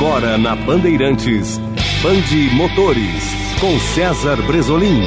Agora 0.00 0.38
na 0.38 0.56
Bandeirantes, 0.56 1.58
Bande 2.02 2.48
Motores, 2.54 3.22
com 3.60 3.78
César 3.78 4.40
Bresolim. 4.46 5.02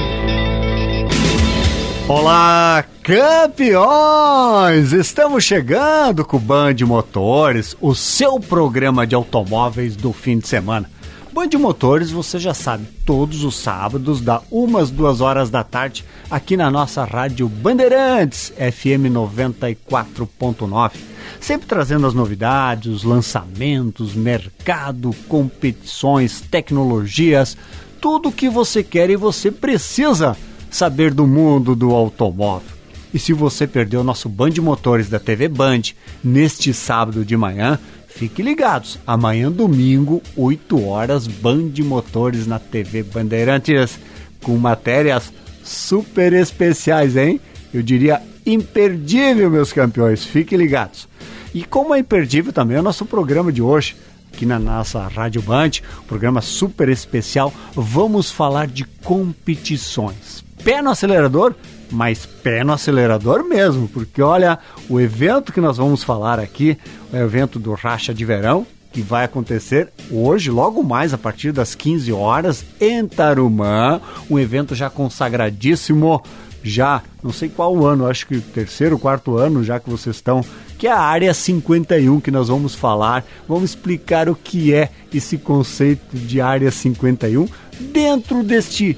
Olá, 2.08 2.86
campeões! 3.02 4.94
Estamos 4.94 5.44
chegando 5.44 6.24
com 6.24 6.38
o 6.38 6.40
Band 6.40 6.76
Motores, 6.86 7.76
o 7.82 7.96
seu 7.96 8.40
programa 8.40 9.08
de 9.08 9.16
automóveis 9.16 9.96
do 9.96 10.14
fim 10.14 10.38
de 10.38 10.48
semana. 10.48 10.88
Band 11.32 11.58
Motores, 11.58 12.12
você 12.12 12.38
já 12.38 12.54
sabe, 12.54 12.86
todos 13.04 13.44
os 13.44 13.56
sábados, 13.56 14.22
da 14.22 14.44
umas 14.52 14.92
duas 14.92 15.22
horas 15.22 15.50
da 15.50 15.64
tarde, 15.64 16.06
aqui 16.30 16.56
na 16.56 16.70
nossa 16.70 17.04
rádio 17.04 17.50
Bandeirantes, 17.50 18.54
FM 18.56 19.10
94.9. 19.12 21.13
Sempre 21.40 21.68
trazendo 21.68 22.08
as 22.08 22.14
novidades, 22.14 22.92
os 22.92 23.04
lançamentos, 23.04 24.14
mercado, 24.14 25.14
competições, 25.28 26.42
tecnologias, 26.42 27.58
tudo 28.02 28.30
o 28.30 28.32
que 28.32 28.50
você 28.50 28.84
quer 28.84 29.10
e 29.10 29.16
você 29.16 29.52
precisa 29.52 30.36
saber 30.70 31.14
do 31.14 31.28
mundo 31.28 31.76
do 31.76 31.92
automóvel. 31.92 32.74
E 33.14 33.20
se 33.20 33.32
você 33.32 33.68
perdeu 33.68 34.02
o 34.02 34.04
nosso 34.04 34.28
Band 34.28 34.54
Motores 34.60 35.08
da 35.08 35.20
TV 35.20 35.48
Band 35.48 35.82
neste 36.24 36.74
sábado 36.74 37.24
de 37.24 37.38
manhã, 37.38 37.78
fique 38.08 38.42
ligados. 38.42 38.98
Amanhã, 39.06 39.52
domingo, 39.52 40.22
8 40.36 40.84
horas, 40.84 41.28
Band 41.28 41.72
Motores 41.84 42.48
na 42.48 42.58
TV 42.58 43.04
Bandeirantes, 43.04 44.00
com 44.42 44.58
matérias 44.58 45.32
super 45.64 46.34
especiais, 46.34 47.16
hein? 47.16 47.40
Eu 47.72 47.84
diria 47.84 48.22
imperdível, 48.46 49.50
meus 49.50 49.74
campeões. 49.74 50.24
Fiquem 50.24 50.58
ligados. 50.58 51.08
E 51.54 51.64
como 51.64 51.94
é 51.94 52.00
imperdível 52.00 52.52
também 52.52 52.78
é 52.78 52.80
o 52.80 52.84
nosso 52.84 53.06
programa 53.06 53.52
de 53.52 53.62
hoje, 53.62 53.96
aqui 54.34 54.46
na 54.46 54.58
nossa 54.58 55.08
Rádio 55.08 55.42
Band, 55.42 55.72
programa 56.08 56.42
super 56.42 56.90
especial, 56.90 57.54
vamos 57.76 58.32
falar 58.32 58.68
de 58.68 58.84
competições. 59.04 60.44
Pé 60.64 60.82
no 60.82 60.90
acelerador, 60.90 61.54
mas 61.92 62.26
pé 62.26 62.64
no 62.64 62.74
acelerador 62.74 63.44
mesmo, 63.44 63.88
porque 63.88 64.22
olha, 64.22 64.58
o 64.90 65.00
evento 65.00 65.54
que 65.54 65.62
nós 65.62 65.78
vamos 65.78 66.04
falar 66.04 66.40
aqui 66.40 66.78
é 67.12 67.18
o 67.18 67.26
evento 67.26 67.60
do 67.60 67.74
Racha 67.74 68.14
de 68.14 68.26
Verão, 68.26 68.66
que 68.92 69.02
vai 69.02 69.26
acontecer 69.26 69.90
hoje, 70.12 70.50
logo 70.50 70.84
mais 70.84 71.14
a 71.14 71.18
partir 71.18 71.52
das 71.52 71.76
15 71.76 72.12
horas, 72.14 72.66
em 72.80 73.08
Tarumã, 73.08 74.00
um 74.30 74.40
evento 74.40 74.74
já 74.76 74.90
consagradíssimo 74.90 76.24
já, 76.64 77.04
não 77.22 77.32
sei 77.32 77.50
qual 77.50 77.86
ano, 77.86 78.08
acho 78.08 78.26
que 78.26 78.40
terceiro, 78.40 78.98
quarto 78.98 79.38
ano 79.38 79.64
já 79.64 79.80
que 79.80 79.90
vocês 79.90 80.16
estão, 80.16 80.44
que 80.78 80.88
é 80.88 80.92
a 80.92 81.00
área 81.00 81.34
51 81.34 82.20
que 82.20 82.32
nós 82.32 82.48
vamos 82.48 82.74
falar. 82.74 83.26
Vamos 83.48 83.72
explicar 83.72 84.30
o 84.30 84.36
que 84.36 84.74
é 84.74 84.90
esse 85.14 85.38
conceito 85.38 86.16
de 86.16 86.40
área 86.40 86.72
51 86.72 87.48
dentro 87.92 88.44
deste 88.44 88.98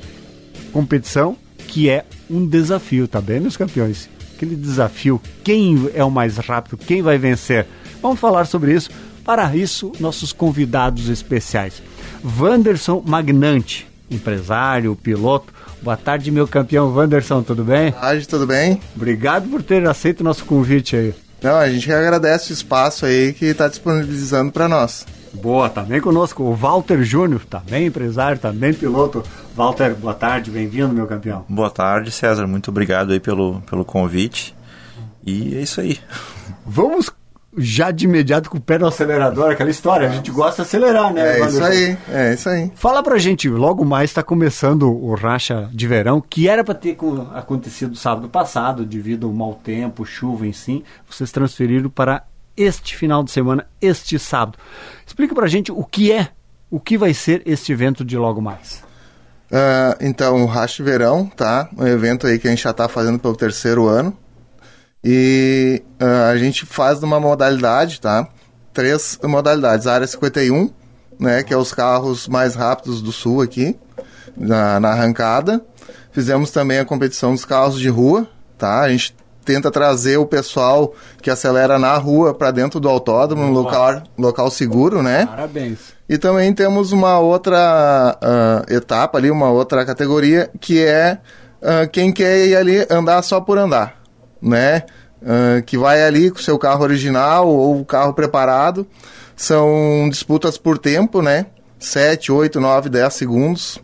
competição 0.72 1.38
que 1.68 1.90
é 1.90 2.06
um 2.30 2.46
desafio, 2.46 3.08
tá 3.08 3.20
bem, 3.20 3.40
meus 3.40 3.58
campeões? 3.58 4.10
Aquele 4.36 4.56
desafio, 4.56 5.22
quem 5.44 5.90
é 5.94 6.04
o 6.04 6.12
mais 6.12 6.38
rápido, 6.38 6.78
quem 6.78 7.02
vai 7.02 7.18
vencer? 7.18 7.66
Vamos 8.02 8.20
falar 8.20 8.46
sobre 8.46 8.74
isso. 8.74 8.90
Para 9.24 9.56
isso, 9.56 9.92
nossos 10.00 10.32
convidados 10.32 11.10
especiais. 11.10 11.82
Wanderson 12.24 13.04
Magnante, 13.06 13.88
empresário, 14.10 14.96
piloto, 14.96 15.54
Boa 15.86 15.96
tarde, 15.96 16.32
meu 16.32 16.48
campeão 16.48 16.92
Wanderson, 16.92 17.44
tudo 17.44 17.64
bem? 17.64 17.92
Boa 17.92 18.02
tarde, 18.02 18.28
tudo 18.28 18.48
bem? 18.48 18.82
Obrigado 18.96 19.48
por 19.48 19.62
ter 19.62 19.88
aceito 19.88 20.22
o 20.22 20.24
nosso 20.24 20.44
convite 20.44 20.96
aí. 20.96 21.14
Não, 21.44 21.58
a 21.58 21.70
gente 21.70 21.94
agradece 21.94 22.52
o 22.52 22.56
espaço 22.56 23.06
aí 23.06 23.34
que 23.34 23.46
está 23.46 23.68
disponibilizando 23.68 24.52
para 24.52 24.68
nós. 24.68 25.06
Boa, 25.32 25.70
também 25.70 26.02
conosco 26.02 26.42
o 26.42 26.56
Walter 26.56 27.04
Júnior, 27.04 27.46
também 27.46 27.86
empresário, 27.86 28.40
também 28.40 28.74
piloto. 28.74 29.22
Walter, 29.56 29.94
boa 29.94 30.16
tarde, 30.16 30.50
bem-vindo, 30.50 30.92
meu 30.92 31.06
campeão. 31.06 31.46
Boa 31.48 31.70
tarde, 31.70 32.10
César, 32.10 32.48
muito 32.48 32.72
obrigado 32.72 33.12
aí 33.12 33.20
pelo, 33.20 33.62
pelo 33.62 33.86
convite. 33.86 34.56
E 35.24 35.56
é 35.56 35.62
isso 35.62 35.82
aí. 35.82 36.00
Vamos 36.66 37.12
já 37.58 37.92
de 37.92 38.06
imediato 38.06 38.50
com 38.50 38.58
o 38.58 38.62
pé 38.62 38.78
no 38.78 38.88
acelerador, 38.88 39.52
aquela 39.52 39.70
história. 39.70 40.10
A 40.10 40.12
gente 40.12 40.32
gosta 40.32 40.62
de 40.62 40.68
acelerar, 40.68 41.14
né? 41.14 41.40
É 41.40 41.46
isso 41.46 41.64
aí, 41.64 41.98
é 42.10 42.34
isso 42.34 42.50
aí. 42.50 42.72
Fala 42.76 43.02
pra 43.02 43.18
gente, 43.18 43.50
logo 43.50 43.86
mais 43.86 44.10
está 44.10 44.24
começando 44.24 44.92
o 44.92 45.14
Racha 45.16 45.70
de 45.72 45.88
Verão, 45.88 46.22
que 46.22 46.48
era 46.48 46.64
para 46.64 46.76
ter 46.76 46.98
acontecido 47.34 47.96
sábado 47.96 48.30
passado, 48.30 48.86
devido 48.86 49.28
ao 49.28 49.34
mau 49.34 49.54
tempo, 49.56 50.06
chuva 50.06 50.46
em 50.46 50.54
si. 50.54 50.84
Vocês 51.10 51.32
transferiram 51.32 51.90
para 51.90 52.24
este 52.58 52.96
final 52.96 53.24
de 53.24 53.32
semana, 53.32 53.66
este 53.82 54.18
sábado. 54.18 54.58
Explica 55.06 55.36
pra 55.36 55.48
gente 55.48 55.72
o 55.72 55.84
que 55.84 56.12
é, 56.12 56.30
o 56.70 56.80
que 56.80 56.98
vai 56.98 57.14
ser 57.14 57.42
este 57.46 57.72
evento 57.72 58.04
de 58.04 58.18
logo 58.18 58.42
mais. 58.42 58.84
Uh, 59.52 59.96
então, 60.02 60.44
o 60.44 60.46
Racha 60.46 60.78
de 60.78 60.90
Verão, 60.90 61.28
tá? 61.28 61.70
Um 61.78 61.86
evento 61.86 62.26
aí 62.28 62.40
que 62.40 62.48
a 62.48 62.50
gente 62.50 62.64
já 62.64 62.72
está 62.72 62.88
fazendo 62.88 63.20
pelo 63.20 63.36
terceiro 63.36 63.88
ano. 63.88 64.18
E 65.08 65.84
uh, 66.02 66.32
a 66.32 66.38
gente 66.38 66.66
faz 66.66 67.00
numa 67.00 67.20
modalidade, 67.20 68.02
tá? 68.02 68.28
Três 68.74 69.20
modalidades. 69.24 69.86
A 69.86 69.94
área 69.94 70.08
51, 70.08 70.72
né? 71.20 71.44
Que 71.44 71.54
é 71.54 71.58
os 71.58 71.72
carros 71.72 72.28
mais 72.28 72.56
rápidos 72.56 73.04
do 73.04 73.12
sul 73.12 73.44
aqui, 73.44 73.78
na, 74.36 74.80
na 74.80 74.90
arrancada. 74.90 75.64
Fizemos 76.12 76.50
também 76.50 76.80
a 76.80 76.86
competição 76.86 77.34
dos 77.34 77.46
carros 77.46 77.80
de 77.80 77.88
rua, 77.88 78.28
tá? 78.58 78.82
A 78.82 78.90
gente 78.90 79.16
tenta 79.46 79.70
trazer 79.70 80.18
o 80.18 80.26
pessoal 80.26 80.96
que 81.22 81.30
acelera 81.30 81.78
na 81.78 81.96
rua 81.98 82.34
para 82.34 82.50
dentro 82.50 82.80
do 82.80 82.90
autódromo, 82.90 83.44
um 83.44 83.52
local, 83.52 84.02
local 84.18 84.50
seguro, 84.50 85.04
né? 85.04 85.28
Parabéns. 85.28 85.94
E 86.10 86.18
também 86.18 86.52
temos 86.52 86.92
uma 86.92 87.20
outra 87.20 88.18
uh, 88.20 88.74
etapa 88.74 89.20
ali, 89.20 89.30
uma 89.30 89.52
outra 89.52 89.86
categoria, 89.86 90.50
que 90.60 90.84
é 90.84 91.20
uh, 91.62 91.88
quem 91.92 92.12
quer 92.12 92.48
ir 92.48 92.56
ali 92.56 92.88
andar 92.90 93.22
só 93.22 93.40
por 93.40 93.60
andar 93.60 94.05
né? 94.46 94.84
Uh, 95.22 95.64
que 95.64 95.78
vai 95.78 96.04
ali 96.04 96.30
com 96.30 96.38
seu 96.38 96.58
carro 96.58 96.84
original 96.84 97.48
ou 97.48 97.82
o 97.82 97.86
carro 97.86 98.14
preparado. 98.14 98.86
São 99.36 100.08
disputas 100.10 100.58
por 100.58 100.78
tempo, 100.78 101.22
né? 101.22 101.48
7, 101.80 102.32
8, 102.32 102.60
9, 102.60 102.90
10 102.90 103.14
segundos. 103.14 103.80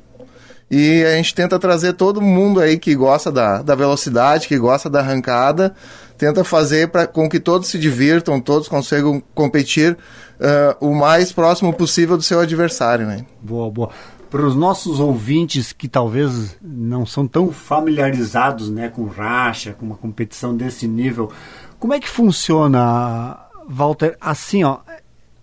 E 0.70 1.04
a 1.04 1.16
gente 1.18 1.36
tenta 1.36 1.60
trazer 1.60 1.94
todo 1.94 2.22
mundo 2.22 2.62
aí 2.62 2.78
que 2.78 2.96
gosta 2.96 3.30
da, 3.30 3.62
da 3.62 3.76
velocidade, 3.76 4.48
que 4.48 4.58
gosta 4.58 4.90
da 4.90 5.00
arrancada, 5.00 5.76
tenta 6.18 6.46
fazer 6.46 6.88
para 6.88 7.06
com 7.06 7.28
que 7.28 7.42
todos 7.42 7.68
se 7.68 7.78
divirtam, 7.78 8.40
todos 8.40 8.70
consigam 8.70 9.22
competir 9.36 9.98
uh, 10.40 10.88
o 10.88 10.96
mais 10.96 11.34
próximo 11.34 11.74
possível 11.74 12.16
do 12.16 12.24
seu 12.24 12.40
adversário, 12.40 13.06
né? 13.06 13.26
Boa, 13.42 13.70
boa 13.70 13.90
para 14.32 14.46
os 14.46 14.56
nossos 14.56 15.02
ouvintes 15.02 15.74
que 15.74 15.90
talvez 15.90 16.58
não 16.62 17.06
são 17.06 17.28
tão 17.28 17.52
familiarizados 17.52 18.70
né, 18.70 18.88
com 18.88 19.06
racha, 19.06 19.74
com 19.74 19.86
uma 19.86 19.98
competição 19.98 20.56
desse 20.56 20.88
nível, 20.88 21.30
como 21.78 21.94
é 21.94 22.00
que 22.00 22.08
funciona, 22.08 23.38
Walter? 23.68 24.16
Assim, 24.22 24.64
ó, 24.64 24.78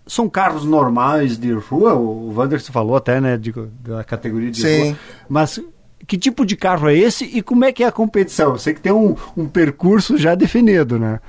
são 0.06 0.26
carros 0.26 0.64
normais 0.64 1.36
de 1.36 1.52
rua, 1.52 1.94
o 1.94 2.32
Wanderson 2.34 2.72
falou 2.72 2.96
até, 2.96 3.20
né, 3.20 3.36
de, 3.36 3.52
da 3.80 4.02
categoria 4.02 4.50
de 4.50 4.62
Sim. 4.62 4.84
rua, 4.84 4.96
mas 5.28 5.60
que 6.06 6.16
tipo 6.16 6.46
de 6.46 6.56
carro 6.56 6.88
é 6.88 6.96
esse 6.96 7.26
e 7.26 7.42
como 7.42 7.66
é 7.66 7.72
que 7.72 7.84
é 7.84 7.86
a 7.86 7.92
competição? 7.92 8.52
Eu 8.52 8.58
sei 8.58 8.72
que 8.72 8.80
tem 8.80 8.92
um, 8.92 9.14
um 9.36 9.46
percurso 9.46 10.16
já 10.16 10.34
definido, 10.34 10.98
né? 10.98 11.20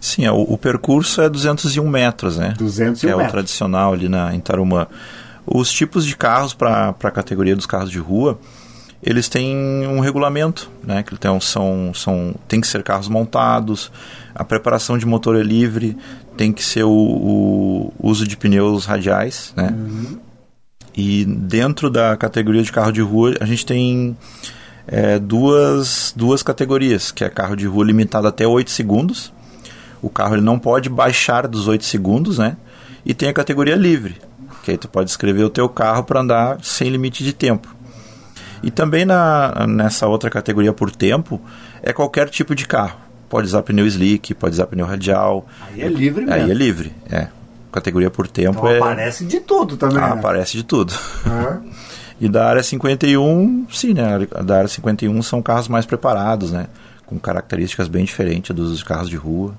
Sim, 0.00 0.24
é, 0.24 0.32
o, 0.32 0.40
o, 0.40 0.58
percurso 0.58 1.22
é 1.22 1.28
201 1.28 1.88
metros, 1.88 2.36
né? 2.36 2.54
201 2.58 3.08
é 3.08 3.12
metros. 3.12 3.28
o 3.28 3.30
tradicional 3.30 3.92
ali 3.92 4.08
na, 4.08 4.34
em 4.34 4.40
Tarumã. 4.40 4.88
Os 5.46 5.72
tipos 5.72 6.04
de 6.04 6.16
carros 6.16 6.52
para 6.52 6.88
a 6.88 7.10
categoria 7.10 7.54
dos 7.54 7.66
carros 7.66 7.90
de 7.90 7.98
rua, 7.98 8.38
eles 9.02 9.28
têm 9.28 9.86
um 9.86 10.00
regulamento, 10.00 10.70
né? 10.82 11.02
Que 11.02 11.14
então, 11.14 11.40
são, 11.40 11.92
são, 11.94 12.34
tem 12.48 12.60
que 12.60 12.66
ser 12.66 12.82
carros 12.82 13.08
montados, 13.08 13.92
a 14.34 14.44
preparação 14.44 14.98
de 14.98 15.06
motor 15.06 15.36
é 15.36 15.42
livre, 15.42 15.96
tem 16.36 16.52
que 16.52 16.64
ser 16.64 16.82
o, 16.82 16.90
o 16.90 17.92
uso 18.02 18.26
de 18.26 18.36
pneus 18.36 18.84
radiais, 18.84 19.52
né? 19.56 19.72
Uhum. 19.72 20.18
E 20.96 21.24
dentro 21.24 21.90
da 21.90 22.16
categoria 22.16 22.62
de 22.62 22.72
carro 22.72 22.90
de 22.90 23.02
rua, 23.02 23.34
a 23.38 23.44
gente 23.44 23.66
tem 23.66 24.16
é, 24.86 25.18
duas, 25.18 26.12
duas 26.16 26.42
categorias, 26.42 27.10
que 27.12 27.22
é 27.22 27.28
carro 27.28 27.54
de 27.54 27.66
rua 27.66 27.84
limitado 27.84 28.26
até 28.26 28.46
8 28.46 28.70
segundos. 28.70 29.32
O 30.00 30.08
carro 30.08 30.34
ele 30.34 30.42
não 30.42 30.58
pode 30.58 30.88
baixar 30.88 31.46
dos 31.46 31.68
8 31.68 31.84
segundos, 31.84 32.38
né? 32.38 32.56
E 33.04 33.12
tem 33.12 33.28
a 33.28 33.32
categoria 33.32 33.76
livre, 33.76 34.16
que 34.66 34.72
aí 34.72 34.76
tu 34.76 34.88
pode 34.88 35.08
escrever 35.08 35.44
o 35.44 35.48
teu 35.48 35.68
carro 35.68 36.02
para 36.02 36.20
andar 36.20 36.58
sem 36.60 36.90
limite 36.90 37.22
de 37.22 37.32
tempo. 37.32 37.72
E 38.64 38.68
também 38.68 39.04
na, 39.04 39.64
nessa 39.64 40.08
outra 40.08 40.28
categoria 40.28 40.72
por 40.72 40.90
tempo, 40.90 41.40
é 41.80 41.92
qualquer 41.92 42.28
tipo 42.28 42.52
de 42.52 42.66
carro. 42.66 42.98
Pode 43.28 43.46
usar 43.46 43.62
pneu 43.62 43.86
slick, 43.86 44.34
pode 44.34 44.54
usar 44.54 44.66
pneu 44.66 44.84
radial. 44.84 45.46
Aí 45.68 45.82
é 45.82 45.86
livre 45.86 46.24
mesmo. 46.24 46.34
Aí 46.34 46.50
é 46.50 46.54
livre, 46.54 46.92
é. 47.08 47.28
Categoria 47.70 48.10
por 48.10 48.26
tempo 48.26 48.58
então, 48.58 48.68
é... 48.68 48.78
aparece 48.78 49.24
de 49.24 49.38
tudo 49.38 49.76
também, 49.76 49.98
ah, 49.98 50.14
né? 50.14 50.18
Aparece 50.18 50.56
de 50.56 50.64
tudo. 50.64 50.92
Uhum. 51.24 51.70
e 52.20 52.28
da 52.28 52.48
área 52.48 52.62
51, 52.62 53.68
sim, 53.70 53.94
né? 53.94 54.26
Da 54.44 54.56
área 54.56 54.68
51 54.68 55.22
são 55.22 55.40
carros 55.40 55.68
mais 55.68 55.86
preparados, 55.86 56.50
né? 56.50 56.66
Com 57.06 57.20
características 57.20 57.86
bem 57.86 58.04
diferentes 58.04 58.52
dos 58.52 58.82
carros 58.82 59.08
de 59.08 59.16
rua. 59.16 59.54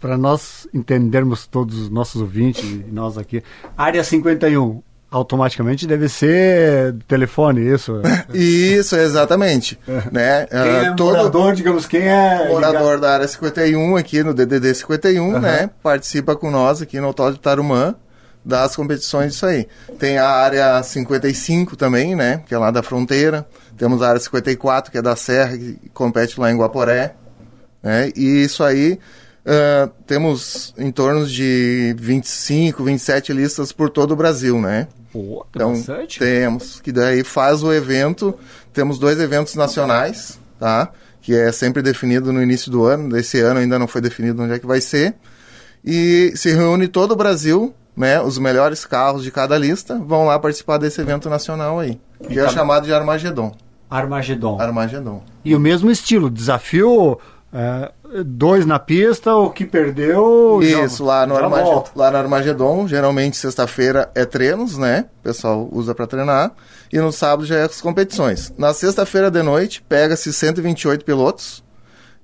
Para 0.00 0.16
nós 0.16 0.66
entendermos 0.72 1.46
todos 1.46 1.78
os 1.78 1.90
nossos 1.90 2.20
ouvintes 2.20 2.64
e 2.64 2.86
nós 2.90 3.18
aqui, 3.18 3.42
área 3.76 4.02
51 4.02 4.82
automaticamente 5.10 5.86
deve 5.86 6.08
ser 6.08 6.94
telefone, 7.08 7.60
isso. 7.62 8.00
Isso, 8.32 8.94
exatamente. 8.94 9.78
né? 10.12 10.46
Quem 10.46 10.60
é 10.60 10.94
todo 10.94 11.16
morador, 11.16 11.52
digamos, 11.52 11.86
quem 11.86 12.02
é 12.02 12.48
morador 12.48 12.80
ligado? 12.80 13.00
da 13.00 13.14
área 13.14 13.28
51 13.28 13.96
aqui 13.96 14.22
no 14.22 14.32
DDD 14.32 14.72
51, 14.72 15.22
uhum. 15.22 15.40
né? 15.40 15.68
Participa 15.82 16.36
com 16.36 16.48
nós 16.50 16.80
aqui 16.80 17.00
no 17.00 17.08
Autódromo 17.08 17.38
de 17.38 17.42
Tarumã 17.42 17.96
das 18.44 18.76
competições 18.76 19.32
disso 19.32 19.46
aí. 19.46 19.66
Tem 19.98 20.16
a 20.16 20.28
área 20.28 20.80
55 20.82 21.76
também, 21.76 22.14
né? 22.14 22.42
Que 22.46 22.54
é 22.54 22.58
lá 22.58 22.70
da 22.70 22.82
fronteira. 22.82 23.46
Temos 23.76 24.02
a 24.02 24.08
área 24.10 24.20
54, 24.20 24.92
que 24.92 24.98
é 24.98 25.02
da 25.02 25.16
Serra, 25.16 25.56
que 25.56 25.90
compete 25.92 26.38
lá 26.38 26.50
em 26.52 26.56
Guaporé. 26.56 27.14
Né? 27.82 28.12
E 28.14 28.44
isso 28.44 28.62
aí 28.62 28.98
uh, 29.44 29.90
temos 30.06 30.74
em 30.76 30.90
torno 30.90 31.26
de 31.26 31.94
25, 31.98 32.82
27 32.84 33.32
listas 33.32 33.72
por 33.72 33.90
todo 33.90 34.12
o 34.12 34.16
Brasil, 34.16 34.60
né? 34.60 34.88
Pô, 35.12 35.44
então, 35.50 35.72
bastante. 35.72 36.18
temos, 36.18 36.80
que 36.80 36.92
daí 36.92 37.24
faz 37.24 37.62
o 37.62 37.72
evento, 37.72 38.38
temos 38.72 38.98
dois 38.98 39.18
eventos 39.18 39.54
nacionais, 39.54 40.38
tá? 40.58 40.90
Que 41.20 41.34
é 41.34 41.50
sempre 41.52 41.82
definido 41.82 42.32
no 42.32 42.42
início 42.42 42.70
do 42.70 42.84
ano, 42.84 43.08
desse 43.10 43.40
ano 43.40 43.60
ainda 43.60 43.78
não 43.78 43.88
foi 43.88 44.00
definido 44.00 44.42
onde 44.42 44.54
é 44.54 44.58
que 44.58 44.66
vai 44.66 44.80
ser. 44.80 45.14
E 45.84 46.32
se 46.36 46.52
reúne 46.52 46.86
todo 46.86 47.12
o 47.12 47.16
Brasil, 47.16 47.74
né? 47.96 48.20
Os 48.20 48.38
melhores 48.38 48.84
carros 48.84 49.24
de 49.24 49.30
cada 49.30 49.58
lista 49.58 49.98
vão 49.98 50.26
lá 50.26 50.38
participar 50.38 50.78
desse 50.78 51.00
evento 51.00 51.28
nacional 51.28 51.80
aí, 51.80 51.98
que 52.28 52.38
é 52.38 52.48
chamado 52.48 52.86
de 52.86 52.92
Armagedon. 52.92 53.54
Armagedon. 53.90 54.60
Armagedon. 54.60 55.22
E 55.44 55.54
o 55.54 55.58
mesmo 55.58 55.90
estilo, 55.90 56.30
desafio 56.30 57.18
é, 57.52 57.90
dois 58.24 58.64
na 58.64 58.78
pista, 58.78 59.34
o 59.34 59.50
que 59.50 59.66
perdeu. 59.66 60.60
Isso, 60.62 60.98
já, 60.98 61.04
lá, 61.04 61.26
no 61.26 61.36
Armagedon, 61.36 61.84
lá 61.96 62.10
no 62.10 62.16
Armagedon, 62.16 62.88
geralmente 62.88 63.36
sexta-feira 63.36 64.10
é 64.14 64.24
treinos, 64.24 64.78
né? 64.78 65.06
O 65.20 65.22
pessoal 65.24 65.68
usa 65.72 65.94
para 65.94 66.06
treinar. 66.06 66.52
E 66.92 66.98
no 66.98 67.12
sábado 67.12 67.44
já 67.44 67.56
é 67.56 67.62
as 67.64 67.80
competições. 67.80 68.52
Na 68.56 68.72
sexta-feira 68.72 69.30
de 69.30 69.42
noite, 69.42 69.82
pega-se 69.88 70.32
128 70.32 71.04
pilotos 71.04 71.62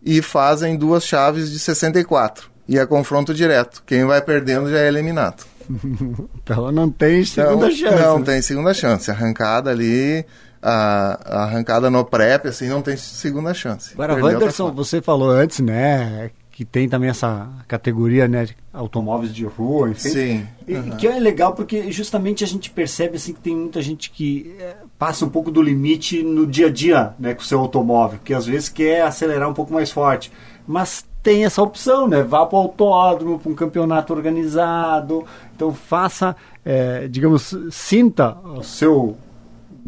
e 0.04 0.22
fazem 0.22 0.76
duas 0.76 1.04
chaves 1.04 1.50
de 1.50 1.58
64. 1.58 2.48
E 2.68 2.78
é 2.78 2.86
confronto 2.86 3.34
direto. 3.34 3.82
Quem 3.84 4.04
vai 4.04 4.20
perdendo 4.20 4.70
já 4.70 4.78
é 4.78 4.88
eliminado. 4.88 5.44
então 6.42 6.70
não 6.70 6.88
tem 6.90 7.24
segunda 7.24 7.66
então, 7.66 7.90
chance. 7.90 8.02
Não 8.02 8.18
né? 8.18 8.24
tem 8.24 8.42
segunda 8.42 8.74
chance. 8.74 9.10
Arrancada 9.10 9.70
ali 9.70 10.24
a, 10.62 11.18
a 11.24 11.42
arrancada 11.44 11.90
no 11.90 12.04
prep, 12.04 12.48
assim, 12.48 12.68
não 12.68 12.82
tem 12.82 12.96
segunda 12.96 13.54
chance. 13.54 13.92
Agora, 13.94 14.14
Wanderson, 14.14 14.72
você 14.72 15.00
falou 15.00 15.30
antes, 15.30 15.60
né, 15.60 16.30
que 16.50 16.64
tem 16.64 16.88
também 16.88 17.10
essa 17.10 17.48
categoria, 17.68 18.26
né, 18.26 18.46
de 18.46 18.56
automóveis 18.72 19.34
de 19.34 19.44
rua, 19.44 19.90
enfim. 19.90 20.08
Sim. 20.08 20.48
E, 20.66 20.74
uhum. 20.74 20.96
Que 20.96 21.06
é 21.06 21.18
legal 21.18 21.52
porque 21.52 21.92
justamente 21.92 22.42
a 22.42 22.46
gente 22.46 22.70
percebe, 22.70 23.16
assim, 23.16 23.32
que 23.34 23.40
tem 23.40 23.54
muita 23.54 23.82
gente 23.82 24.10
que 24.10 24.56
é, 24.58 24.76
passa 24.98 25.24
um 25.24 25.28
pouco 25.28 25.50
do 25.50 25.60
limite 25.60 26.22
no 26.22 26.46
dia 26.46 26.68
a 26.68 26.70
dia, 26.70 27.14
né, 27.18 27.34
com 27.34 27.42
o 27.42 27.44
seu 27.44 27.60
automóvel, 27.60 28.18
que 28.24 28.32
às 28.32 28.46
vezes 28.46 28.68
quer 28.68 29.02
acelerar 29.02 29.48
um 29.48 29.54
pouco 29.54 29.72
mais 29.72 29.90
forte. 29.90 30.32
Mas 30.66 31.04
tem 31.26 31.44
essa 31.44 31.60
opção, 31.60 32.06
né? 32.06 32.22
Vá 32.22 32.46
para 32.46 32.56
o 32.56 32.62
autódromo, 32.62 33.36
para 33.36 33.50
um 33.50 33.54
campeonato 33.54 34.12
organizado. 34.12 35.24
Então 35.54 35.74
faça, 35.74 36.36
é, 36.64 37.08
digamos, 37.08 37.52
sinta 37.70 38.36
o 38.44 38.62
seu 38.62 39.16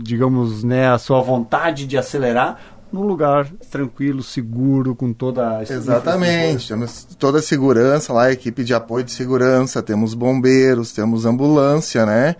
digamos, 0.02 0.64
né, 0.64 0.88
a 0.88 0.98
sua 0.98 1.20
vontade 1.20 1.86
de 1.86 1.98
acelerar 1.98 2.58
num 2.92 3.02
lugar 3.02 3.46
tranquilo, 3.70 4.22
seguro, 4.22 4.94
com 4.94 5.12
toda 5.12 5.58
a 5.58 5.62
Exatamente, 5.62 6.68
temos 6.68 7.04
toda 7.18 7.38
a 7.38 7.42
segurança 7.42 8.12
lá, 8.12 8.32
equipe 8.32 8.64
de 8.64 8.72
apoio 8.72 9.04
de 9.04 9.12
segurança, 9.12 9.82
temos 9.82 10.14
bombeiros, 10.14 10.92
temos 10.92 11.26
ambulância, 11.26 12.06
né? 12.06 12.36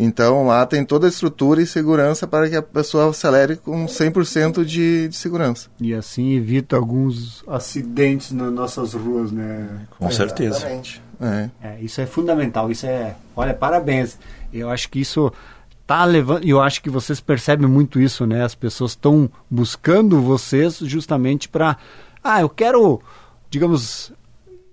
Então 0.00 0.46
lá 0.46 0.64
tem 0.64 0.84
toda 0.84 1.06
a 1.06 1.10
estrutura 1.10 1.60
e 1.60 1.66
segurança 1.66 2.24
para 2.24 2.48
que 2.48 2.54
a 2.54 2.62
pessoa 2.62 3.10
acelere 3.10 3.56
com 3.56 3.86
100% 3.86 4.64
de, 4.64 5.08
de 5.08 5.16
segurança. 5.16 5.68
E 5.80 5.92
assim 5.92 6.34
evita 6.34 6.76
alguns 6.76 7.42
acidentes 7.48 8.30
nas 8.30 8.52
nossas 8.52 8.94
ruas, 8.94 9.32
né? 9.32 9.68
Com 9.98 10.08
certeza. 10.08 10.58
Exatamente. 10.58 11.02
É. 11.20 11.50
É, 11.60 11.80
isso 11.80 12.00
é 12.00 12.06
fundamental, 12.06 12.70
isso 12.70 12.86
é, 12.86 13.16
olha, 13.34 13.52
parabéns. 13.52 14.16
Eu 14.52 14.70
acho 14.70 14.88
que 14.88 15.00
isso 15.00 15.32
tá 15.88 16.04
levando, 16.04 16.44
e 16.44 16.50
eu 16.50 16.60
acho 16.60 16.82
que 16.82 16.90
vocês 16.90 17.18
percebem 17.18 17.66
muito 17.66 17.98
isso, 17.98 18.26
né? 18.26 18.44
As 18.44 18.54
pessoas 18.54 18.90
estão 18.90 19.28
buscando 19.50 20.20
vocês 20.20 20.76
justamente 20.82 21.48
para, 21.48 21.78
ah, 22.22 22.42
eu 22.42 22.48
quero, 22.50 23.00
digamos, 23.48 24.12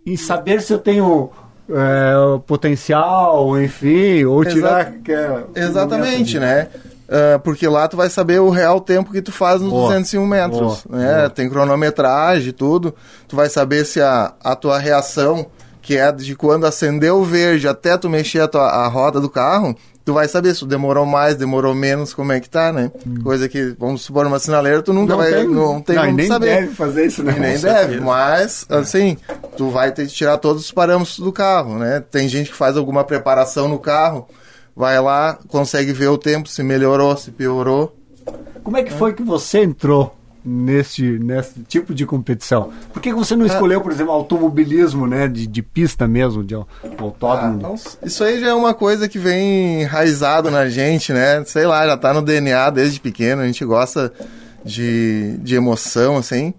em 0.05 0.17
saber 0.17 0.61
se 0.61 0.73
eu 0.73 0.77
tenho 0.77 1.31
é, 1.69 2.39
potencial, 2.45 3.59
enfim, 3.61 4.25
ou 4.25 4.43
tirar. 4.43 4.93
Exa 5.07 5.47
é, 5.55 5.63
exatamente, 5.63 6.37
né? 6.37 6.67
Uh, 7.07 7.39
porque 7.41 7.65
lá 7.65 7.87
tu 7.87 7.95
vai 7.95 8.09
saber 8.09 8.41
o 8.41 8.49
real 8.49 8.81
tempo 8.81 9.11
que 9.11 9.21
tu 9.21 9.31
faz 9.31 9.61
nos 9.61 9.69
boa, 9.69 9.87
201 9.93 10.25
metros. 10.25 10.83
Boa, 10.83 10.99
né? 10.99 11.17
Boa. 11.17 11.29
Tem 11.29 11.49
cronometragem, 11.49 12.51
tudo. 12.51 12.93
Tu 13.25 13.37
vai 13.37 13.47
saber 13.47 13.85
se 13.85 14.01
a, 14.01 14.33
a 14.43 14.53
tua 14.53 14.79
reação, 14.79 15.45
que 15.81 15.95
é 15.95 16.11
de 16.11 16.35
quando 16.35 16.65
acendeu 16.65 17.19
o 17.19 17.23
verde 17.23 17.69
até 17.69 17.95
tu 17.95 18.09
mexer 18.09 18.41
a, 18.41 18.47
tua, 18.47 18.63
a 18.63 18.87
roda 18.87 19.21
do 19.21 19.29
carro, 19.29 19.77
tu 20.05 20.13
vai 20.13 20.27
saber 20.27 20.55
se 20.55 20.63
demorou 20.65 21.05
mais, 21.05 21.35
demorou 21.35 21.73
menos, 21.73 22.13
como 22.13 22.31
é 22.31 22.39
que 22.39 22.47
tá, 22.47 22.71
né? 22.71 22.91
Hum. 23.05 23.23
Coisa 23.23 23.49
que, 23.49 23.75
vamos 23.79 24.03
supor, 24.03 24.27
uma 24.27 24.37
sinaleira, 24.37 24.83
tu 24.83 24.93
nunca 24.93 25.13
não 25.13 25.17
vai, 25.17 25.33
tem, 25.33 25.47
não 25.47 25.81
tem 25.81 25.95
não, 25.95 26.05
como 26.05 26.17
nem 26.17 26.27
saber. 26.27 26.45
deve 26.45 26.75
fazer 26.75 27.05
isso, 27.07 27.23
né? 27.23 27.35
Nem 27.39 27.59
deve, 27.59 27.99
mas, 27.99 28.67
assim, 28.69 29.17
tu 29.57 29.69
vai 29.69 29.91
ter 29.91 30.05
que 30.05 30.13
tirar 30.13 30.37
todos 30.37 30.63
os 30.63 30.71
parâmetros 30.71 31.17
do 31.17 31.31
carro, 31.31 31.79
né? 31.79 32.03
Tem 32.11 32.29
gente 32.29 32.51
que 32.51 32.55
faz 32.55 32.77
alguma 32.77 33.03
preparação 33.03 33.67
no 33.67 33.79
carro, 33.79 34.27
vai 34.75 35.01
lá, 35.01 35.39
consegue 35.47 35.91
ver 35.91 36.09
o 36.09 36.17
tempo, 36.19 36.47
se 36.47 36.61
melhorou, 36.61 37.17
se 37.17 37.31
piorou. 37.31 37.97
Como 38.63 38.77
é 38.77 38.83
que 38.83 38.93
foi 38.93 39.13
que 39.13 39.23
você 39.23 39.63
entrou 39.63 40.15
neste, 40.45 41.17
nesse 41.19 41.61
tipo 41.61 41.93
de 41.93 42.05
competição? 42.05 42.71
Por 42.93 43.01
que 43.01 43.11
você 43.11 43.35
não 43.35 43.45
é. 43.45 43.47
escolheu, 43.47 43.81
por 43.81 43.91
exemplo, 43.91 44.13
automobilismo, 44.13 45.07
né, 45.07 45.27
de, 45.27 45.47
de 45.47 45.61
pista 45.61 46.07
mesmo, 46.07 46.43
de 46.43 46.53
autódromo? 46.53 47.75
Ah, 47.75 48.05
isso 48.05 48.23
aí 48.23 48.39
já 48.39 48.49
é 48.49 48.53
uma 48.53 48.73
coisa 48.73 49.09
que 49.09 49.17
vem 49.17 49.81
enraizado 49.81 50.51
na 50.51 50.69
gente, 50.69 51.11
né? 51.11 51.43
Sei 51.45 51.65
lá, 51.65 51.85
já 51.87 51.97
tá 51.97 52.13
no 52.13 52.21
DNA 52.21 52.69
desde 52.69 52.99
pequeno, 52.99 53.41
a 53.41 53.45
gente 53.45 53.65
gosta 53.65 54.13
de, 54.63 55.37
de 55.39 55.55
emoção, 55.55 56.17
assim. 56.17 56.53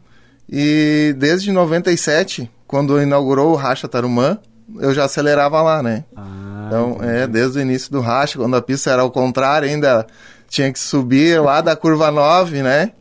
E 0.49 1.15
desde 1.19 1.53
97, 1.53 2.51
quando 2.67 3.01
inaugurou 3.01 3.53
o 3.53 3.57
Racha 3.57 3.89
Tarumã, 3.89 4.39
eu 4.81 4.93
já 4.93 5.05
acelerava 5.05 5.63
lá, 5.63 5.83
né? 5.83 6.05
Ah, 6.17 6.65
então, 6.67 6.97
entendi. 6.97 7.13
é, 7.13 7.27
desde 7.27 7.59
o 7.59 7.63
início 7.63 7.91
do 7.93 8.01
Racha, 8.01 8.39
quando 8.39 8.57
a 8.57 8.63
pista 8.63 8.91
era 8.91 9.03
ao 9.03 9.11
contrário, 9.11 9.69
ainda 9.69 10.07
tinha 10.49 10.73
que 10.73 10.79
subir 10.79 11.41
lá 11.41 11.61
da 11.61 11.77
curva 11.77 12.11
9, 12.11 12.63
né? 12.63 12.93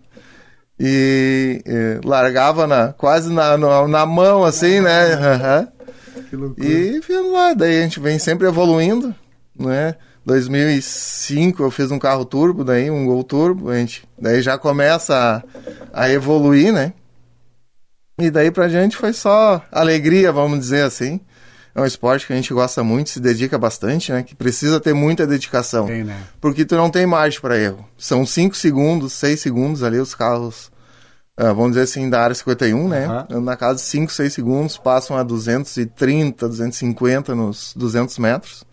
E, 0.80 1.62
e 1.66 2.08
largava 2.08 2.68
na, 2.68 2.94
quase 2.94 3.32
na, 3.32 3.58
na, 3.58 3.88
na 3.88 4.06
mão, 4.06 4.44
assim, 4.44 4.80
né? 4.82 5.70
Uhum. 6.34 6.54
E 6.58 7.02
lá, 7.32 7.54
daí 7.54 7.80
a 7.80 7.82
gente 7.84 8.00
vem 8.00 8.20
sempre 8.20 8.48
evoluindo, 8.48 9.14
né? 9.58 9.96
2005 10.26 11.62
eu 11.62 11.72
fiz 11.72 11.92
um 11.92 12.00
carro 12.00 12.26
turbo, 12.26 12.64
daí 12.64 12.90
um 12.90 13.06
Gol 13.06 13.24
turbo, 13.24 13.70
a 13.70 13.76
gente, 13.78 14.04
daí 14.20 14.42
já 14.42 14.58
começa 14.58 15.44
a, 15.94 16.04
a 16.04 16.10
evoluir, 16.10 16.74
né? 16.74 16.94
E 18.18 18.32
daí 18.32 18.50
pra 18.50 18.68
gente 18.68 18.98
foi 18.98 19.14
só 19.14 19.62
alegria, 19.72 20.32
vamos 20.32 20.60
dizer 20.60 20.84
assim. 20.84 21.20
É 21.76 21.82
um 21.82 21.86
esporte 21.86 22.26
que 22.26 22.32
a 22.32 22.36
gente 22.38 22.54
gosta 22.54 22.82
muito, 22.86 23.10
se 23.10 23.20
dedica 23.20 23.58
bastante, 23.58 24.10
né? 24.10 24.24
Que 24.24 24.34
precisa 24.34 24.80
ter 24.80 24.94
muita 24.94 25.28
dedicação. 25.28 25.88
Tem, 25.88 26.06
né? 26.06 26.18
Porque 26.40 26.64
tu 26.64 26.78
não 26.78 26.90
tem 26.90 27.06
margem 27.06 27.42
para 27.42 27.58
erro. 27.58 27.86
São 27.98 28.26
5 28.26 28.56
segundos, 28.56 29.12
6 29.12 29.42
segundos 29.42 29.84
ali 29.84 30.00
os 30.00 30.16
carros, 30.16 30.72
uh, 31.38 31.54
vamos 31.54 31.72
dizer 31.72 31.82
assim, 31.82 32.10
da 32.10 32.22
área 32.22 32.34
51, 32.34 32.88
né? 32.88 33.26
Uhum. 33.30 33.42
Na 33.42 33.58
casa 33.58 33.76
de 33.76 33.82
5, 33.82 34.10
6 34.10 34.34
segundos, 34.34 34.78
passam 34.78 35.18
a 35.18 35.24
230, 35.24 36.48
250 36.48 37.36
nos 37.36 37.74
200 37.76 38.18
metros. 38.20 38.64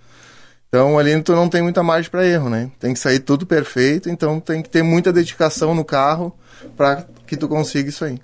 Então 0.68 0.96
ali 0.96 1.20
tu 1.22 1.34
não 1.34 1.48
tem 1.48 1.60
muita 1.60 1.82
margem 1.82 2.08
para 2.08 2.24
erro, 2.24 2.48
né? 2.48 2.70
Tem 2.78 2.94
que 2.94 3.00
sair 3.00 3.18
tudo 3.18 3.44
perfeito, 3.44 4.08
então 4.08 4.38
tem 4.38 4.62
que 4.62 4.70
ter 4.70 4.84
muita 4.84 5.12
dedicação 5.12 5.74
no 5.74 5.84
carro 5.84 6.32
para 6.76 7.04
que 7.26 7.36
tu 7.36 7.48
consiga 7.48 7.88
isso 7.88 8.04
aí. 8.04 8.18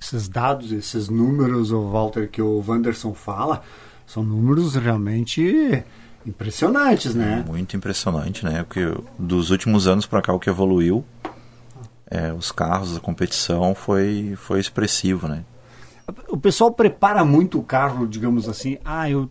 Esses 0.00 0.28
dados, 0.28 0.70
esses 0.70 1.08
números, 1.08 1.72
o 1.72 1.90
Walter, 1.90 2.30
que 2.30 2.40
o 2.40 2.64
Wanderson 2.66 3.12
fala, 3.12 3.62
são 4.06 4.22
números 4.22 4.74
realmente 4.74 5.84
impressionantes, 6.26 7.14
né? 7.14 7.44
Muito 7.46 7.76
impressionante, 7.76 8.44
né? 8.44 8.62
Porque 8.62 8.92
dos 9.18 9.50
últimos 9.50 9.86
anos 9.86 10.06
para 10.06 10.22
cá 10.22 10.32
o 10.32 10.38
que 10.38 10.48
evoluiu, 10.48 11.04
é, 12.10 12.32
os 12.32 12.50
carros, 12.52 12.96
a 12.96 13.00
competição 13.00 13.74
foi, 13.74 14.34
foi 14.36 14.60
expressivo, 14.60 15.28
né? 15.28 15.44
O 16.28 16.36
pessoal 16.36 16.70
prepara 16.70 17.24
muito 17.24 17.58
o 17.58 17.62
carro, 17.62 18.06
digamos 18.06 18.48
assim, 18.48 18.78
ah, 18.84 19.08
eu 19.08 19.30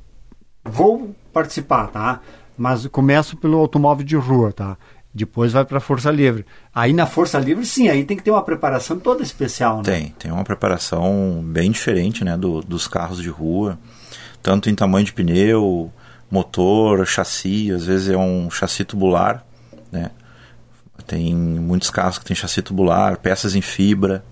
vou 0.63 1.15
participar, 1.31 1.87
tá? 1.87 2.21
Mas 2.57 2.85
começo 2.87 3.37
pelo 3.37 3.57
automóvel 3.57 4.05
de 4.05 4.15
rua, 4.15 4.51
tá? 4.51 4.77
Depois 5.13 5.53
vai 5.53 5.63
para 5.63 5.77
a 5.77 5.81
Força 5.81 6.09
Livre. 6.09 6.43
Aí 6.73 6.91
na 6.91 7.05
Força 7.05 7.37
Livre, 7.37 7.63
sim, 7.65 7.87
aí 7.87 8.03
tem 8.03 8.17
que 8.17 8.23
ter 8.23 8.31
uma 8.31 8.41
preparação 8.41 8.97
toda 8.99 9.21
especial, 9.21 9.77
né? 9.77 9.83
Tem, 9.83 10.09
tem 10.17 10.31
uma 10.31 10.43
preparação 10.43 11.43
bem 11.45 11.69
diferente, 11.69 12.23
né, 12.23 12.35
do, 12.35 12.61
dos 12.61 12.87
carros 12.87 13.21
de 13.21 13.29
rua, 13.29 13.77
tanto 14.43 14.69
em 14.69 14.75
tamanho 14.75 15.05
de 15.05 15.13
pneu, 15.13 15.89
motor, 16.29 17.07
chassi, 17.07 17.71
às 17.71 17.85
vezes 17.85 18.09
é 18.09 18.17
um 18.17 18.51
chassi 18.51 18.83
tubular, 18.83 19.43
né? 19.91 20.11
Tem 21.07 21.33
muitos 21.33 21.89
carros 21.89 22.17
que 22.17 22.25
tem 22.25 22.35
chassi 22.35 22.61
tubular, 22.61 23.17
peças 23.17 23.55
em 23.55 23.61
fibra. 23.61 24.23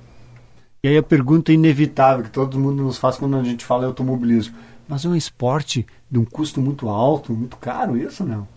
E 0.83 0.87
aí 0.87 0.97
a 0.97 1.03
pergunta 1.03 1.51
inevitável 1.51 2.25
que 2.25 2.29
todo 2.29 2.59
mundo 2.59 2.83
nos 2.83 2.97
faz 2.97 3.17
quando 3.17 3.37
a 3.37 3.43
gente 3.43 3.65
fala 3.65 3.83
em 3.83 3.87
automobilismo. 3.87 4.55
Mas 4.87 5.05
é 5.05 5.07
um 5.07 5.15
esporte 5.15 5.85
de 6.09 6.19
um 6.19 6.25
custo 6.25 6.59
muito 6.59 6.89
alto, 6.89 7.33
muito 7.33 7.55
caro, 7.57 7.97
isso 7.97 8.23
não? 8.23 8.47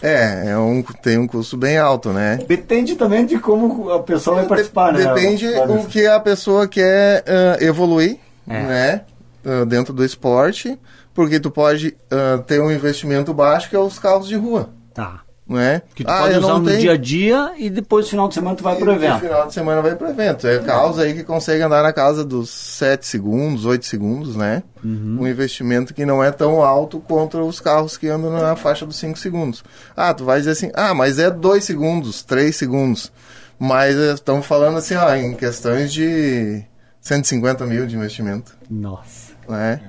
É, 0.00 0.50
é 0.50 0.58
um, 0.58 0.82
tem 0.82 1.18
um 1.18 1.26
custo 1.26 1.56
bem 1.56 1.78
alto, 1.78 2.10
né? 2.12 2.38
Depende 2.46 2.94
também 2.96 3.26
de 3.26 3.38
como 3.38 3.90
a 3.90 4.02
pessoa 4.02 4.36
vai 4.36 4.46
participar, 4.46 4.92
de, 4.92 4.98
né? 4.98 5.14
Depende 5.14 5.46
o 5.46 5.86
que 5.86 6.06
a 6.06 6.20
pessoa 6.20 6.68
quer 6.68 7.22
uh, 7.22 7.64
evoluir, 7.64 8.18
é. 8.46 8.62
né? 8.62 9.00
Uh, 9.46 9.64
dentro 9.64 9.94
do 9.94 10.04
esporte, 10.04 10.76
porque 11.14 11.38
tu 11.38 11.52
pode 11.52 11.96
uh, 12.10 12.42
ter 12.42 12.60
um 12.60 12.68
investimento 12.68 13.32
baixo 13.32 13.70
que 13.70 13.76
é 13.76 13.78
os 13.78 13.96
carros 13.96 14.26
de 14.26 14.34
rua. 14.34 14.70
Tá. 14.92 15.20
Né? 15.48 15.82
Que 15.94 16.02
tu 16.02 16.10
ah, 16.10 16.22
pode 16.22 16.38
usar 16.38 16.58
no 16.58 16.64
tenho... 16.64 16.80
dia 16.80 16.92
a 16.92 16.96
dia 16.96 17.52
e 17.56 17.70
depois 17.70 18.06
no 18.06 18.10
final 18.10 18.26
de 18.26 18.34
semana 18.34 18.56
tu 18.56 18.64
vai 18.64 18.74
pro 18.74 18.90
evento. 18.90 19.12
No 19.12 19.20
final 19.20 19.46
de 19.46 19.54
semana 19.54 19.80
vai 19.80 19.94
pro 19.94 20.08
evento. 20.08 20.44
É 20.48 20.58
carros 20.58 20.98
aí 20.98 21.14
que 21.14 21.22
consegue 21.22 21.62
andar 21.62 21.84
na 21.84 21.92
casa 21.92 22.24
dos 22.24 22.50
7 22.50 23.06
segundos, 23.06 23.64
8 23.64 23.86
segundos, 23.86 24.34
né? 24.34 24.64
Uhum. 24.84 25.18
Um 25.20 25.28
investimento 25.28 25.94
que 25.94 26.04
não 26.04 26.24
é 26.24 26.32
tão 26.32 26.64
alto 26.64 26.98
contra 26.98 27.44
os 27.44 27.60
carros 27.60 27.96
que 27.96 28.08
andam 28.08 28.32
na 28.32 28.56
faixa 28.56 28.84
dos 28.84 28.96
5 28.96 29.16
segundos. 29.16 29.62
Ah, 29.96 30.12
tu 30.12 30.24
vai 30.24 30.40
dizer 30.40 30.50
assim, 30.50 30.72
ah, 30.74 30.92
mas 30.92 31.20
é 31.20 31.30
2 31.30 31.62
segundos, 31.62 32.24
3 32.24 32.56
segundos. 32.56 33.12
Mas 33.56 33.94
estamos 33.94 34.44
falando 34.44 34.78
assim, 34.78 34.96
ó, 34.96 35.14
em 35.14 35.32
questões 35.34 35.92
de 35.92 36.64
150 37.00 37.64
mil 37.66 37.86
de 37.86 37.94
investimento. 37.94 38.56
Nossa. 38.68 39.25
Né? 39.48 39.80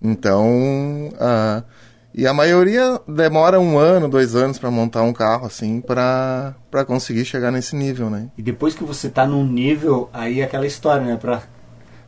Então, 0.00 1.10
uh, 1.14 1.64
e 2.14 2.26
a 2.26 2.32
maioria 2.32 2.98
demora 3.06 3.60
um 3.60 3.78
ano, 3.78 4.08
dois 4.08 4.34
anos 4.34 4.58
para 4.58 4.70
montar 4.70 5.02
um 5.02 5.12
carro 5.12 5.46
assim, 5.46 5.82
para 5.82 6.54
conseguir 6.86 7.26
chegar 7.26 7.50
nesse 7.50 7.76
nível, 7.76 8.08
né? 8.08 8.28
E 8.38 8.42
depois 8.42 8.74
que 8.74 8.82
você 8.84 9.10
tá 9.10 9.26
num 9.26 9.46
nível, 9.46 10.08
aí 10.14 10.40
é 10.40 10.44
aquela 10.44 10.66
história, 10.66 11.04
né? 11.04 11.16
Para 11.16 11.42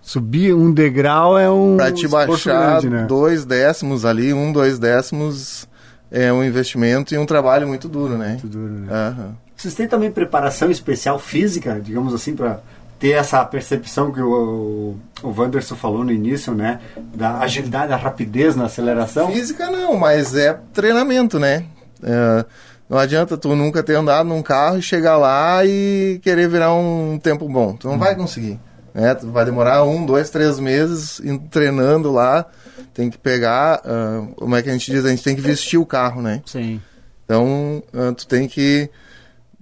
subir 0.01 0.55
um 0.55 0.73
degrau 0.73 1.39
é 1.39 1.51
um. 1.51 1.77
Para 1.77 1.93
te 1.93 2.09
baixar 2.09 2.81
grande, 2.81 2.89
né? 2.89 3.05
dois 3.07 3.45
décimos 3.45 4.07
ali, 4.07 4.33
um, 4.33 4.51
dois 4.51 4.79
décimos 4.79 5.69
é 6.11 6.33
um 6.33 6.43
investimento 6.43 7.15
e 7.15 7.19
um 7.19 7.27
trabalho 7.27 7.69
muito 7.69 7.87
duro, 7.87 8.17
né? 8.17 8.31
Muito 8.31 8.47
duro, 8.47 8.73
né? 8.73 9.15
Uhum. 9.19 9.35
Vocês 9.55 9.75
têm 9.75 9.87
também 9.87 10.11
preparação 10.11 10.71
especial 10.71 11.19
física, 11.19 11.79
digamos 11.83 12.15
assim, 12.15 12.35
para 12.35 12.61
ter 12.99 13.13
essa 13.13 13.45
percepção 13.45 14.13
que 14.13 14.21
o, 14.21 14.97
o 15.23 15.29
Wanderson 15.29 15.77
falou 15.77 16.05
no 16.05 16.13
início, 16.13 16.55
né? 16.55 16.81
Da 17.15 17.39
agilidade, 17.39 17.89
da 17.89 17.97
rapidez 17.97 18.57
na 18.57 18.65
aceleração? 18.65 19.31
Física 19.31 19.71
não, 19.71 19.97
mas 19.97 20.35
é 20.35 20.59
treinamento, 20.73 21.39
né? 21.39 21.65
É, 22.03 22.45
não 22.89 22.99
adianta 22.99 23.37
tu 23.37 23.55
nunca 23.55 23.83
ter 23.83 23.95
andado 23.95 24.29
num 24.29 24.43
carro 24.43 24.79
e 24.79 24.83
chegar 24.83 25.17
lá 25.17 25.65
e 25.65 26.21
querer 26.23 26.49
virar 26.49 26.75
um 26.75 27.19
tempo 27.23 27.49
bom. 27.49 27.75
Tu 27.75 27.87
não 27.87 27.95
hum. 27.95 27.99
vai 27.99 28.17
conseguir. 28.17 28.59
Né? 28.93 29.15
Tu 29.15 29.31
vai 29.31 29.45
demorar 29.45 29.85
um, 29.85 30.05
dois, 30.05 30.31
três 30.31 30.59
meses 30.59 31.21
treinando 31.51 32.11
lá. 32.11 32.47
Tem 32.95 33.11
que 33.11 33.19
pegar, 33.19 33.81
uh, 33.85 34.35
como 34.35 34.57
é 34.57 34.63
que 34.63 34.71
a 34.71 34.73
gente 34.73 34.91
diz? 34.91 35.05
A 35.05 35.11
gente 35.11 35.23
tem 35.23 35.37
que 35.37 35.41
vestir 35.41 35.79
o 35.79 35.87
carro, 35.87 36.21
né? 36.21 36.43
Sim. 36.45 36.81
Então, 37.25 37.83
uh, 37.95 38.13
tu 38.13 38.27
tem 38.27 38.49
que 38.49 38.91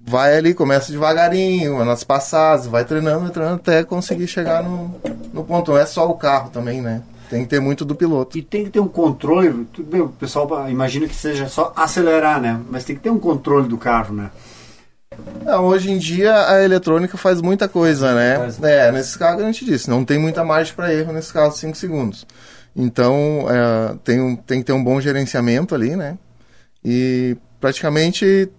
vai 0.07 0.37
ali, 0.37 0.53
começa 0.53 0.89
devagarinho, 0.89 1.83
nas 1.83 2.01
passadas, 2.03 2.65
vai 2.65 2.85
treinando, 2.85 3.29
treinando 3.29 3.57
até 3.57 3.83
conseguir 3.83 4.25
chegar 4.25 4.63
no, 4.63 4.95
no 5.33 5.43
ponto. 5.43 5.71
Não 5.71 5.77
é 5.77 5.85
só 5.85 6.09
o 6.09 6.13
carro 6.13 6.49
também, 6.49 6.81
né? 6.81 7.03
Tem 7.29 7.43
que 7.43 7.49
ter 7.49 7.59
muito 7.59 7.83
do 7.83 7.93
piloto. 7.93 8.37
E 8.37 8.41
tem 8.41 8.63
que 8.63 8.69
ter 8.69 8.79
um 8.79 8.87
controle. 8.87 9.65
Tudo 9.73 9.91
bem, 9.91 9.99
o 9.99 10.07
pessoal 10.07 10.69
imagina 10.69 11.07
que 11.07 11.15
seja 11.15 11.49
só 11.49 11.73
acelerar, 11.75 12.41
né? 12.41 12.57
Mas 12.69 12.85
tem 12.85 12.95
que 12.95 13.01
ter 13.01 13.09
um 13.09 13.19
controle 13.19 13.67
do 13.67 13.77
carro, 13.77 14.15
né? 14.15 14.31
Não, 15.43 15.65
hoje 15.65 15.91
em 15.91 15.97
dia 15.97 16.47
a 16.47 16.63
eletrônica 16.63 17.17
faz 17.17 17.41
muita 17.41 17.67
coisa, 17.67 18.15
né? 18.15 18.49
É, 18.63 18.91
nesses 18.93 19.17
carros 19.17 19.43
a 19.43 19.45
gente 19.45 19.65
disse, 19.65 19.89
não 19.89 20.05
tem 20.05 20.17
muita 20.17 20.43
margem 20.43 20.73
para 20.73 20.93
erro 20.93 21.11
nesses 21.11 21.33
carros 21.33 21.59
5 21.59 21.75
segundos. 21.75 22.25
Então 22.73 23.45
é, 23.49 23.95
tem, 24.05 24.21
um, 24.21 24.37
tem 24.37 24.59
que 24.59 24.65
ter 24.65 24.73
um 24.73 24.83
bom 24.83 25.01
gerenciamento 25.01 25.75
ali, 25.75 25.97
né? 25.97 26.17
E 26.85 27.35
praticamente 27.59 28.49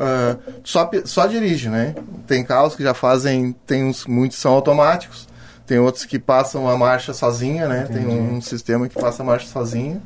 uh, 0.00 0.60
só, 0.64 0.90
só 1.04 1.26
dirige, 1.26 1.68
né? 1.68 1.94
Tem 2.26 2.42
carros 2.42 2.74
que 2.74 2.82
já 2.82 2.94
fazem, 2.94 3.52
tem 3.66 3.84
uns, 3.84 4.06
muitos 4.06 4.38
são 4.38 4.52
automáticos, 4.52 5.28
tem 5.66 5.78
outros 5.78 6.04
que 6.04 6.18
passam 6.18 6.68
a 6.68 6.76
marcha 6.76 7.12
sozinha, 7.12 7.68
né? 7.68 7.86
Entendi. 7.88 8.06
Tem 8.06 8.20
um 8.20 8.40
sistema 8.40 8.88
que 8.88 8.98
passa 8.98 9.22
a 9.22 9.26
marcha 9.26 9.46
sozinha. 9.46 10.00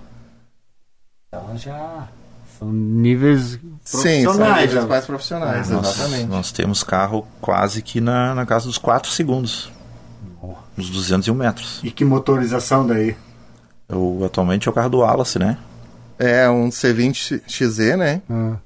Então 1.29 1.57
já 1.57 2.09
são 2.59 2.71
níveis 2.71 3.57
profissionais. 3.57 3.83
Sim, 3.85 4.25
são 4.25 4.35
níveis 4.35 4.85
mais 4.85 5.07
profissionais, 5.07 5.71
nós, 5.71 5.89
exatamente. 5.89 6.27
Nós 6.27 6.53
temos 6.53 6.83
carro 6.83 7.27
quase 7.41 7.83
que 7.83 8.01
na, 8.01 8.35
na 8.35 8.45
casa 8.45 8.67
dos 8.67 8.79
4 8.79 9.11
segundos. 9.11 9.73
Oh. 10.43 10.55
Uns 10.77 10.91
201 10.91 11.35
metros. 11.35 11.81
E 11.83 11.91
que 11.91 12.05
motorização 12.05 12.87
daí? 12.87 13.17
Eu, 13.89 14.23
atualmente 14.25 14.69
é 14.69 14.71
o 14.71 14.75
carro 14.75 14.91
do 14.91 14.99
Wallace, 14.99 15.39
né? 15.39 15.59
É, 16.19 16.49
um 16.49 16.69
C20 16.69 17.43
XZ, 17.47 17.97
né? 17.97 18.23
Ah. 18.31 18.57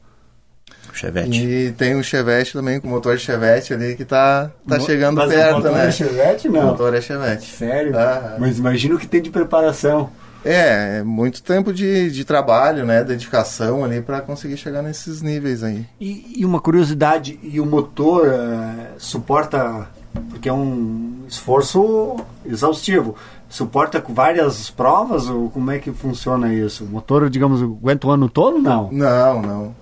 Chevette. 0.99 1.45
E 1.45 1.73
tem 1.73 1.97
um 1.97 2.03
Chevette 2.03 2.53
também, 2.53 2.81
com 2.81 2.89
motor 2.89 3.19
Chevette 3.19 3.73
ali, 3.73 3.95
que 3.95 4.05
tá, 4.05 4.51
tá 4.67 4.81
chegando 4.81 5.17
Mas 5.17 5.33
perto, 5.33 5.57
motor 5.57 5.73
né? 5.73 5.87
É 5.87 5.91
Chevette, 5.91 6.49
não? 6.49 6.61
O 6.61 6.67
motor 6.67 6.95
é 6.95 7.01
Chevette. 7.01 7.47
Sério? 7.47 7.97
Ah, 7.97 8.37
Mas 8.39 8.59
imagina 8.59 8.95
o 8.95 8.99
que 8.99 9.07
tem 9.07 9.23
de 9.23 9.31
preparação. 9.31 10.11
É, 10.45 10.99
é 10.99 11.03
muito 11.03 11.43
tempo 11.43 11.73
de, 11.73 12.11
de 12.11 12.25
trabalho, 12.25 12.85
né? 12.85 13.03
Dedicação 13.03 13.85
ali 13.85 14.01
para 14.01 14.21
conseguir 14.21 14.57
chegar 14.57 14.83
nesses 14.83 15.21
níveis 15.21 15.63
aí. 15.63 15.85
E, 16.01 16.41
e 16.41 16.45
uma 16.45 16.61
curiosidade, 16.61 17.39
e 17.43 17.61
o 17.61 17.67
motor 17.67 18.29
uh, 18.29 18.87
suporta, 18.99 19.89
porque 20.31 20.49
é 20.49 20.53
um 20.53 21.25
esforço 21.29 22.17
exaustivo, 22.47 23.17
suporta 23.49 24.03
várias 24.09 24.71
provas 24.71 25.29
ou 25.29 25.51
como 25.51 25.71
é 25.71 25.79
que 25.79 25.91
funciona 25.93 26.53
isso? 26.53 26.85
O 26.85 26.89
motor, 26.89 27.29
digamos, 27.29 27.63
aguenta 27.63 28.07
o 28.07 28.11
ano 28.11 28.29
todo? 28.29 28.59
Não. 28.59 28.91
Não, 28.93 29.43
não. 29.43 29.75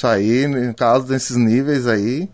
Isso 0.00 0.06
aí, 0.06 0.46
no 0.46 0.72
caso 0.72 1.04
desses 1.04 1.36
níveis 1.36 1.86
aí, 1.86 2.26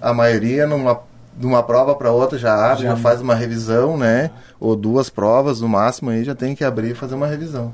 a 0.00 0.12
maioria 0.12 0.66
numa 0.66 1.02
de 1.36 1.46
uma 1.46 1.62
prova 1.62 1.94
para 1.94 2.10
outra 2.10 2.36
já 2.36 2.52
abre, 2.52 2.82
já, 2.82 2.90
já 2.90 2.96
faz 2.96 3.20
uma 3.20 3.32
revisão, 3.32 3.96
né? 3.96 4.32
Ou 4.58 4.74
duas 4.74 5.08
provas 5.08 5.60
no 5.60 5.68
máximo 5.68 6.10
aí 6.10 6.24
já 6.24 6.34
tem 6.34 6.52
que 6.52 6.64
abrir 6.64 6.90
e 6.90 6.94
fazer 6.94 7.14
uma 7.14 7.28
revisão. 7.28 7.72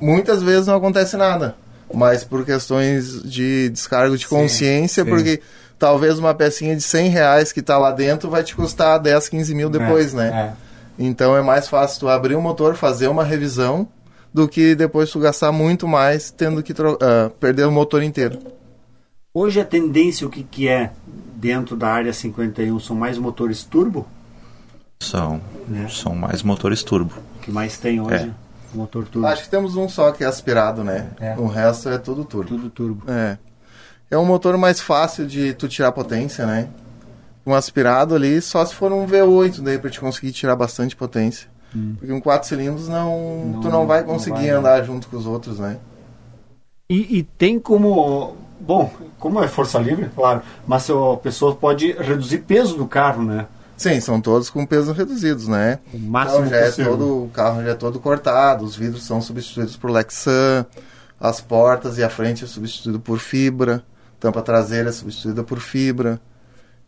Muitas 0.00 0.42
vezes 0.42 0.66
não 0.66 0.76
acontece 0.76 1.14
nada, 1.14 1.54
mas 1.92 2.24
por 2.24 2.42
questões 2.42 3.22
de 3.22 3.68
descargo 3.68 4.16
de 4.16 4.26
consciência, 4.26 5.04
sim, 5.04 5.10
sim. 5.10 5.14
porque 5.14 5.42
talvez 5.78 6.18
uma 6.18 6.34
pecinha 6.34 6.74
de 6.74 6.82
100 6.82 7.10
reais 7.10 7.52
que 7.52 7.60
está 7.60 7.76
lá 7.76 7.90
dentro 7.90 8.30
vai 8.30 8.42
te 8.42 8.56
custar 8.56 8.98
10, 8.98 9.28
15 9.28 9.54
mil 9.54 9.68
depois, 9.68 10.14
é, 10.14 10.16
né? 10.16 10.54
É. 10.98 11.04
Então 11.04 11.36
é 11.36 11.42
mais 11.42 11.68
fácil 11.68 12.00
tu 12.00 12.08
abrir 12.08 12.34
o 12.34 12.40
motor, 12.40 12.76
fazer 12.76 13.08
uma 13.08 13.24
revisão 13.24 13.86
do 14.34 14.48
que 14.48 14.74
depois 14.74 15.12
tu 15.12 15.20
gastar 15.20 15.52
muito 15.52 15.86
mais 15.86 16.32
tendo 16.32 16.60
que 16.60 16.72
uh, 16.72 17.30
perder 17.38 17.68
o 17.68 17.70
motor 17.70 18.02
inteiro. 18.02 18.40
Hoje 19.32 19.60
a 19.60 19.64
tendência 19.64 20.26
o 20.26 20.30
que, 20.30 20.42
que 20.42 20.66
é 20.66 20.90
dentro 21.36 21.76
da 21.76 21.88
área 21.88 22.12
51 22.12 22.80
são 22.80 22.96
mais 22.96 23.16
motores 23.16 23.62
turbo? 23.62 24.08
São, 24.98 25.40
né? 25.68 25.86
são 25.88 26.16
mais 26.16 26.42
motores 26.42 26.82
turbo. 26.82 27.14
O 27.36 27.40
que 27.42 27.52
mais 27.52 27.78
tem 27.78 28.00
hoje? 28.00 28.14
É. 28.14 28.30
Motor 28.76 29.06
turbo. 29.06 29.28
Acho 29.28 29.44
que 29.44 29.50
temos 29.50 29.76
um 29.76 29.88
só 29.88 30.10
que 30.10 30.24
é 30.24 30.26
aspirado, 30.26 30.82
né? 30.82 31.10
É. 31.20 31.36
O 31.36 31.46
resto 31.46 31.88
é 31.88 31.98
tudo 31.98 32.24
turbo. 32.24 32.48
Tudo 32.48 32.70
turbo. 32.70 33.10
É. 33.10 33.38
É 34.10 34.18
um 34.18 34.24
motor 34.24 34.56
mais 34.56 34.80
fácil 34.80 35.26
de 35.26 35.54
tu 35.54 35.68
tirar 35.68 35.92
potência, 35.92 36.44
né? 36.44 36.68
Um 37.46 37.54
aspirado 37.54 38.14
ali, 38.14 38.40
só 38.40 38.64
se 38.64 38.74
for 38.74 38.90
um 38.90 39.06
V8 39.06 39.60
daí 39.60 39.78
para 39.78 39.90
te 39.90 40.00
conseguir 40.00 40.32
tirar 40.32 40.56
bastante 40.56 40.96
potência. 40.96 41.48
Hum. 41.74 41.96
Porque 41.98 42.12
um 42.12 42.20
quatro 42.20 42.48
cilindros 42.48 42.88
não, 42.88 43.44
não, 43.46 43.60
tu 43.60 43.68
não 43.68 43.86
vai 43.86 44.04
conseguir 44.04 44.52
não 44.52 44.62
vai, 44.62 44.72
andar 44.76 44.84
junto 44.84 45.08
com 45.08 45.16
os 45.16 45.26
outros, 45.26 45.58
né? 45.58 45.78
E, 46.88 47.18
e, 47.18 47.22
tem 47.22 47.58
como. 47.58 48.36
Bom, 48.60 48.90
como 49.18 49.42
é 49.42 49.48
força 49.48 49.78
livre, 49.78 50.08
claro, 50.14 50.42
mas 50.66 50.88
a 50.88 51.16
pessoa 51.16 51.54
pode 51.54 51.92
reduzir 51.92 52.38
peso 52.38 52.76
do 52.76 52.86
carro, 52.86 53.22
né? 53.22 53.46
Sim, 53.76 54.00
são 54.00 54.20
todos 54.20 54.48
com 54.48 54.64
pesos 54.64 54.96
reduzidos, 54.96 55.48
né? 55.48 55.80
O 55.92 55.98
máximo 55.98 56.46
então, 56.46 56.50
já 56.50 56.56
é 56.58 56.70
todo, 56.70 57.24
o 57.24 57.30
carro 57.30 57.62
já 57.62 57.70
é 57.70 57.74
todo 57.74 57.98
cortado, 57.98 58.64
os 58.64 58.76
vidros 58.76 59.02
são 59.02 59.20
substituídos 59.20 59.76
por 59.76 59.90
Lexan, 59.90 60.64
as 61.18 61.40
portas 61.40 61.98
e 61.98 62.04
a 62.04 62.08
frente 62.08 62.44
é 62.44 62.46
substituído 62.46 63.00
por 63.00 63.18
fibra, 63.18 63.82
tampa 64.20 64.40
traseira 64.40 64.90
é 64.90 64.92
substituída 64.92 65.42
por 65.42 65.58
fibra. 65.58 66.20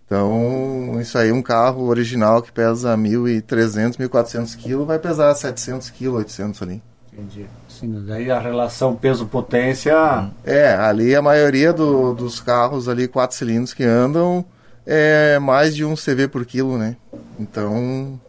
Então, 0.07 1.01
isso 1.01 1.19
aí, 1.19 1.33
um 1.33 1.43
carro 1.43 1.87
original 1.89 2.41
que 2.41 2.53
pesa 2.53 2.97
1.300, 2.97 3.97
1.400 3.99 4.55
quilos, 4.55 4.87
vai 4.87 5.01
pesar 5.01 5.35
700 5.35 5.91
quilos, 5.91 6.19
800 6.19 6.63
ali. 6.63 6.81
Entendi. 7.13 7.47
Sim, 7.69 8.05
daí 8.07 8.31
a 8.31 8.39
relação 8.39 8.95
peso-potência. 8.95 9.93
É, 10.45 10.75
ali 10.77 11.15
a 11.17 11.21
maioria 11.23 11.73
do- 11.73 12.15
dos 12.15 12.39
carros 12.41 12.89
ali, 12.89 13.09
quatro 13.09 13.37
cilindros 13.37 13.75
que 13.75 13.83
andam, 13.83 14.45
é 14.87 15.39
mais 15.41 15.75
de 15.75 15.85
um 15.85 15.97
CV 15.97 16.29
por 16.29 16.47
quilo, 16.47 16.79
né? 16.79 16.97
Então, 17.39 18.21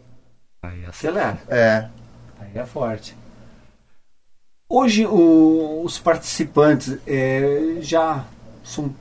Aí 0.64 0.84
acelera. 0.84 1.38
é. 1.48 1.86
Aí 2.40 2.50
é 2.56 2.66
forte. 2.66 3.16
Hoje 4.68 5.06
o- 5.06 5.82
os 5.84 5.98
participantes 5.98 6.98
é, 7.06 7.76
já 7.80 8.24
são 8.64 8.92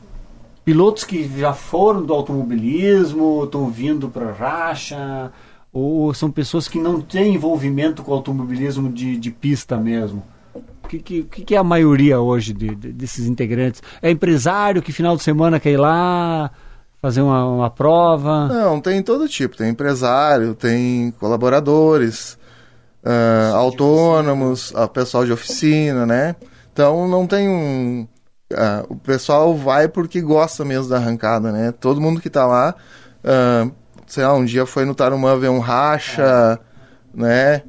pilotos 0.68 1.06
que 1.06 1.26
já 1.40 1.54
foram 1.54 2.04
do 2.06 2.14
automobilismo, 2.14 3.42
estão 3.46 3.70
vindo 3.70 4.10
para 4.10 4.34
racha, 4.34 5.32
ou 5.72 6.14
são 6.14 6.30
pessoas 6.30 6.68
que 6.68 6.78
não 6.78 7.00
têm 7.00 7.36
envolvimento 7.36 8.04
com 8.04 8.12
o 8.12 8.14
automobilismo 8.14 8.92
de, 8.92 9.16
de 9.16 9.32
pista 9.32 9.78
mesmo? 9.78 10.22
O 10.54 10.88
que, 10.90 11.00
que, 11.00 11.24
que 11.24 11.56
é 11.56 11.58
a 11.58 11.64
maioria 11.64 12.20
hoje 12.20 12.52
de- 12.52 12.76
de- 12.76 12.92
desses 12.92 13.28
integrantes? 13.28 13.82
É 14.02 14.12
empresário 14.12 14.82
que 14.82 14.92
final 14.92 15.16
de 15.16 15.24
semana 15.24 15.58
quer 15.58 15.72
ir 15.72 15.78
lá 15.78 16.52
fazer 17.02 17.22
uma, 17.22 17.46
uma 17.46 17.70
prova? 17.70 18.50
Não, 18.50 18.82
tem 18.82 19.02
todo 19.02 19.26
tipo. 19.30 19.56
Tem 19.56 19.70
empresário, 19.70 20.54
tem 20.54 21.12
colaboradores, 21.18 22.38
ah, 23.06 23.54
autônomos, 23.56 24.74
ah, 24.76 24.86
pessoal 24.88 25.24
de 25.26 25.32
oficina, 25.32 26.06
né? 26.06 26.36
Então 26.74 27.08
não 27.08 27.26
tem 27.26 27.48
um. 27.48 28.06
Ah, 28.54 28.86
o 28.90 28.96
pessoal 28.96 29.56
vai 29.56 29.88
porque 29.88 30.22
gosta 30.22 30.64
mesmo 30.64 30.90
da 30.90 30.98
arrancada, 30.98 31.52
né? 31.52 31.74
Todo 31.80 32.02
mundo 32.02 32.22
que 32.22 32.30
tá 32.30 32.46
lá, 32.46 32.76
ah, 33.24 33.70
sei 34.06 34.24
lá, 34.24 34.34
um 34.34 34.46
dia 34.46 34.66
foi 34.66 34.86
no 34.86 34.96
Tarumã 34.96 35.38
ver 35.38 35.50
um 35.50 35.60
racha, 35.60 36.60
né? 37.14 37.64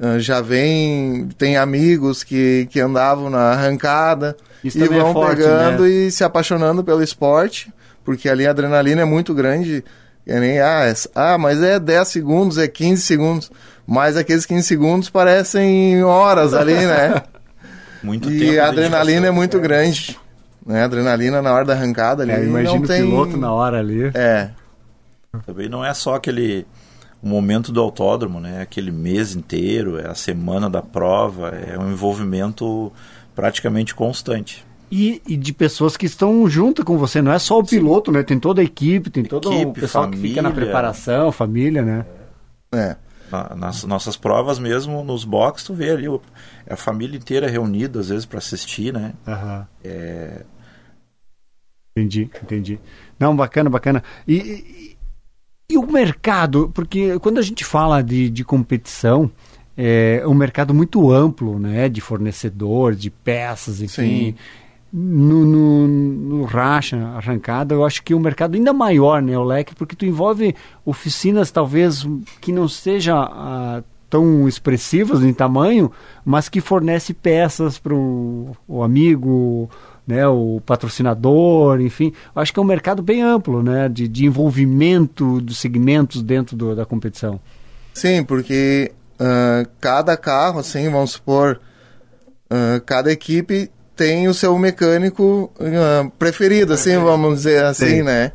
Ah, 0.00 0.18
já 0.18 0.40
vem, 0.40 1.28
tem 1.38 1.56
amigos 1.56 2.24
que, 2.24 2.66
que 2.70 2.80
andavam 2.80 3.30
na 3.30 3.52
arrancada 3.52 4.36
Isso 4.62 4.78
e 4.78 4.82
é 4.82 4.88
vão 4.88 5.12
forte, 5.12 5.36
pegando 5.36 5.84
né? 5.84 5.88
e 5.88 6.10
se 6.10 6.24
apaixonando 6.24 6.82
pelo 6.82 7.02
esporte, 7.02 7.72
porque 8.04 8.28
ali 8.28 8.46
a 8.46 8.50
adrenalina 8.50 9.02
é 9.02 9.04
muito 9.04 9.32
grande. 9.32 9.84
É 10.26 10.40
nem, 10.40 10.58
ah, 10.58 10.86
é- 10.86 10.94
ah, 11.14 11.36
mas 11.38 11.62
é 11.62 11.78
10 11.78 12.08
segundos, 12.08 12.58
é 12.58 12.66
15 12.66 13.02
segundos. 13.02 13.52
Mas 13.86 14.16
aqueles 14.16 14.46
15 14.46 14.66
segundos 14.66 15.10
parecem 15.10 16.02
horas 16.02 16.54
ali, 16.54 16.74
né? 16.74 17.22
Muito 18.02 18.28
tempo. 18.28 18.42
e 18.42 18.58
a 18.58 18.68
adrenalina 18.68 19.26
é 19.28 19.30
muito 19.30 19.58
grande. 19.58 20.18
Né? 20.66 20.82
Adrenalina 20.84 21.42
na 21.42 21.52
hora 21.52 21.64
da 21.64 21.74
arrancada 21.74 22.22
ali. 22.22 22.32
É, 22.32 22.44
imagina 22.44 22.74
não 22.76 22.82
o 22.84 22.86
tem... 22.86 23.02
piloto 23.02 23.36
na 23.36 23.52
hora 23.52 23.78
ali. 23.78 24.10
É, 24.14 24.50
Também 25.46 25.68
não 25.68 25.84
é 25.84 25.92
só 25.92 26.14
aquele 26.14 26.66
o 27.22 27.28
momento 27.28 27.72
do 27.72 27.80
autódromo, 27.80 28.38
né? 28.38 28.60
Aquele 28.60 28.90
mês 28.90 29.34
inteiro, 29.34 29.98
é 29.98 30.06
a 30.08 30.14
semana 30.14 30.68
da 30.68 30.82
prova, 30.82 31.48
é 31.48 31.78
um 31.78 31.90
envolvimento 31.90 32.92
praticamente 33.34 33.94
constante. 33.94 34.64
E, 34.92 35.20
e 35.26 35.36
de 35.36 35.52
pessoas 35.52 35.96
que 35.96 36.04
estão 36.06 36.46
junto 36.48 36.84
com 36.84 36.98
você, 36.98 37.20
não 37.22 37.32
é 37.32 37.38
só 37.38 37.58
o 37.58 37.64
piloto, 37.64 38.12
né? 38.12 38.22
Tem 38.22 38.38
toda 38.38 38.60
a 38.60 38.64
equipe, 38.64 39.08
tem 39.10 39.24
todo 39.24 39.48
o 39.50 39.52
Equipe, 39.54 39.80
pessoal 39.80 40.08
que 40.10 40.18
fica 40.18 40.42
na 40.42 40.50
família. 40.50 40.66
preparação, 40.66 41.32
família, 41.32 41.82
né? 41.82 42.04
é. 42.72 42.96
Na- 43.32 43.54
nas 43.56 43.82
nossas 43.84 44.16
provas 44.18 44.58
mesmo, 44.58 45.02
nos 45.02 45.24
boxes, 45.24 45.66
tu 45.66 45.72
vê 45.74 45.90
ali 45.90 46.06
o- 46.06 46.20
é 46.66 46.74
a 46.74 46.76
família 46.76 47.16
inteira 47.16 47.48
reunida, 47.48 47.98
às 47.98 48.10
vezes, 48.10 48.26
para 48.26 48.38
assistir, 48.38 48.92
né? 48.92 49.14
É, 49.82 50.42
Entendi, 51.96 52.28
entendi. 52.42 52.80
Não, 53.18 53.36
bacana, 53.36 53.70
bacana. 53.70 54.02
E, 54.26 54.34
e, 54.34 54.96
e 55.70 55.78
o 55.78 55.86
mercado, 55.86 56.70
porque 56.74 57.18
quando 57.20 57.38
a 57.38 57.42
gente 57.42 57.64
fala 57.64 58.02
de, 58.02 58.28
de 58.28 58.44
competição, 58.44 59.30
é 59.76 60.22
um 60.26 60.34
mercado 60.34 60.74
muito 60.74 61.12
amplo, 61.12 61.58
né? 61.58 61.88
De 61.88 62.00
fornecedor, 62.00 62.96
de 62.96 63.10
peças, 63.10 63.80
enfim. 63.80 64.32
Sim. 64.32 64.34
No, 64.92 65.44
no, 65.44 65.88
no 65.88 66.44
racha, 66.44 66.96
arrancada, 67.16 67.74
eu 67.74 67.84
acho 67.84 68.02
que 68.02 68.14
o 68.14 68.20
mercado 68.20 68.54
ainda 68.54 68.72
maior, 68.72 69.20
né, 69.20 69.36
o 69.36 69.42
leque, 69.42 69.74
porque 69.74 69.96
tu 69.96 70.06
envolve 70.06 70.54
oficinas 70.84 71.50
talvez 71.50 72.06
que 72.40 72.52
não 72.52 72.68
seja 72.68 73.16
ah, 73.16 73.82
tão 74.08 74.46
expressivas 74.46 75.24
em 75.24 75.32
tamanho, 75.32 75.90
mas 76.24 76.48
que 76.48 76.60
fornece 76.60 77.12
peças 77.12 77.76
para 77.76 77.92
o 77.92 78.82
amigo, 78.84 79.68
né, 80.06 80.26
o 80.26 80.60
patrocinador, 80.64 81.80
enfim. 81.80 82.12
Eu 82.34 82.42
acho 82.42 82.52
que 82.52 82.58
é 82.58 82.62
um 82.62 82.66
mercado 82.66 83.02
bem 83.02 83.22
amplo, 83.22 83.62
né, 83.62 83.88
de, 83.88 84.06
de 84.08 84.26
envolvimento 84.26 85.40
dos 85.40 85.58
segmentos 85.58 86.22
dentro 86.22 86.56
do- 86.56 86.74
da 86.76 86.84
competição. 86.84 87.40
Sim, 87.94 88.22
porque 88.24 88.92
ah, 89.18 89.64
cada 89.80 90.16
carro, 90.16 90.58
assim, 90.58 90.88
vamos 90.90 91.12
supor, 91.12 91.60
ah, 92.50 92.80
cada 92.84 93.10
equipe 93.12 93.70
tem 93.96 94.26
o 94.28 94.34
seu 94.34 94.58
mecânico 94.58 95.50
ah, 95.60 96.10
preferido, 96.18 96.72
assim, 96.74 96.96
vamos 96.98 97.36
dizer 97.38 97.64
assim, 97.64 97.86
Sim. 97.98 98.02
né? 98.02 98.32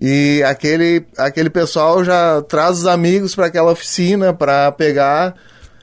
E 0.00 0.42
aquele, 0.44 1.04
aquele 1.18 1.50
pessoal 1.50 2.04
já 2.04 2.40
traz 2.42 2.78
os 2.78 2.86
amigos 2.86 3.34
para 3.34 3.46
aquela 3.46 3.72
oficina 3.72 4.32
para 4.32 4.70
pegar. 4.70 5.34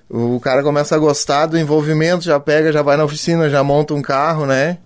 O 0.09 0.39
cara 0.39 0.63
começa 0.63 0.95
a 0.95 0.97
gostar 0.99 1.47
do 1.47 1.57
envolvimento, 1.59 2.23
já 2.23 2.39
pega, 2.39 2.71
já 2.71 2.81
vai 2.81 2.95
na 2.95 3.03
oficina, 3.03 3.49
já 3.49 3.61
monta 3.61 3.93
um 3.93 4.01
carro, 4.01 4.45
né? 4.45 4.77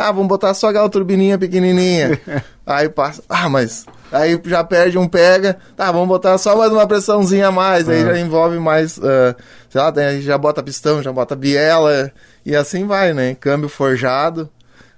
Ah, 0.00 0.12
vamos 0.12 0.28
botar 0.28 0.54
só 0.54 0.68
aquela 0.68 0.88
turbininha 0.88 1.36
pequenininha. 1.36 2.18
aí 2.66 2.88
passa, 2.88 3.22
ah, 3.28 3.50
mas 3.50 3.84
aí 4.10 4.40
já 4.46 4.64
perde 4.64 4.96
um 4.96 5.06
pega, 5.06 5.58
tá, 5.76 5.92
vamos 5.92 6.08
botar 6.08 6.38
só 6.38 6.56
mais 6.56 6.72
uma 6.72 6.86
pressãozinha 6.86 7.48
a 7.48 7.52
mais, 7.52 7.86
aí 7.86 8.00
já 8.00 8.18
envolve 8.18 8.58
mais, 8.58 8.98
ah, 8.98 9.36
sei 9.68 9.80
lá, 9.80 9.90
daí 9.90 10.22
já 10.22 10.38
bota 10.38 10.62
pistão, 10.62 11.02
já 11.02 11.12
bota 11.12 11.36
biela, 11.36 12.10
e 12.46 12.56
assim 12.56 12.86
vai, 12.86 13.12
né? 13.12 13.36
Câmbio 13.38 13.68
forjado. 13.68 14.48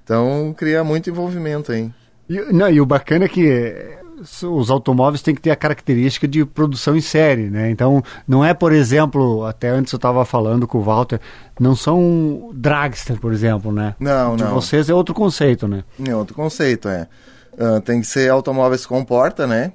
Então 0.04 0.54
cria 0.56 0.84
muito 0.84 1.10
envolvimento 1.10 1.72
aí. 1.72 1.90
E, 2.28 2.40
não, 2.52 2.70
e 2.70 2.80
o 2.80 2.86
bacana 2.86 3.24
é 3.24 3.28
que 3.28 3.98
os 4.44 4.70
automóveis 4.70 5.22
têm 5.22 5.34
que 5.34 5.40
ter 5.40 5.50
a 5.50 5.56
característica 5.56 6.26
de 6.28 6.44
produção 6.44 6.96
em 6.96 7.00
série, 7.00 7.50
né? 7.50 7.70
Então, 7.70 8.02
não 8.26 8.44
é, 8.44 8.54
por 8.54 8.72
exemplo, 8.72 9.44
até 9.44 9.68
antes 9.68 9.92
eu 9.92 9.96
estava 9.96 10.24
falando 10.24 10.66
com 10.66 10.78
o 10.78 10.82
Walter, 10.82 11.20
não 11.58 11.74
são 11.76 12.50
dragster, 12.54 13.18
por 13.20 13.32
exemplo, 13.32 13.72
né? 13.72 13.94
Não, 14.00 14.36
De 14.36 14.44
não. 14.44 14.54
vocês 14.54 14.88
é 14.88 14.94
outro 14.94 15.14
conceito, 15.14 15.66
né? 15.68 15.84
É 16.06 16.14
outro 16.14 16.34
conceito, 16.34 16.88
é. 16.88 17.06
Ah, 17.58 17.80
tem 17.80 18.00
que 18.00 18.06
ser 18.06 18.30
automóveis 18.30 18.86
com 18.86 19.04
porta, 19.04 19.46
né? 19.46 19.72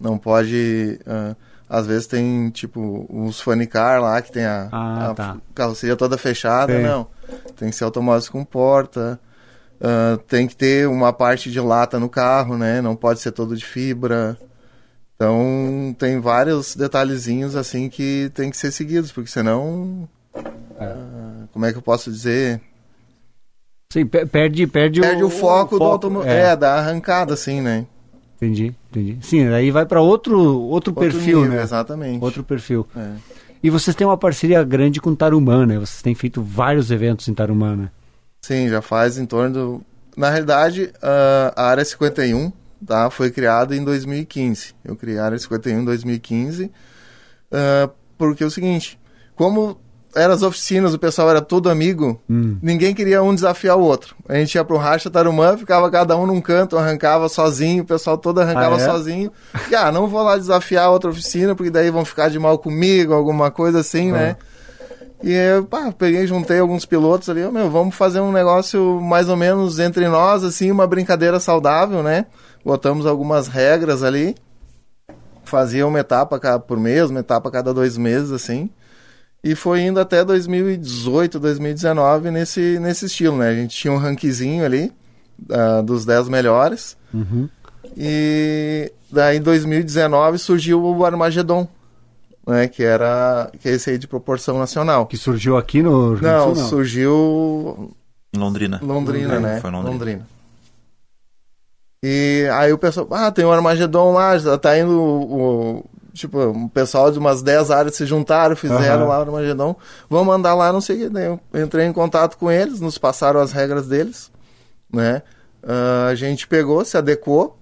Não 0.00 0.18
pode. 0.18 0.98
ah, 1.06 1.34
às 1.68 1.86
vezes 1.86 2.06
tem, 2.06 2.50
tipo, 2.50 3.06
os 3.10 3.40
funny 3.40 3.66
car 3.66 4.00
lá 4.00 4.20
que 4.20 4.30
tem 4.30 4.44
a, 4.44 4.68
Ah, 4.70 5.10
a 5.10 5.14
tá. 5.14 5.36
carroceria 5.54 5.96
toda 5.96 6.18
fechada. 6.18 6.76
Sim. 6.76 6.82
Não. 6.82 7.06
Tem 7.56 7.70
que 7.70 7.74
ser 7.74 7.84
automóveis 7.84 8.28
com 8.28 8.44
porta. 8.44 9.18
Ah, 9.86 10.18
tem 10.26 10.46
que 10.46 10.56
ter 10.56 10.88
uma 10.88 11.12
parte 11.12 11.50
de 11.50 11.60
lata 11.60 12.00
no 12.00 12.08
carro, 12.08 12.56
né? 12.56 12.80
Não 12.80 12.96
pode 12.96 13.20
ser 13.20 13.32
todo 13.32 13.54
de 13.54 13.64
fibra. 13.64 14.38
Então, 15.14 15.94
tem 15.98 16.18
vários 16.20 16.74
detalhezinhos 16.74 17.54
assim 17.54 17.88
que 17.90 18.30
tem 18.34 18.50
que 18.50 18.56
ser 18.56 18.72
seguidos, 18.72 19.12
porque 19.12 19.30
senão. 19.30 20.08
ah, 20.80 21.44
como 21.52 21.66
é 21.66 21.72
que 21.72 21.76
eu 21.78 21.82
posso 21.82 22.10
dizer? 22.10 22.60
Sim, 23.92 24.06
pe- 24.06 24.26
perde, 24.26 24.66
perde, 24.66 25.00
Perde 25.00 25.22
o, 25.22 25.30
foco, 25.30 25.78
do 25.78 25.84
automóvel. 25.84 26.30
É, 26.32 26.52
É. 26.52 26.56
da 26.56 26.74
arrancada, 26.74 27.34
assim, 27.34 27.60
né? 27.60 27.86
entendi, 28.36 28.74
entendi. 28.90 29.18
Sim, 29.22 29.46
aí 29.48 29.70
vai 29.70 29.86
para 29.86 30.00
outro, 30.00 30.38
outro, 30.38 30.92
Outro 30.92 30.94
perfil, 30.94 31.42
nível, 31.42 31.56
né? 31.56 31.62
Exatamente. 31.62 32.22
Outro 32.24 32.42
perfil. 32.42 32.86
É. 32.96 33.12
E 33.62 33.70
vocês 33.70 33.94
têm 33.94 34.06
uma 34.06 34.16
parceria 34.18 34.62
grande 34.64 35.00
com 35.00 35.14
Tarumã, 35.14 35.64
né? 35.64 35.76
Vocês 35.78 36.02
têm 36.02 36.14
feito 36.14 36.42
vários 36.42 36.90
eventos 36.90 37.28
em 37.28 37.34
Tarumã, 37.34 37.76
né? 37.76 37.90
Sim, 38.46 38.68
já 38.68 38.82
faz 38.82 39.16
em 39.18 39.24
torno 39.26 39.52
do. 39.54 39.82
Na 40.16 40.28
realidade, 40.30 40.92
ah, 41.02 41.52
a 41.56 41.66
Área 41.70 41.84
51 41.84 42.52
tá, 42.86 43.08
foi 43.10 43.30
criada 43.30 43.74
em 43.74 43.82
2015. 43.82 44.74
Eu 44.84 44.94
criei 44.96 45.18
a 45.18 45.24
Área 45.24 45.38
51 45.38 45.80
em 45.80 45.84
2015. 45.84 46.70
ah, 47.52 47.88
porque 48.18 48.44
é 48.44 48.46
o 48.46 48.50
seguinte: 48.50 48.98
como 49.34 49.78
eram 50.14 50.34
as 50.34 50.42
oficinas, 50.42 50.92
o 50.94 50.98
pessoal 50.98 51.28
era 51.30 51.40
todo 51.40 51.68
amigo, 51.68 52.20
Hum. 52.30 52.56
ninguém 52.62 52.94
queria 52.94 53.20
um 53.22 53.34
desafiar 53.34 53.76
o 53.76 53.80
outro. 53.82 54.14
A 54.28 54.34
gente 54.34 54.54
ia 54.54 54.64
pro 54.64 54.76
Racha 54.76 55.10
Tarumã, 55.10 55.56
ficava 55.56 55.90
cada 55.90 56.16
um 56.16 56.24
num 56.26 56.40
canto, 56.40 56.76
arrancava 56.78 57.28
sozinho, 57.28 57.82
o 57.82 57.86
pessoal 57.86 58.16
todo 58.16 58.40
arrancava 58.40 58.76
Ah, 58.76 58.80
é? 58.80 58.84
sozinho. 58.84 59.32
E, 59.70 59.74
ah, 59.74 59.90
não 59.90 60.06
vou 60.06 60.22
lá 60.22 60.36
desafiar 60.36 60.88
outra 60.90 61.10
oficina, 61.10 61.54
porque 61.56 61.70
daí 61.70 61.90
vão 61.90 62.04
ficar 62.04 62.28
de 62.28 62.38
mal 62.38 62.58
comigo, 62.58 63.12
alguma 63.12 63.50
coisa 63.50 63.80
assim, 63.80 64.12
né? 64.12 64.36
E 65.22 65.32
eu, 65.32 65.64
pá, 65.64 65.92
peguei, 65.92 66.26
juntei 66.26 66.58
alguns 66.58 66.84
pilotos 66.84 67.28
ali, 67.30 67.40
meu, 67.50 67.70
vamos 67.70 67.94
fazer 67.94 68.20
um 68.20 68.32
negócio 68.32 69.00
mais 69.00 69.28
ou 69.28 69.36
menos 69.36 69.78
entre 69.78 70.08
nós, 70.08 70.44
assim, 70.44 70.70
uma 70.70 70.86
brincadeira 70.86 71.40
saudável, 71.40 72.02
né? 72.02 72.26
Botamos 72.64 73.06
algumas 73.06 73.48
regras 73.48 74.02
ali, 74.02 74.34
fazia 75.44 75.86
uma 75.86 76.00
etapa 76.00 76.58
por 76.58 76.78
mês, 76.78 77.10
uma 77.10 77.20
etapa 77.20 77.48
a 77.48 77.52
cada 77.52 77.72
dois 77.72 77.96
meses, 77.96 78.32
assim. 78.32 78.68
E 79.42 79.54
foi 79.54 79.82
indo 79.82 80.00
até 80.00 80.24
2018, 80.24 81.38
2019 81.38 82.30
nesse, 82.30 82.78
nesse 82.80 83.06
estilo, 83.06 83.36
né? 83.36 83.50
A 83.50 83.54
gente 83.54 83.76
tinha 83.76 83.92
um 83.92 83.98
rankzinho 83.98 84.64
ali, 84.64 84.90
ah, 85.50 85.82
dos 85.82 86.06
10 86.06 86.28
melhores. 86.30 86.96
Uhum. 87.12 87.48
E 87.96 88.90
daí 89.12 89.36
em 89.36 89.42
2019 89.42 90.38
surgiu 90.38 90.82
o 90.82 91.04
Armagedon, 91.04 91.68
né, 92.46 92.68
que 92.68 92.82
era 92.82 93.50
que 93.60 93.68
é 93.68 93.72
esse 93.72 93.90
aí 93.90 93.98
de 93.98 94.06
proporção 94.06 94.58
nacional. 94.58 95.06
Que 95.06 95.16
surgiu 95.16 95.56
aqui 95.56 95.82
no 95.82 96.14
Rio 96.14 96.22
Não, 96.22 96.54
Sul, 96.54 96.62
não. 96.62 96.68
surgiu 96.68 97.94
Em 98.32 98.38
Londrina. 98.38 98.80
Londrina, 98.82 99.40
né? 99.40 99.60
Foi 99.60 99.70
Londrina. 99.70 100.26
E 102.02 102.46
aí 102.52 102.72
o 102.72 102.78
pessoal, 102.78 103.08
ah, 103.12 103.30
tem 103.32 103.44
um 103.46 103.52
Armagedon 103.52 104.12
lá, 104.12 104.36
já 104.36 104.58
tá 104.58 104.78
indo 104.78 104.92
o, 105.00 105.78
o- 105.78 105.84
tipo, 106.12 106.38
um 106.38 106.68
pessoal 106.68 107.10
de 107.10 107.18
umas 107.18 107.42
10 107.42 107.70
áreas 107.70 107.94
se 107.96 108.04
juntaram, 108.04 108.54
fizeram 108.54 109.04
Aham. 109.04 109.06
lá 109.06 109.18
o 109.18 109.22
Armagedon, 109.22 109.74
vamos 110.08 110.34
andar 110.34 110.54
lá, 110.54 110.70
não 110.72 110.80
sei 110.82 110.96
o 110.96 110.98
que. 111.00 111.08
Daí 111.08 111.24
eu 111.26 111.40
entrei 111.64 111.86
em 111.86 111.92
contato 111.94 112.36
com 112.36 112.50
eles, 112.50 112.78
nos 112.78 112.98
passaram 112.98 113.40
as 113.40 113.52
regras 113.52 113.86
deles, 113.88 114.30
né? 114.92 115.22
Ah, 115.62 116.08
a 116.10 116.14
gente 116.14 116.46
pegou, 116.46 116.84
se 116.84 116.96
adequou, 116.98 117.56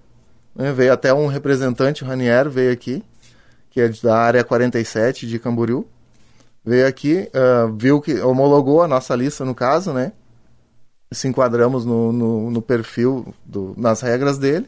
né? 0.53 0.73
veio 0.73 0.91
até 0.91 1.13
um 1.13 1.27
representante, 1.27 2.03
o 2.03 2.07
Raniero, 2.07 2.51
veio 2.51 2.73
aqui, 2.73 3.01
que 3.73 3.81
é 3.81 3.89
da 3.89 4.15
área 4.15 4.43
47 4.43 5.27
de 5.27 5.39
Camboriú, 5.39 5.85
veio 6.63 6.87
aqui, 6.87 7.29
ah, 7.33 7.69
viu 7.75 7.99
que 7.99 8.21
homologou 8.21 8.81
a 8.81 8.87
nossa 8.87 9.15
lista 9.15 9.43
no 9.43 9.53
caso, 9.53 9.91
né? 9.91 10.13
se 11.13 11.27
enquadramos 11.27 11.85
no, 11.85 12.11
no, 12.11 12.51
no 12.51 12.61
perfil, 12.61 13.33
do, 13.45 13.73
nas 13.77 14.01
regras 14.01 14.37
dele, 14.37 14.65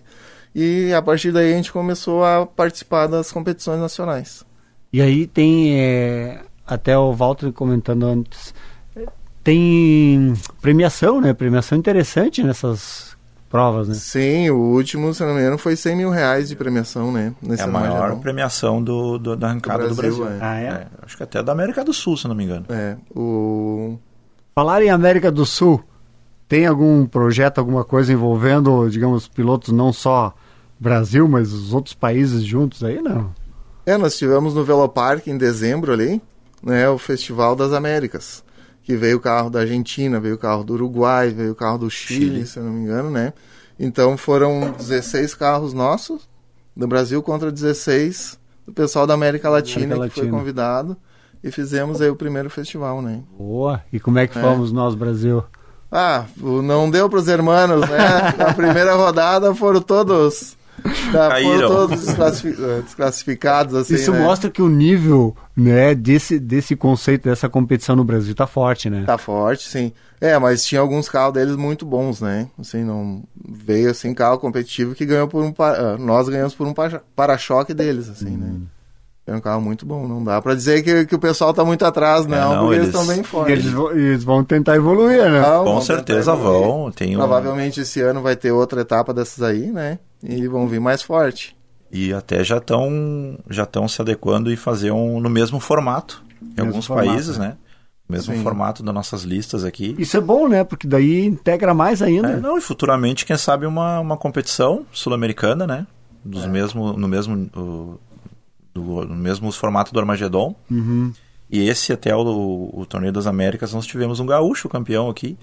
e 0.54 0.94
a 0.94 1.02
partir 1.02 1.32
daí 1.32 1.54
a 1.54 1.56
gente 1.56 1.72
começou 1.72 2.24
a 2.24 2.46
participar 2.46 3.08
das 3.08 3.32
competições 3.32 3.80
nacionais. 3.80 4.46
E 4.94 5.02
aí 5.02 5.28
tem, 5.28 5.80
é, 5.80 6.42
até 6.66 6.98
o 6.98 7.12
Walter 7.14 7.52
comentando 7.52 8.06
antes, 8.06 8.54
tem 9.44 10.34
premiação, 10.62 11.20
né? 11.20 11.34
Premiação 11.34 11.78
interessante 11.78 12.42
nessas 12.42 13.15
provas, 13.56 13.88
né? 13.88 13.94
Sim, 13.96 14.50
o 14.50 14.58
último, 14.58 15.14
se 15.14 15.24
não 15.24 15.34
me 15.34 15.40
engano, 15.42 15.58
foi 15.58 15.76
100 15.76 15.96
mil 15.96 16.10
reais 16.10 16.50
de 16.50 16.56
premiação, 16.56 17.12
né? 17.12 17.34
Nesse 17.42 17.62
É 17.64 17.66
a 17.66 17.68
maior 17.68 18.16
premiação 18.20 18.84
do, 18.84 19.18
do- 19.18 19.36
da 19.36 19.48
arrancada 19.48 19.88
do 19.88 19.96
Brasil. 19.96 20.26
Brasil, 20.26 20.38
é. 20.42 20.46
Ah, 20.46 20.60
é? 20.60 20.66
É, 20.68 20.88
acho 21.04 21.16
que 21.18 21.24
até 21.24 21.42
da 21.42 21.52
América 21.52 21.84
do 21.84 21.94
Sul, 21.94 22.18
se 22.18 22.28
não 22.28 22.36
me 22.36 22.44
engano. 22.44 22.66
É, 22.70 22.96
o... 23.16 23.98
Falar 24.54 24.82
em 24.84 24.90
América 24.90 25.32
do 25.32 25.46
Sul, 25.46 25.84
tem 26.48 26.66
algum 26.66 27.06
projeto, 27.06 27.58
alguma 27.60 27.84
coisa 27.84 28.14
envolvendo, 28.14 28.88
digamos, 28.90 29.28
pilotos 29.28 29.74
não 29.74 29.92
só 29.92 30.34
Brasil, 30.80 31.28
mas 31.28 31.52
os 31.54 31.74
outros 31.74 31.94
países 31.96 32.44
juntos 32.44 32.84
aí, 32.84 33.02
não? 33.02 33.34
É, 33.86 33.98
nós 33.98 34.18
tivemos 34.18 34.54
no 34.54 34.64
Velopark 34.64 35.28
em 35.28 35.38
dezembro 35.38 35.92
ali, 35.92 36.22
né, 36.64 36.88
o 36.90 36.98
Festival 36.98 37.56
das 37.56 37.72
Américas, 37.74 38.44
que 38.86 38.96
veio 38.96 39.18
o 39.18 39.20
carro 39.20 39.50
da 39.50 39.62
Argentina, 39.62 40.20
veio 40.20 40.36
o 40.36 40.38
carro 40.38 40.64
do 40.64 40.76
Uruguai, 40.76 41.32
veio 41.32 41.54
o 41.54 41.56
carro 41.56 41.80
do 41.80 41.90
Chile, 41.90 42.26
Chile. 42.26 42.46
se 42.46 42.60
eu 42.60 42.64
não 42.64 42.72
me 42.72 42.82
engano, 42.84 43.10
né? 43.10 43.34
Então 43.80 44.16
foram 44.16 44.72
16 44.78 45.34
carros 45.34 45.74
nossos 45.74 46.30
do 46.78 46.88
Brasil 46.88 47.22
contra 47.24 47.52
16 47.52 48.40
do 48.66 48.72
pessoal 48.72 49.08
da 49.08 49.16
América 49.16 49.50
Latina 49.50 49.96
América 49.96 50.08
que 50.10 50.14
foi 50.14 50.24
Latina. 50.26 50.38
convidado 50.40 50.98
e 51.44 51.52
fizemos 51.52 52.00
aí 52.00 52.10
o 52.10 52.16
primeiro 52.16 52.48
festival, 52.50 53.02
né? 53.02 53.24
Boa. 53.36 53.82
E 53.92 54.00
como 54.00 54.20
é 54.20 54.28
que 54.28 54.40
fomos 54.40 54.72
nós, 54.72 54.94
Brasil? 54.94 55.44
Ah, 55.92 56.26
não 56.38 56.90
deu 56.90 57.10
pros 57.10 57.28
hermanos, 57.28 57.82
né? 57.90 58.34
Na 58.38 58.54
primeira 58.54 58.94
rodada 58.96 59.54
foram 59.56 59.82
todos 59.82 60.56
tá, 61.12 61.30
Caíram. 61.30 61.68
foram 61.68 61.88
todos 61.88 62.08
eh, 62.46 62.82
desclassificados 62.84 63.76
assim, 63.76 63.96
Isso 63.96 64.12
né? 64.12 64.20
mostra 64.20 64.50
que 64.50 64.62
o 64.62 64.68
nível, 64.70 65.36
né, 65.56 65.96
desse, 65.96 66.40
desse 66.40 66.76
conceito, 66.76 67.24
dessa 67.30 67.48
competição 67.50 67.96
no 67.96 68.04
Brasil 68.04 68.34
tá 68.36 68.46
forte, 68.48 68.90
né? 68.90 69.04
Tá 69.06 69.18
forte, 69.18 69.68
sim. 69.68 69.92
É, 70.22 70.38
mas 70.40 70.64
tinha 70.66 70.82
alguns 70.82 71.10
carros 71.10 71.34
deles 71.34 71.56
muito 71.56 71.86
bons, 71.86 72.22
né? 72.22 72.48
Assim, 72.60 72.84
não 72.84 73.24
veio 73.48 73.92
assim 73.92 74.14
carro 74.14 74.38
competitivo 74.40 74.96
que 74.96 75.06
ganhou 75.06 75.28
por 75.28 75.44
um 75.44 75.52
pa- 75.52 75.74
ah, 75.74 75.98
nós 75.98 76.30
ganhamos 76.30 76.56
por 76.56 76.66
um 76.66 76.74
pa- 76.74 77.02
para-choque 77.16 77.74
deles, 77.74 78.10
assim, 78.10 78.30
Hum. 78.36 78.38
né? 78.38 78.56
É 79.28 79.36
um 79.36 79.40
carro 79.42 79.60
muito 79.60 79.88
bom, 79.88 80.08
não 80.08 80.24
dá 80.24 80.40
pra 80.40 80.54
dizer 80.54 80.84
que, 80.84 81.04
que 81.08 81.16
o 81.16 81.20
pessoal 81.20 81.52
tá 81.52 81.66
muito 81.66 81.84
atrás, 81.84 82.28
não, 82.28 82.54
não, 82.54 82.60
porque 82.62 82.76
eles 82.76 82.88
estão 82.90 83.08
bem 83.08 83.24
fortes. 83.24 83.54
eles, 83.54 83.72
vão- 83.72 83.92
eles 83.92 84.24
vão 84.24 84.44
tentar 84.44 84.76
evoluir, 84.76 85.18
né? 85.32 85.42
Não, 85.42 85.64
Com 85.66 85.82
certeza 85.82 86.36
vão. 86.36 86.92
Tem 86.92 87.16
um... 87.16 87.20
Provavelmente 87.20 87.82
esse 87.82 88.00
ano 88.02 88.22
vai 88.22 88.36
ter 88.36 88.52
outra 88.52 88.82
etapa 88.82 89.12
dessas 89.16 89.42
aí, 89.42 89.72
né? 89.72 89.98
E 90.28 90.48
vão 90.48 90.68
vir 90.68 90.80
mais 90.80 91.02
forte. 91.02 91.56
E 91.92 92.14
até 92.14 92.44
já 92.44 92.58
estão 92.58 93.38
já 93.50 93.64
estão 93.64 93.88
se 93.88 94.02
adequando 94.02 94.52
e 94.52 94.56
fazer 94.58 94.92
um 94.92 95.20
no 95.20 95.30
mesmo 95.30 95.60
formato. 95.60 96.24
Em 96.42 96.48
Mesmo 96.58 96.68
alguns 96.68 96.86
formato, 96.86 97.08
países, 97.10 97.38
né? 97.38 97.48
né? 97.50 97.58
Mesmo 98.08 98.36
Sim. 98.36 98.44
formato 98.44 98.84
das 98.84 98.94
nossas 98.94 99.24
listas 99.24 99.64
aqui. 99.64 99.96
Isso 99.98 100.16
é 100.16 100.22
bom, 100.22 100.48
né? 100.48 100.64
Porque 100.64 100.88
daí 100.88 101.26
integra 101.26 101.74
mais 101.74 102.02
ainda. 102.02 102.32
É, 102.34 102.40
não, 102.40 102.58
e 102.58 102.62
futuramente, 102.62 103.26
quem 103.26 103.36
sabe, 103.38 103.66
uma, 103.66 104.00
uma 104.00 104.16
competição 104.18 104.86
sul-americana, 104.92 105.66
né? 105.66 105.88
Dos 106.24 106.44
É. 106.44 106.48
mesmo, 106.48 106.94
no 106.94 107.08
mesmo 107.08 107.50
o- 107.56 108.00
do, 108.74 109.06
no 109.08 109.16
mesmo 109.16 109.52
formato 109.52 109.92
do 109.94 110.00
Armagedon. 110.00 110.56
Uhum. 110.70 111.14
E 111.50 111.68
esse 111.68 111.94
até 111.94 112.16
o, 112.16 112.70
o 112.74 112.86
Torneio 112.88 113.14
das 113.14 113.26
Américas, 113.28 113.74
nós 113.74 113.86
tivemos 113.88 114.20
um 114.20 114.26
gaúcho 114.26 114.68
campeão 114.68 115.10
aqui, 115.10 115.38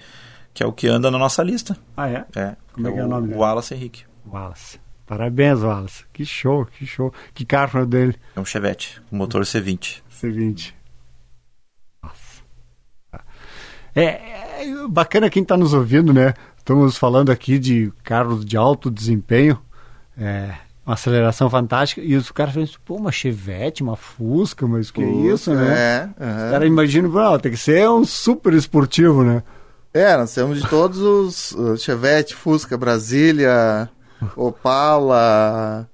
que 0.54 0.62
é 0.62 0.66
o 0.66 0.72
que 0.72 0.86
anda 0.86 1.10
na 1.10 1.18
nossa 1.18 1.42
lista. 1.42 1.76
Ah, 1.96 2.08
é? 2.08 2.24
É, 2.36 2.56
Como 2.74 2.86
é 2.88 2.92
que 2.92 2.98
é 2.98 3.04
o 3.04 3.08
nome 3.08 3.28
dele? 3.28 3.38
O 3.38 3.42
Wallace 3.42 3.74
Henrique. 3.74 4.04
Wallace. 4.26 4.80
Parabéns, 5.06 5.62
Wallace. 5.62 6.04
Que 6.12 6.24
show, 6.24 6.64
que 6.66 6.87
show. 6.87 7.12
Que 7.35 7.44
carro 7.44 7.80
é 7.80 7.82
o 7.82 7.87
dele? 7.87 8.14
É 8.37 8.40
um 8.40 8.44
Chevette, 8.44 9.00
um 9.11 9.16
motor 9.16 9.42
C20. 9.42 10.02
C20. 10.11 10.72
Nossa. 12.02 12.42
É, 13.94 14.02
é 14.02 14.88
bacana 14.88 15.28
quem 15.28 15.42
está 15.42 15.56
nos 15.56 15.74
ouvindo, 15.74 16.12
né? 16.12 16.35
Estamos 16.56 16.96
falando 16.96 17.30
aqui 17.30 17.58
de 17.58 17.92
carros 18.04 18.44
de 18.44 18.56
alto 18.56 18.88
desempenho, 18.88 19.58
é, 20.16 20.54
uma 20.87 20.94
aceleração 20.94 21.50
fantástica, 21.50 22.00
e 22.00 22.14
os 22.14 22.30
caras 22.30 22.54
falam, 22.54 22.68
pô, 22.85 22.96
uma 22.96 23.11
Chevette, 23.11 23.82
uma 23.82 23.96
Fusca, 23.96 24.66
mas 24.66 24.90
que 24.90 25.02
isso, 25.02 25.52
né? 25.52 25.72
É, 25.76 26.08
Os 26.22 26.26
aham. 26.26 26.50
caras 26.52 26.68
imaginam, 26.68 27.38
tem 27.38 27.50
que 27.50 27.58
ser 27.58 27.88
um 27.90 28.04
super 28.04 28.52
esportivo, 28.54 29.24
né? 29.24 29.42
É, 29.92 30.16
nós 30.16 30.32
temos 30.32 30.62
de 30.62 30.68
todos 30.68 30.98
os 30.98 31.52
uh, 31.52 31.76
Chevette, 31.76 32.35
Fusca, 32.35 32.78
Brasília, 32.78 33.90
Opala, 34.37 35.88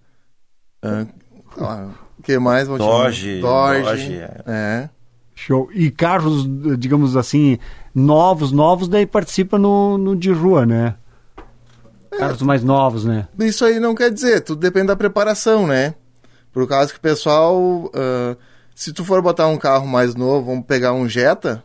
o 2.19 2.23
que 2.23 2.39
mais? 2.39 2.69
Dodge, 2.69 3.41
Dodge, 3.41 4.15
é. 4.15 4.43
é. 4.47 4.91
Show. 5.35 5.69
E 5.73 5.91
carros, 5.91 6.47
digamos 6.79 7.17
assim, 7.17 7.59
novos, 7.95 8.51
novos, 8.51 8.89
daí 8.89 9.07
participa 9.07 9.59
no, 9.59 9.97
no 9.97 10.17
de 10.17 10.33
rua, 10.33 10.67
né? 10.67 10.95
Carros 12.19 12.43
mais 12.43 12.65
novos, 12.65 13.05
né? 13.05 13.29
Isso 13.39 13.65
aí 13.65 13.79
não 13.79 13.95
quer 13.95 14.11
dizer, 14.11 14.41
tudo 14.41 14.61
depende 14.61 14.89
da 14.89 14.97
preparação, 14.97 15.67
né? 15.67 15.95
Por 16.53 16.67
causa 16.67 16.93
que 16.93 16.99
o 16.99 17.03
pessoal, 17.03 17.91
ah, 17.95 18.37
se 18.75 18.93
tu 18.93 19.05
for 19.05 19.23
botar 19.23 19.47
um 19.47 19.57
carro 19.57 19.87
mais 19.87 20.17
novo, 20.17 20.47
vamos 20.47 20.67
pegar 20.67 20.93
um 20.93 21.09
Jetta, 21.09 21.63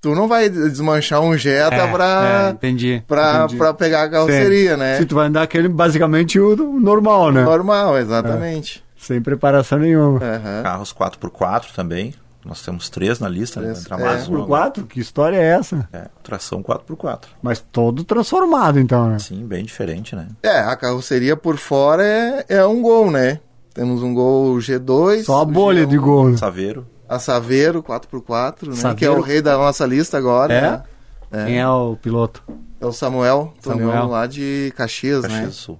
tu 0.00 0.14
não 0.14 0.28
vai 0.28 0.48
desmanchar 0.48 1.20
um 1.20 1.36
Jetta 1.36 1.74
é, 1.74 1.90
pra, 1.92 2.50
entendi. 2.54 3.02
pra, 3.06 3.38
entendi. 3.44 3.56
pra 3.56 3.74
pegar 3.74 4.04
a 4.04 4.08
carroceria, 4.08 4.72
Sim. 4.74 4.80
né? 4.80 4.96
Se 4.98 5.06
tu 5.06 5.14
vai 5.14 5.26
andar 5.28 5.42
aquele, 5.42 5.68
basicamente 5.68 6.38
o, 6.38 6.56
normal, 6.78 7.32
né? 7.32 7.42
Normal, 7.42 7.98
exatamente. 7.98 8.84
Sem 8.96 9.20
preparação 9.20 9.78
nenhuma. 9.78 10.18
Aham. 10.22 10.62
Carros 10.62 10.92
4x4 10.94 11.72
também. 11.74 12.14
Nós 12.44 12.62
temos 12.62 12.88
três 12.88 13.18
na 13.18 13.28
lista, 13.28 13.60
né? 13.60 13.72
Três, 13.72 13.88
Vai 13.88 13.98
entrar 13.98 14.00
é. 14.08 14.10
mais 14.14 14.28
um 14.28 14.30
Por 14.30 14.34
agora. 14.42 14.46
quatro? 14.62 14.86
Que 14.86 15.00
história 15.00 15.36
é 15.36 15.44
essa? 15.44 15.88
É, 15.92 16.06
tração 16.22 16.62
4x4. 16.62 17.22
Mas 17.42 17.58
todo 17.60 18.04
transformado, 18.04 18.78
então, 18.78 19.08
né? 19.10 19.18
Sim, 19.18 19.44
bem 19.44 19.64
diferente, 19.64 20.14
né? 20.14 20.28
É, 20.44 20.60
a 20.60 20.76
carroceria 20.76 21.36
por 21.36 21.56
fora 21.56 22.04
é, 22.04 22.44
é 22.48 22.64
um 22.64 22.80
Gol, 22.82 23.10
né? 23.10 23.40
Temos 23.74 24.00
um 24.02 24.14
Gol 24.14 24.56
G2. 24.58 25.24
Só 25.24 25.42
a 25.42 25.44
bolha 25.44 25.84
G1, 25.84 25.88
de 25.88 25.98
gol. 25.98 26.28
né? 26.30 26.36
Saveiro. 26.36 26.86
A 27.08 27.18
Saveiro 27.18 27.82
4x4, 27.82 28.68
né? 28.68 28.74
Saveiro. 28.76 28.96
Que 28.96 29.04
é 29.04 29.10
o 29.10 29.20
rei 29.20 29.40
da 29.40 29.56
nossa 29.56 29.86
lista 29.86 30.18
agora. 30.18 30.52
É? 30.52 30.60
né? 30.60 30.82
É. 31.30 31.44
Quem 31.46 31.60
é 31.60 31.68
o 31.68 31.96
piloto? 31.96 32.42
É 32.80 32.86
o 32.86 32.92
Samuel, 32.92 33.54
Samuel. 33.60 34.06
Lá 34.06 34.26
de 34.26 34.72
Caxias, 34.76 35.22
Caxias 35.22 35.42
né? 35.42 35.50
Sul. 35.50 35.78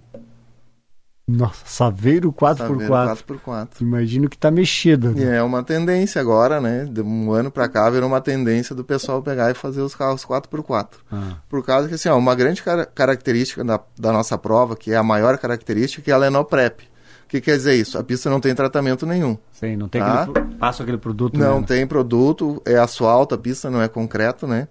Nossa, 1.29 1.65
Saveiro 1.67 2.33
4x4. 2.33 2.57
Saveiro 2.57 3.41
4x4. 3.45 3.69
Imagino 3.81 4.29
que 4.29 4.39
tá 4.39 4.49
mexido. 4.49 5.11
E 5.11 5.25
né? 5.25 5.39
é 5.39 5.43
uma 5.43 5.61
tendência 5.65 6.21
agora, 6.21 6.61
né? 6.61 6.85
De 6.85 7.03
um 7.03 7.33
ano 7.33 7.51
pra 7.51 7.69
cá 7.69 7.91
virou 7.91 8.09
uma 8.09 8.21
tendência 8.21 8.77
do 8.77 8.85
pessoal 8.85 9.21
pegar 9.21 9.51
e 9.51 9.55
fazer 9.55 9.81
os 9.81 9.93
carros 9.95 10.25
4x4. 10.25 10.89
Ah, 11.11 11.35
Por 11.49 11.65
causa 11.65 11.89
que, 11.89 11.95
assim, 11.95 12.09
ó, 12.09 12.17
uma 12.17 12.37
grande 12.37 12.63
cara- 12.63 12.87
característica 12.87 13.65
da, 13.65 13.81
da 13.99 14.13
nossa 14.13 14.39
prova, 14.39 14.77
que 14.77 14.93
é 14.93 14.97
a 14.97 15.03
maior 15.03 15.37
característica, 15.37 16.01
é 16.01 16.05
que 16.05 16.11
ela 16.13 16.27
é 16.27 16.31
no 16.31 16.45
prep. 16.45 16.89
O 17.27 17.29
que 17.29 17.41
quer 17.41 17.57
dizer 17.57 17.75
isso? 17.75 17.99
A 17.99 18.05
pista 18.05 18.31
não 18.31 18.41
tem 18.41 18.55
tratamento 18.55 19.05
nenhum. 19.05 19.37
sei, 19.53 19.77
não 19.77 19.89
tem 19.89 20.01
Tá. 20.01 20.23
aquele, 20.23 20.55
passa 20.55 20.83
aquele 20.85 20.97
produto. 20.99 21.37
Não 21.37 21.61
né? 21.61 21.67
tem 21.67 21.85
produto, 21.87 22.63
é 22.65 22.77
asfalto, 22.77 23.35
a 23.35 23.39
pista 23.39 23.69
não 23.69 23.83
é 23.83 23.89
concreto, 23.89 24.47
né? 24.47 24.69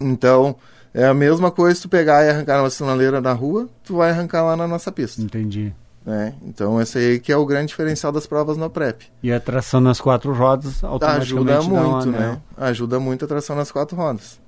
Então, 0.00 0.56
é 0.92 1.04
a 1.06 1.14
mesma 1.14 1.50
coisa 1.52 1.76
se 1.76 1.82
tu 1.82 1.88
pegar 1.88 2.24
e 2.24 2.30
arrancar 2.30 2.60
uma 2.62 2.70
sinaleira 2.70 3.20
na 3.20 3.32
rua, 3.32 3.68
tu 3.84 3.96
vai 3.98 4.10
arrancar 4.10 4.42
lá 4.42 4.56
na 4.56 4.66
nossa 4.66 4.90
pista, 4.90 5.22
Entendi. 5.22 5.72
né? 6.04 6.34
Então, 6.42 6.80
esse 6.80 6.98
aí 6.98 7.20
que 7.20 7.30
é 7.30 7.36
o 7.36 7.46
grande 7.46 7.68
diferencial 7.68 8.10
das 8.10 8.26
provas 8.26 8.56
no 8.56 8.68
prep. 8.68 9.04
E 9.22 9.32
a 9.32 9.38
tração 9.38 9.80
nas 9.80 10.00
quatro 10.00 10.32
rodas 10.34 10.82
automaticamente 10.82 11.52
Ajuda 11.52 11.62
muito, 11.78 12.08
anel. 12.08 12.20
né? 12.32 12.40
Ajuda 12.56 12.98
muito 12.98 13.24
a 13.24 13.28
tração 13.28 13.54
nas 13.54 13.70
quatro 13.70 13.96
rodas. 13.96 14.40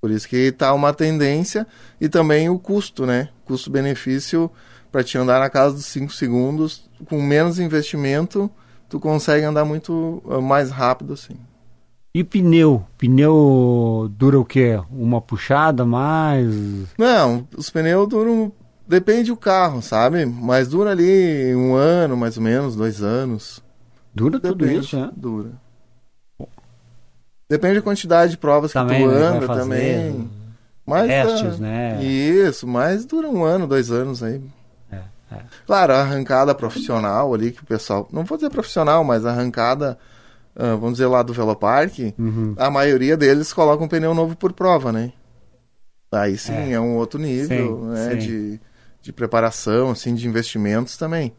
Por 0.00 0.10
isso 0.12 0.28
que 0.28 0.52
tá 0.52 0.72
uma 0.72 0.94
tendência 0.94 1.66
e 2.00 2.08
também 2.08 2.48
o 2.48 2.56
custo, 2.58 3.04
né? 3.04 3.28
Custo-benefício 3.44 4.48
para 4.90 5.04
te 5.04 5.16
andar 5.16 5.40
na 5.40 5.50
casa 5.50 5.74
dos 5.74 5.86
5 5.86 6.12
segundos 6.12 6.88
com 7.08 7.22
menos 7.22 7.58
investimento 7.58 8.50
tu 8.90 8.98
consegue 8.98 9.44
andar 9.46 9.64
muito 9.64 10.20
uh, 10.26 10.42
mais 10.42 10.70
rápido 10.70 11.14
assim. 11.14 11.36
E 12.12 12.24
pneu? 12.24 12.84
Pneu 12.98 14.10
dura 14.18 14.38
o 14.38 14.44
quê? 14.44 14.80
Uma 14.90 15.20
puxada 15.20 15.86
mais? 15.86 16.52
Não, 16.98 17.46
os 17.56 17.70
pneus 17.70 18.08
duram. 18.08 18.52
Depende 18.86 19.30
do 19.30 19.36
carro, 19.36 19.80
sabe? 19.80 20.26
Mas 20.26 20.66
dura 20.66 20.90
ali 20.90 21.54
um 21.54 21.76
ano, 21.76 22.16
mais 22.16 22.36
ou 22.36 22.42
menos, 22.42 22.74
dois 22.74 23.00
anos. 23.00 23.62
Dura 24.12 24.40
tudo 24.40 24.66
Depende, 24.66 24.84
isso, 24.84 24.98
né? 24.98 25.08
Dura. 25.16 25.52
Depende 27.48 27.76
da 27.76 27.82
quantidade 27.82 28.32
de 28.32 28.38
provas 28.38 28.72
Também, 28.72 28.98
que 28.98 29.04
tu 29.04 29.10
né, 29.10 29.24
anda 29.24 29.46
também. 29.46 30.28
Testes, 31.06 31.54
ah, 31.54 31.58
né? 31.60 32.04
Isso, 32.04 32.66
mas 32.66 33.04
dura 33.04 33.28
um 33.28 33.44
ano, 33.44 33.68
dois 33.68 33.92
anos 33.92 34.24
aí. 34.24 34.42
É. 35.30 35.42
Claro, 35.66 35.92
a 35.92 36.00
arrancada 36.00 36.54
profissional 36.54 37.32
ali 37.34 37.52
que 37.52 37.62
o 37.62 37.66
pessoal. 37.66 38.08
Não 38.12 38.24
vou 38.24 38.36
dizer 38.36 38.50
profissional, 38.50 39.04
mas 39.04 39.24
a 39.24 39.30
arrancada, 39.30 39.98
ah, 40.56 40.74
vamos 40.74 40.92
dizer 40.92 41.06
lá 41.06 41.22
do 41.22 41.32
Velopark, 41.32 41.98
Uhum. 42.18 42.54
a 42.58 42.70
maioria 42.70 43.16
deles 43.16 43.52
colocam 43.52 43.86
um 43.86 43.88
pneu 43.88 44.12
novo 44.14 44.36
por 44.36 44.52
prova, 44.52 44.90
né? 44.92 45.12
Aí 46.12 46.36
sim, 46.36 46.52
É. 46.52 46.72
é, 46.72 46.80
um 46.80 46.96
outro 46.96 47.20
nível, 47.20 47.78
Sim, 47.78 47.86
né? 47.90 48.10
sim. 48.10 48.16
De, 48.18 48.60
de 49.02 49.12
preparação, 49.12 49.90
assim, 49.90 50.14
de 50.14 50.26
investimentos 50.26 50.96
também. 50.96 51.32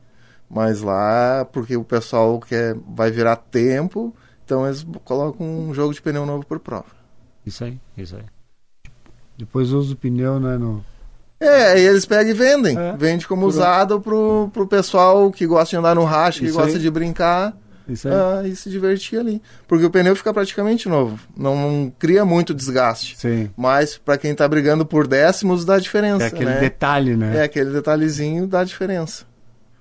Mas 0.49 0.81
lá, 0.81 1.45
porque 1.51 1.75
o 1.75 1.83
pessoal 1.83 2.39
quer, 2.39 2.75
vai 2.95 3.11
virar 3.11 3.35
tempo, 3.35 4.13
então 4.45 4.65
eles 4.65 4.85
colocam 5.03 5.45
um 5.45 5.73
jogo 5.73 5.93
de 5.93 6.01
pneu 6.01 6.25
novo 6.25 6.45
por 6.45 6.59
prova. 6.59 6.85
Isso 7.45 7.63
aí, 7.65 7.79
isso 7.97 8.15
aí. 8.15 8.23
Depois 9.37 9.71
usa 9.71 9.93
o 9.93 9.97
pneu, 9.97 10.39
né? 10.39 10.57
No... 10.57 10.83
É, 11.41 11.71
aí 11.73 11.81
eles 11.85 12.05
pegam 12.05 12.31
e 12.31 12.33
vendem. 12.35 12.77
É. 12.77 12.95
Vende 12.95 13.27
como 13.27 13.41
Por- 13.41 13.47
usado 13.47 13.99
pro, 13.99 14.49
pro 14.53 14.67
pessoal 14.67 15.31
que 15.31 15.47
gosta 15.47 15.71
de 15.71 15.77
andar 15.77 15.95
no 15.95 16.03
racha, 16.03 16.39
que 16.39 16.45
Isso 16.45 16.53
gosta 16.57 16.77
aí. 16.77 16.81
de 16.81 16.89
brincar 16.91 17.53
Isso 17.89 18.07
aí. 18.07 18.13
ah, 18.13 18.47
e 18.47 18.55
se 18.55 18.69
divertir 18.69 19.19
ali. 19.19 19.41
Porque 19.67 19.83
o 19.83 19.89
pneu 19.89 20.15
fica 20.15 20.31
praticamente 20.31 20.87
novo. 20.87 21.19
Não, 21.35 21.55
não 21.55 21.93
cria 21.97 22.23
muito 22.23 22.53
desgaste. 22.53 23.15
Sim. 23.17 23.49
Mas 23.57 23.97
pra 23.97 24.17
quem 24.19 24.35
tá 24.35 24.47
brigando 24.47 24.85
por 24.85 25.07
décimos, 25.07 25.65
dá 25.65 25.79
diferença, 25.79 26.25
É 26.25 26.27
aquele 26.27 26.45
né? 26.51 26.59
detalhe, 26.59 27.17
né? 27.17 27.37
É 27.37 27.43
aquele 27.43 27.71
detalhezinho 27.71 28.45
dá 28.45 28.63
diferença. 28.63 29.25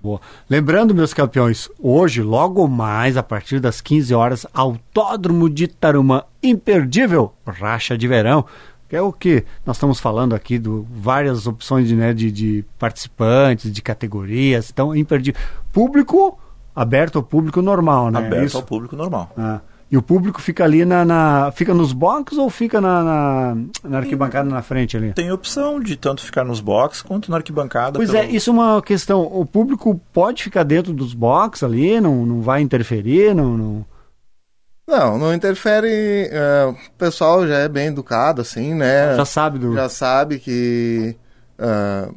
Boa. 0.03 0.18
Lembrando, 0.49 0.94
meus 0.94 1.12
campeões, 1.12 1.68
hoje, 1.79 2.23
logo 2.23 2.66
mais, 2.66 3.18
a 3.18 3.23
partir 3.23 3.61
das 3.61 3.83
15 3.83 4.14
horas, 4.14 4.46
Autódromo 4.55 5.51
de 5.51 5.66
Tarumã, 5.68 6.23
imperdível, 6.42 7.35
racha 7.46 7.99
de 7.99 8.09
verão, 8.09 8.46
é 8.96 9.03
o 9.03 9.12
que 9.12 9.44
nós 9.64 9.76
estamos 9.76 10.00
falando 10.00 10.35
aqui, 10.35 10.59
do 10.59 10.87
várias 10.90 11.46
opções 11.46 11.87
de, 11.88 11.94
né, 11.96 12.12
de, 12.12 12.31
de 12.31 12.64
participantes, 12.79 13.72
de 13.72 13.83
categorias, 13.83 14.70
então, 14.70 14.94
imperdível. 14.94 15.40
Público 15.72 16.38
aberto 16.74 17.16
ao 17.16 17.22
público 17.22 17.61
normal, 17.62 18.11
né? 18.11 18.18
Aberto 18.18 18.46
Isso. 18.46 18.57
ao 18.57 18.62
público 18.62 18.96
normal. 18.96 19.31
Ah. 19.37 19.61
E 19.90 19.96
o 19.96 20.03
público 20.03 20.40
fica 20.40 20.62
ali 20.62 20.85
na, 20.85 21.05
na- 21.05 21.50
fica 21.53 21.74
nos 21.74 21.92
boxes 21.92 22.38
ou 22.38 22.48
fica 22.48 22.81
na, 22.81 23.03
na, 23.03 23.57
na 23.83 23.98
arquibancada 23.98 24.48
na 24.48 24.62
frente 24.62 24.96
ali? 24.96 25.12
Tem 25.12 25.33
opção 25.33 25.81
de 25.81 25.96
tanto 25.96 26.22
ficar 26.22 26.44
nos 26.44 26.61
boxes 26.61 27.03
quanto 27.03 27.29
na 27.29 27.38
arquibancada. 27.38 27.98
Pois 27.98 28.09
pelo- 28.12 28.22
é, 28.22 28.31
isso 28.31 28.50
é 28.50 28.53
uma 28.53 28.81
questão. 28.83 29.22
O 29.22 29.44
público 29.44 30.00
pode 30.12 30.44
ficar 30.44 30.62
dentro 30.62 30.92
dos 30.92 31.12
boxes 31.12 31.64
ali, 31.64 32.00
não, 32.00 32.24
não 32.24 32.40
vai 32.40 32.61
interferir, 32.62 33.35
não, 33.35 33.57
não... 33.59 33.85
Não, 34.90 35.16
não 35.16 35.33
interfere. 35.33 36.29
é, 36.33 36.64
o 36.64 36.74
pessoal 36.98 37.46
já 37.46 37.59
é 37.59 37.68
bem 37.68 37.87
educado, 37.87 38.42
assim, 38.42 38.74
né? 38.74 39.14
já 39.16 39.24
sabe 39.24 39.59
do. 39.61 39.72
já 39.72 39.88
sabe 39.88 40.40
que 40.40 41.16
ah, 41.57 42.11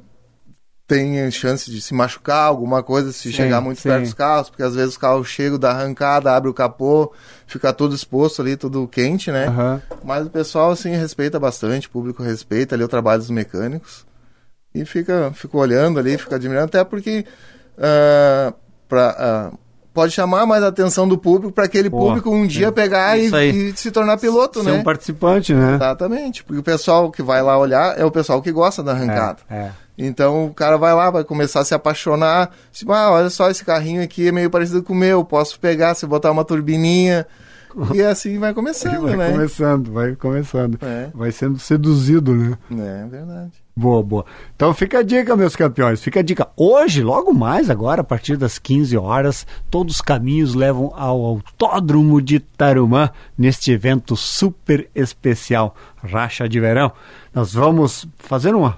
tem 0.87 1.29
chance 1.29 1.69
de 1.69 1.79
se 1.79 1.93
machucar, 1.93 2.47
alguma 2.47 2.81
coisa, 2.81 3.11
se 3.11 3.31
Sim, 3.31 3.31
chegar 3.31 3.61
muito 3.61 3.79
sim. 3.79 3.89
perto 3.89 4.03
dos 4.05 4.13
carros, 4.15 4.49
porque 4.49 4.63
às 4.63 4.73
vezes 4.73 4.91
os 4.91 4.97
carros 4.97 5.27
chegam 5.27 5.59
da 5.59 5.69
arrancada, 5.69 6.35
abre 6.35 6.49
o 6.49 6.53
capô, 6.53 7.13
fica 7.45 7.71
tudo 7.71 7.93
exposto 7.93 8.41
ali, 8.41 8.57
tudo 8.57 8.87
quente, 8.87 9.31
né? 9.31 9.47
Aham. 9.47 9.81
Mas 10.03 10.25
o 10.25 10.29
pessoal, 10.31 10.71
assim, 10.71 10.95
respeita 10.95 11.39
bastante, 11.39 11.87
o 11.87 11.91
público 11.91 12.23
respeita 12.23 12.73
ali 12.73 12.83
o 12.83 12.87
trabalho 12.87 13.19
dos 13.19 13.29
mecânicos 13.29 14.03
e 14.73 14.83
fica, 14.83 15.31
fica 15.35 15.55
olhando 15.57 15.99
ali, 15.99 16.17
fica 16.17 16.37
admirando, 16.37 16.65
até 16.65 16.83
porque 16.83 17.23
ah, 17.77 18.51
pra, 18.89 19.51
pode 19.93 20.11
chamar 20.11 20.45
mais 20.45 20.63
a 20.63 20.67
atenção 20.67 21.07
do 21.07 21.17
público 21.17 21.51
para 21.53 21.65
aquele 21.65 21.89
Pô, 21.89 21.99
público 21.99 22.29
um 22.29 22.47
dia 22.47 22.71
pegar 22.71 23.17
e, 23.17 23.27
e 23.27 23.73
se 23.77 23.91
tornar 23.91 24.17
piloto, 24.17 24.63
Ser 24.63 24.71
né? 24.71 24.79
um 24.79 24.83
participante, 24.83 25.53
né? 25.53 25.75
Exatamente, 25.75 26.43
porque 26.43 26.59
o 26.59 26.63
pessoal 26.63 27.11
que 27.11 27.21
vai 27.21 27.41
lá 27.41 27.57
olhar 27.57 27.97
é 27.99 28.03
o 28.03 28.11
pessoal 28.11 28.41
que 28.41 28.51
gosta 28.51 28.81
da 28.81 28.91
arrancada. 28.91 29.39
É, 29.49 29.55
é. 29.55 29.71
Então 29.97 30.47
o 30.47 30.53
cara 30.53 30.75
vai 30.77 30.93
lá, 30.93 31.11
vai 31.11 31.23
começar 31.23 31.59
a 31.59 31.65
se 31.65 31.73
apaixonar. 31.75 32.49
Tipo, 32.71 32.91
ah, 32.93 33.11
olha 33.11 33.29
só, 33.29 33.49
esse 33.49 33.63
carrinho 33.63 34.01
aqui 34.01 34.27
é 34.27 34.31
meio 34.31 34.49
parecido 34.49 34.81
com 34.81 34.93
o 34.93 34.95
meu, 34.95 35.23
posso 35.23 35.59
pegar, 35.59 35.93
se 35.93 36.05
botar 36.07 36.31
uma 36.31 36.43
turbininha. 36.43 37.27
e 37.93 38.01
assim 38.03 38.39
vai 38.39 38.53
começando, 38.53 39.01
Vai 39.01 39.15
né? 39.15 39.31
começando, 39.31 39.91
vai 39.91 40.15
começando. 40.15 40.79
É. 40.81 41.09
Vai 41.13 41.31
sendo 41.31 41.59
seduzido, 41.59 42.33
né? 42.33 42.57
É 42.71 43.07
verdade. 43.07 43.62
Boa, 43.75 44.03
boa. 44.03 44.25
Então 44.55 44.71
fica 44.71 44.99
a 44.99 45.03
dica, 45.03 45.35
meus 45.35 45.55
campeões. 45.55 46.01
Fica 46.01 46.19
a 46.19 46.23
dica. 46.23 46.47
Hoje, 46.55 47.01
logo 47.01 47.33
mais, 47.33 47.71
agora, 47.71 48.01
a 48.01 48.03
partir 48.03 48.37
das 48.37 48.59
15 48.59 48.95
horas, 48.97 49.47
todos 49.71 49.95
os 49.95 50.01
caminhos 50.01 50.53
levam 50.53 50.93
ao 50.95 51.19
Autódromo 51.21 52.21
de 52.21 52.39
Tarumã, 52.39 53.09
neste 53.35 53.71
evento 53.71 54.15
super 54.15 54.87
especial, 54.93 55.75
Racha 56.03 56.47
de 56.47 56.59
Verão. 56.59 56.91
Nós 57.33 57.53
vamos 57.53 58.07
fazer 58.19 58.53
uma. 58.53 58.77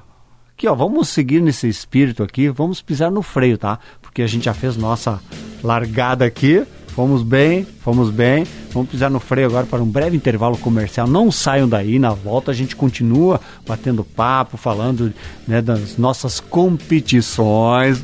Aqui, 0.53 0.65
ó, 0.65 0.73
vamos 0.73 1.10
seguir 1.10 1.41
nesse 1.41 1.67
espírito 1.67 2.23
aqui, 2.23 2.47
vamos 2.47 2.81
pisar 2.81 3.12
no 3.12 3.21
freio, 3.21 3.58
tá? 3.58 3.77
Porque 4.01 4.21
a 4.21 4.27
gente 4.27 4.45
já 4.45 4.53
fez 4.53 4.77
nossa 4.77 5.19
largada 5.62 6.23
aqui. 6.23 6.65
Fomos 6.95 7.23
bem, 7.23 7.67
fomos 7.81 8.10
bem. 8.10 8.47
Vamos 8.71 8.89
pisar 8.89 9.12
no 9.12 9.19
freio 9.19 9.47
agora 9.47 9.65
para 9.65 9.84
um 9.84 9.86
breve 9.86 10.15
intervalo 10.15 10.58
comercial. 10.58 11.05
Não 11.05 11.29
saiam 11.29 11.67
daí, 11.67 11.99
na 11.99 12.12
volta 12.12 12.51
a 12.51 12.53
gente 12.53 12.73
continua 12.73 13.41
batendo 13.67 14.01
papo, 14.01 14.55
falando 14.55 15.13
né, 15.45 15.62
das 15.62 15.97
nossas 15.97 16.39
competições, 16.39 18.01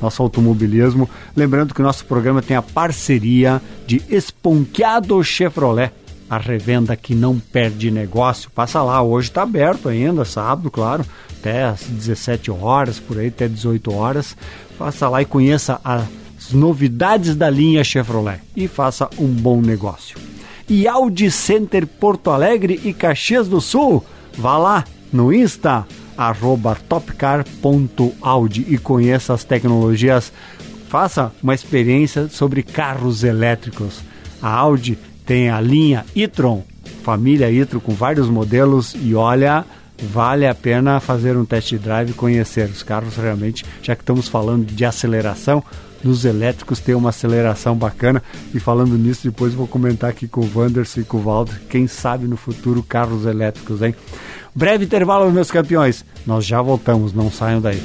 nosso 0.00 0.22
automobilismo. 0.22 1.08
Lembrando 1.36 1.74
que 1.74 1.82
o 1.82 1.84
nosso 1.84 2.06
programa 2.06 2.40
tem 2.40 2.56
a 2.56 2.62
parceria 2.62 3.60
de 3.86 4.02
Esponqueado 4.08 5.22
Chevrolet, 5.22 5.92
a 6.30 6.38
revenda 6.38 6.96
que 6.96 7.14
não 7.14 7.38
perde 7.38 7.90
negócio. 7.90 8.50
Passa 8.50 8.82
lá, 8.82 9.02
hoje 9.02 9.28
está 9.28 9.42
aberto 9.42 9.86
ainda, 9.86 10.24
sábado, 10.24 10.70
claro, 10.70 11.04
até 11.38 11.64
às 11.64 11.82
17 11.82 12.50
horas, 12.50 12.98
por 12.98 13.18
aí, 13.18 13.28
até 13.28 13.46
18 13.46 13.92
horas. 13.92 14.34
Passa 14.78 15.10
lá 15.10 15.20
e 15.20 15.26
conheça 15.26 15.78
novidades 16.52 17.34
da 17.34 17.48
linha 17.48 17.84
Chevrolet 17.84 18.40
e 18.56 18.68
faça 18.68 19.08
um 19.18 19.26
bom 19.26 19.60
negócio. 19.60 20.16
E 20.68 20.86
Audi 20.86 21.30
Center 21.30 21.86
Porto 21.86 22.30
Alegre 22.30 22.80
e 22.84 22.92
Caxias 22.92 23.48
do 23.48 23.60
Sul, 23.60 24.04
vá 24.36 24.56
lá 24.56 24.84
no 25.12 25.32
Insta, 25.32 25.86
arroba 26.16 26.76
topcar.audi 26.88 28.66
e 28.68 28.78
conheça 28.78 29.34
as 29.34 29.42
tecnologias. 29.42 30.32
Faça 30.88 31.32
uma 31.42 31.54
experiência 31.54 32.28
sobre 32.28 32.62
carros 32.62 33.24
elétricos. 33.24 34.00
A 34.42 34.50
Audi 34.50 34.98
tem 35.26 35.50
a 35.50 35.60
linha 35.60 36.04
e-tron, 36.14 36.64
família 37.02 37.50
e-tron 37.50 37.80
com 37.80 37.92
vários 37.92 38.28
modelos 38.28 38.94
e 39.00 39.14
olha, 39.14 39.64
vale 40.02 40.46
a 40.46 40.54
pena 40.54 41.00
fazer 41.00 41.36
um 41.36 41.44
test 41.44 41.74
drive 41.74 42.12
conhecer 42.12 42.68
os 42.68 42.82
carros 42.82 43.16
realmente, 43.16 43.64
já 43.82 43.94
que 43.94 44.02
estamos 44.02 44.28
falando 44.28 44.66
de 44.66 44.84
aceleração, 44.84 45.62
nos 46.02 46.24
elétricos 46.24 46.80
tem 46.80 46.94
uma 46.94 47.10
aceleração 47.10 47.76
bacana 47.76 48.22
e 48.54 48.60
falando 48.60 48.96
nisso 48.96 49.22
depois 49.24 49.54
vou 49.54 49.66
comentar 49.66 50.10
aqui 50.10 50.26
com 50.26 50.40
o 50.40 50.50
Wanderson 50.54 51.00
e 51.00 51.04
com 51.04 51.18
o 51.18 51.22
Walter, 51.22 51.60
quem 51.68 51.86
sabe 51.86 52.26
no 52.26 52.36
futuro 52.36 52.82
carros 52.82 53.26
elétricos, 53.26 53.82
hein? 53.82 53.94
Breve 54.54 54.84
intervalo, 54.84 55.30
meus 55.30 55.50
campeões. 55.50 56.04
Nós 56.26 56.44
já 56.44 56.60
voltamos, 56.60 57.12
não 57.12 57.30
saiam 57.30 57.60
daí. 57.60 57.80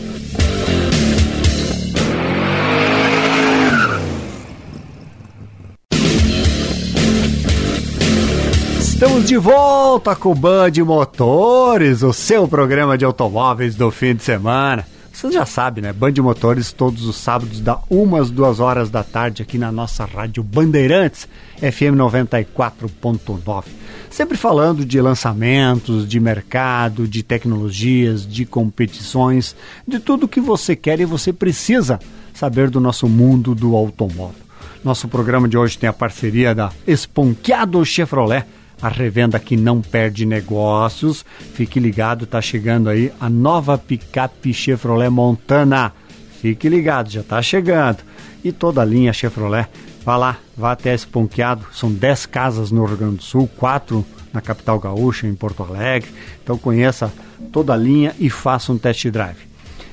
Estamos 8.79 9.25
de 9.25 9.37
volta 9.37 10.15
com 10.15 10.31
o 10.31 10.35
Band 10.35 10.71
Motores, 10.85 12.01
o 12.01 12.13
seu 12.13 12.47
programa 12.47 12.97
de 12.97 13.03
automóveis 13.03 13.75
do 13.75 13.91
fim 13.91 14.15
de 14.15 14.23
semana. 14.23 14.85
Você 15.15 15.31
já 15.31 15.45
sabe, 15.45 15.79
né? 15.79 15.93
Band 15.93 16.11
Motores 16.17 16.73
todos 16.73 17.05
os 17.05 17.15
sábados, 17.15 17.61
da 17.61 17.79
umas 17.89 18.29
duas 18.29 18.59
horas 18.59 18.89
da 18.89 19.01
tarde, 19.01 19.41
aqui 19.41 19.57
na 19.57 19.71
nossa 19.71 20.03
rádio 20.03 20.43
Bandeirantes, 20.43 21.25
FM 21.57 21.95
94.9. 21.95 23.63
Sempre 24.09 24.37
falando 24.37 24.83
de 24.83 24.99
lançamentos, 24.99 26.05
de 26.05 26.19
mercado, 26.19 27.07
de 27.07 27.23
tecnologias, 27.23 28.27
de 28.27 28.45
competições, 28.45 29.55
de 29.87 29.99
tudo 29.99 30.27
que 30.27 30.41
você 30.41 30.75
quer 30.75 30.99
e 30.99 31.05
você 31.05 31.31
precisa 31.31 31.97
saber 32.33 32.69
do 32.69 32.81
nosso 32.81 33.07
mundo 33.07 33.55
do 33.55 33.73
automóvel. 33.73 34.43
Nosso 34.83 35.07
programa 35.07 35.47
de 35.47 35.57
hoje 35.57 35.77
tem 35.77 35.87
a 35.87 35.93
parceria 35.93 36.53
da 36.53 36.73
Esponqueado 36.85 37.85
Chevrolet, 37.85 38.45
a 38.85 38.89
revenda 38.89 39.39
que 39.39 39.57
não 39.57 39.81
perde 39.81 40.25
negócios. 40.25 41.25
Fique 41.53 41.79
ligado, 41.79 42.27
tá 42.27 42.39
chegando 42.39 42.87
aí 42.87 43.11
a 43.19 43.27
nova 43.27 43.79
picape 43.79 44.53
Chevrolet 44.53 45.09
Montana. 45.09 45.91
Fique 46.39 46.69
ligado, 46.69 47.09
já 47.09 47.23
tá 47.23 47.41
chegando. 47.41 48.03
E 48.43 48.51
toda 48.51 48.81
a 48.81 48.85
linha 48.85 49.11
Chevrolet 49.11 49.67
Vá 50.05 50.17
lá, 50.17 50.37
vá 50.55 50.73
até 50.73 50.93
esse 50.93 51.07
ponqueado. 51.07 51.65
São 51.73 51.91
10 51.91 52.27
casas 52.27 52.69
no 52.69 52.85
Rio 52.85 52.95
Grande 52.95 53.15
do 53.15 53.23
Sul, 53.23 53.49
quatro 53.57 54.05
na 54.31 54.39
capital 54.39 54.79
gaúcha, 54.79 55.25
em 55.25 55.33
Porto 55.33 55.63
Alegre. 55.63 56.11
Então 56.43 56.59
conheça 56.59 57.11
toda 57.51 57.73
a 57.73 57.77
linha 57.77 58.15
e 58.19 58.29
faça 58.29 58.71
um 58.71 58.77
test 58.77 59.07
drive. 59.07 59.47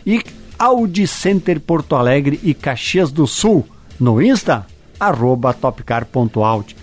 E 0.05 0.23
Audi 0.59 1.07
Center 1.07 1.59
Porto 1.59 1.97
Alegre 1.97 2.39
e 2.43 2.53
Caxias 2.53 3.11
do 3.11 3.27
Sul 3.27 3.67
no 3.99 4.21
Insta, 4.21 4.67
arroba 5.01 5.55
topcar.audi. 5.55 6.82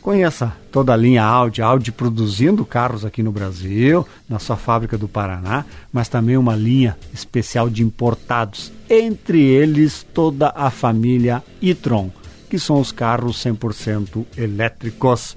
Conheça 0.00 0.56
toda 0.72 0.94
a 0.94 0.96
linha 0.96 1.22
Audi, 1.22 1.60
Audi 1.60 1.92
produzindo 1.92 2.64
carros 2.64 3.04
aqui 3.04 3.22
no 3.22 3.30
Brasil, 3.30 4.06
na 4.26 4.38
sua 4.38 4.56
fábrica 4.56 4.96
do 4.96 5.06
Paraná, 5.06 5.66
mas 5.92 6.08
também 6.08 6.38
uma 6.38 6.56
linha 6.56 6.96
especial 7.12 7.68
de 7.68 7.82
importados, 7.82 8.72
entre 8.88 9.42
eles 9.42 10.06
toda 10.14 10.52
a 10.56 10.70
família 10.70 11.42
e-tron, 11.60 12.10
que 12.48 12.58
são 12.58 12.80
os 12.80 12.90
carros 12.90 13.44
100% 13.44 14.24
elétricos. 14.38 15.36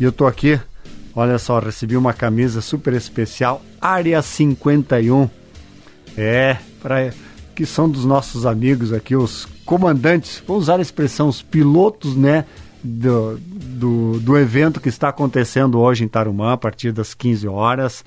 E 0.00 0.04
eu 0.04 0.10
tô 0.10 0.26
aqui, 0.26 0.58
olha 1.14 1.38
só, 1.38 1.58
recebi 1.58 1.94
uma 1.94 2.14
camisa 2.14 2.62
super 2.62 2.94
especial, 2.94 3.60
Área 3.78 4.22
51. 4.22 5.28
É, 6.16 6.56
para 6.80 7.12
que 7.54 7.66
são 7.66 7.88
dos 7.88 8.06
nossos 8.06 8.46
amigos 8.46 8.92
aqui, 8.92 9.14
os 9.14 9.46
comandantes, 9.66 10.42
vou 10.46 10.56
usar 10.56 10.78
a 10.78 10.82
expressão 10.82 11.28
os 11.28 11.42
pilotos, 11.42 12.16
né, 12.16 12.46
do, 12.82 13.38
do, 13.38 14.20
do 14.20 14.38
evento 14.38 14.80
que 14.80 14.88
está 14.88 15.08
acontecendo 15.08 15.78
hoje 15.78 16.04
em 16.04 16.08
Tarumã, 16.08 16.52
a 16.52 16.56
partir 16.56 16.92
das 16.92 17.14
15 17.14 17.46
horas, 17.46 18.04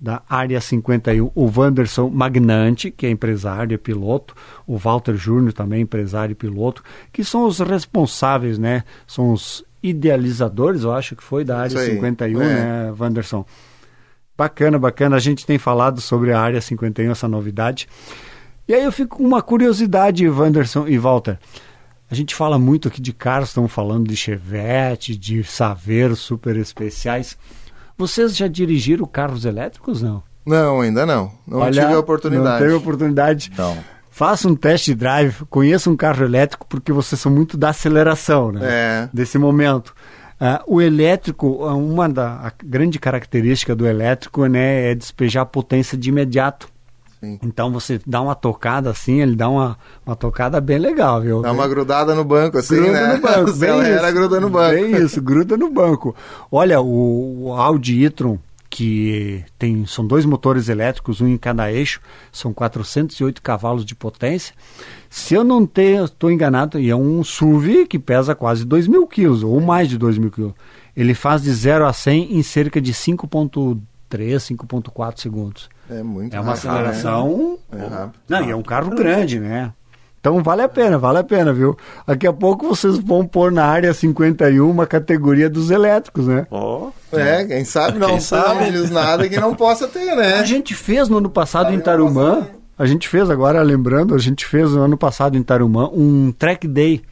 da 0.00 0.22
Área 0.28 0.60
51, 0.60 1.30
o 1.34 1.50
Wanderson 1.56 2.10
Magnante, 2.10 2.90
que 2.90 3.06
é 3.06 3.10
empresário 3.10 3.74
e 3.74 3.78
piloto, 3.78 4.34
o 4.66 4.76
Walter 4.76 5.14
Júnior, 5.14 5.52
também 5.52 5.82
empresário 5.82 6.32
e 6.32 6.34
piloto, 6.34 6.82
que 7.12 7.24
são 7.24 7.46
os 7.46 7.58
responsáveis, 7.60 8.58
né? 8.58 8.84
São 9.06 9.32
os 9.32 9.64
idealizadores, 9.82 10.82
eu 10.82 10.92
acho 10.92 11.16
que 11.16 11.22
foi, 11.22 11.44
da 11.44 11.58
Área 11.58 11.78
51, 11.78 12.42
é. 12.42 12.44
né, 12.44 12.94
Wanderson? 12.98 13.44
Bacana, 14.36 14.78
bacana. 14.78 15.16
A 15.16 15.20
gente 15.20 15.46
tem 15.46 15.58
falado 15.58 16.00
sobre 16.00 16.32
a 16.32 16.40
Área 16.40 16.60
51, 16.60 17.10
essa 17.10 17.28
novidade. 17.28 17.88
E 18.66 18.74
aí 18.74 18.82
eu 18.82 18.92
fico 18.92 19.18
com 19.18 19.24
uma 19.24 19.42
curiosidade, 19.42 20.28
Wanderson 20.28 20.88
e 20.88 20.98
Walter. 20.98 21.38
A 22.10 22.14
gente 22.14 22.34
fala 22.34 22.58
muito 22.58 22.88
aqui 22.88 23.00
de 23.00 23.12
carros, 23.12 23.48
estamos 23.48 23.72
falando 23.72 24.06
de 24.06 24.16
Chevette, 24.16 25.16
de 25.16 25.42
Saveiro 25.42 26.14
super 26.14 26.56
especiais. 26.56 27.36
Vocês 27.96 28.36
já 28.36 28.46
dirigiram 28.46 29.06
carros 29.06 29.44
elétricos, 29.44 30.02
não? 30.02 30.22
Não, 30.44 30.80
ainda 30.80 31.06
não. 31.06 31.32
Não 31.46 31.58
Olha, 31.58 31.82
tive 31.82 31.94
a 31.94 31.98
oportunidade. 31.98 32.50
Não 32.50 32.58
teve 32.58 32.72
oportunidade. 32.74 33.50
Não. 33.56 33.76
Faça 34.10 34.46
um 34.46 34.54
test 34.54 34.92
drive, 34.92 35.44
conheça 35.50 35.90
um 35.90 35.96
carro 35.96 36.24
elétrico, 36.24 36.66
porque 36.68 36.92
vocês 36.92 37.20
são 37.20 37.32
muito 37.32 37.56
da 37.56 37.70
aceleração, 37.70 38.52
né? 38.52 38.60
É. 38.62 39.08
Desse 39.12 39.38
momento. 39.38 39.94
Uh, 40.40 40.74
o 40.76 40.82
elétrico, 40.82 41.46
uma 41.66 42.08
da 42.08 42.52
grande 42.62 42.98
característica 42.98 43.74
do 43.74 43.86
elétrico 43.86 44.46
né, 44.46 44.90
é 44.90 44.94
despejar 44.94 45.46
potência 45.46 45.96
de 45.96 46.10
imediato. 46.10 46.68
Sim. 47.24 47.38
Então 47.42 47.72
você 47.72 47.98
dá 48.06 48.20
uma 48.20 48.34
tocada 48.34 48.90
assim, 48.90 49.20
ele 49.20 49.34
dá 49.34 49.48
uma, 49.48 49.78
uma 50.04 50.14
tocada 50.14 50.60
bem 50.60 50.78
legal, 50.78 51.22
viu? 51.22 51.40
Dá 51.40 51.52
uma 51.52 51.66
grudada 51.66 52.14
no 52.14 52.22
banco, 52.22 52.58
assim, 52.58 52.76
gruda 52.76 52.92
né? 52.92 53.14
no 53.14 53.20
banco, 53.22 53.52
bem 53.56 53.80
era 53.80 54.12
gruda 54.12 54.40
no 54.40 54.50
banco. 54.50 54.74
Bem 54.74 54.96
isso, 55.02 55.22
gruda 55.22 55.56
no 55.56 55.70
banco. 55.70 56.14
Olha, 56.52 56.80
o, 56.80 57.46
o 57.46 57.52
Audi 57.52 58.04
e-tron, 58.04 58.38
que 58.68 59.42
tem, 59.58 59.86
são 59.86 60.06
dois 60.06 60.26
motores 60.26 60.68
elétricos, 60.68 61.20
um 61.20 61.28
em 61.28 61.38
cada 61.38 61.72
eixo, 61.72 62.00
são 62.30 62.52
408 62.52 63.40
cavalos 63.40 63.84
de 63.84 63.94
potência. 63.94 64.54
Se 65.08 65.32
eu 65.32 65.44
não 65.44 65.62
estou 65.64 66.30
enganado, 66.30 66.78
e 66.78 66.90
é 66.90 66.96
um 66.96 67.22
SUV 67.24 67.86
que 67.86 67.98
pesa 67.98 68.34
quase 68.34 68.64
2 68.64 68.86
mil 68.88 69.06
quilos, 69.06 69.42
ou 69.42 69.60
mais 69.60 69.88
de 69.88 69.96
2 69.96 70.18
mil 70.18 70.30
quilos. 70.30 70.54
Ele 70.96 71.14
faz 71.14 71.42
de 71.42 71.52
0 71.52 71.86
a 71.86 71.92
100 71.92 72.36
em 72.36 72.42
cerca 72.42 72.80
de 72.80 72.92
5.3, 72.92 73.80
5.4 74.10 75.20
segundos. 75.20 75.73
É 75.90 76.02
muito 76.02 76.34
É 76.34 76.40
uma 76.40 76.54
rápido, 76.54 76.68
aceleração. 76.70 77.58
né? 77.72 77.84
É 77.84 77.86
rápido. 77.88 78.14
Não, 78.28 78.44
e 78.44 78.50
é 78.50 78.56
um 78.56 78.62
carro 78.62 78.90
grande, 78.90 79.38
né? 79.38 79.72
Então 80.20 80.42
vale 80.42 80.62
a 80.62 80.68
pena, 80.68 80.96
vale 80.96 81.18
a 81.18 81.24
pena, 81.24 81.52
viu? 81.52 81.76
Daqui 82.06 82.26
a 82.26 82.32
pouco 82.32 82.66
vocês 82.66 82.96
vão 82.98 83.26
pôr 83.26 83.52
na 83.52 83.66
área 83.66 83.92
51 83.92 84.70
uma 84.70 84.86
categoria 84.86 85.50
dos 85.50 85.70
elétricos, 85.70 86.26
né? 86.26 86.46
Ó, 86.50 86.88
É, 87.12 87.44
quem 87.44 87.64
sabe 87.66 87.98
não, 87.98 88.08
Quem 88.08 88.20
sabe? 88.20 88.64
não 88.64 88.70
diz 88.72 88.90
nada 88.90 89.28
que 89.28 89.38
não 89.38 89.54
possa 89.54 89.86
ter, 89.86 90.16
né? 90.16 90.36
A 90.38 90.44
gente 90.44 90.74
fez 90.74 91.10
no 91.10 91.18
ano 91.18 91.28
passado 91.28 91.66
Aí 91.68 91.74
em 91.74 91.80
Tarumã, 91.80 92.36
posso- 92.36 92.50
a 92.78 92.86
gente 92.86 93.06
fez 93.06 93.28
agora, 93.28 93.60
lembrando, 93.60 94.14
a 94.14 94.18
gente 94.18 94.46
fez 94.46 94.72
no 94.72 94.80
ano 94.80 94.96
passado 94.96 95.36
em 95.36 95.42
Tarumã 95.42 95.90
um 95.92 96.32
track 96.32 96.66
day 96.66 97.02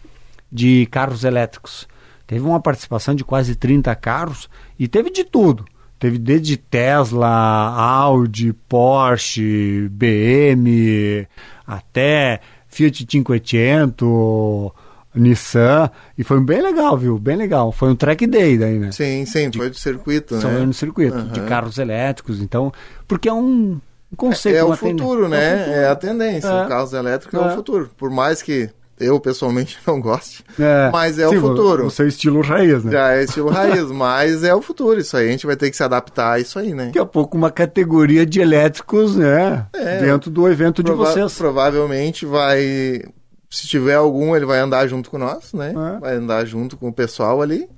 de 0.51 0.87
carros 0.91 1.23
elétricos. 1.23 1.87
Teve 2.27 2.47
uma 2.47 2.61
participação 2.61 3.15
de 3.15 3.25
quase 3.25 3.55
30 3.55 3.95
carros 3.95 4.49
e 4.79 4.89
teve 4.89 5.11
de 5.11 5.23
tudo. 5.23 5.67
Teve 6.03 6.19
desde 6.19 6.57
Tesla, 6.57 7.29
Audi, 7.29 8.53
Porsche, 8.69 9.89
BM, 9.89 11.29
até 11.65 12.41
Fiat 12.67 13.07
500, 13.07 14.73
Nissan. 15.15 15.89
E 16.19 16.25
foi 16.25 16.41
bem 16.41 16.61
legal, 16.61 16.99
viu? 16.99 17.21
Bem 17.21 17.37
legal. 17.37 17.71
Foi 17.71 17.89
um 17.89 17.95
track 17.95 18.27
day 18.27 18.59
daí, 18.59 18.81
né? 18.81 18.91
Sim, 18.91 19.25
sim, 19.25 19.53
foi 19.53 19.71
do 19.71 19.77
circuito, 19.77 20.35
né? 20.39 20.67
no 20.67 20.75
circuito, 20.75 21.23
de 21.23 21.39
Aham. 21.39 21.49
carros 21.49 21.79
elétricos. 21.79 22.41
Então, 22.41 22.73
porque 23.07 23.29
é 23.29 23.33
um 23.33 23.81
conceito. 24.17 24.57
É 24.57 24.65
o 24.65 24.67
uma 24.71 24.77
tendência. 24.77 25.05
futuro, 25.05 25.23
É 25.23 25.27
o 25.27 25.31
né? 25.31 25.57
futuro. 25.59 25.77
É 25.77 25.87
a 25.89 25.95
tendência. 25.95 26.49
É. 26.49 26.65
O 26.65 26.69
carros 26.69 26.93
elétricos 26.95 27.41
é. 27.41 27.43
É. 27.45 27.47
o 27.47 27.55
futuro. 27.55 27.91
Por 27.97 28.11
mais 28.11 28.43
que 28.43 28.69
eu 29.03 29.19
pessoalmente 29.21 29.79
não 29.87 30.01
goste, 30.01 30.45
É. 30.59 30.91
mas 30.93 31.19
é 31.19 31.29
Sim, 31.29 31.37
o 31.37 31.41
futuro. 31.41 31.87
O 31.87 31.91
seu 31.91 32.07
estilo 32.09 32.41
raiz, 32.41 32.85
né? 32.85 32.93
Já 32.93 33.13
é 33.15 33.25
estilo 33.25 33.51
raiz, 33.51 33.91
mas 33.93 34.45
é 34.45 34.55
o 34.55 34.63
futuro. 34.63 35.01
Isso 35.01 35.17
aí 35.17 35.29
a 35.29 35.31
gente 35.31 35.47
vai 35.47 35.57
ter 35.57 35.71
que 35.71 35.77
se 35.77 35.83
adaptar 35.83 36.33
a 36.33 36.39
isso 36.39 36.59
aí, 36.59 36.73
né? 36.75 36.87
Daqui 36.87 36.99
a 36.99 37.07
pouco 37.07 37.37
uma 37.37 37.51
categoria 37.51 38.25
de 38.25 38.41
elétricos, 38.41 39.17
né? 39.17 39.67
É. 39.75 40.01
dentro 40.01 40.31
do 40.31 40.49
evento 40.49 40.83
de 40.83 40.93
vocês. 40.93 41.37
Provavelmente 41.37 42.25
vai. 42.27 43.03
Se 43.51 43.67
tiver 43.67 43.95
algum, 43.95 44.35
ele 44.35 44.47
vai 44.47 44.59
andar 44.61 44.87
junto 44.87 45.11
com 45.11 45.19
nós, 45.19 45.53
né? 45.53 45.75
É. 45.97 46.01
Vai 46.01 46.15
andar 46.17 46.45
junto 46.47 46.77
com 46.77 46.89
o 46.89 46.93
pessoal 46.93 47.43
ali. 47.43 47.69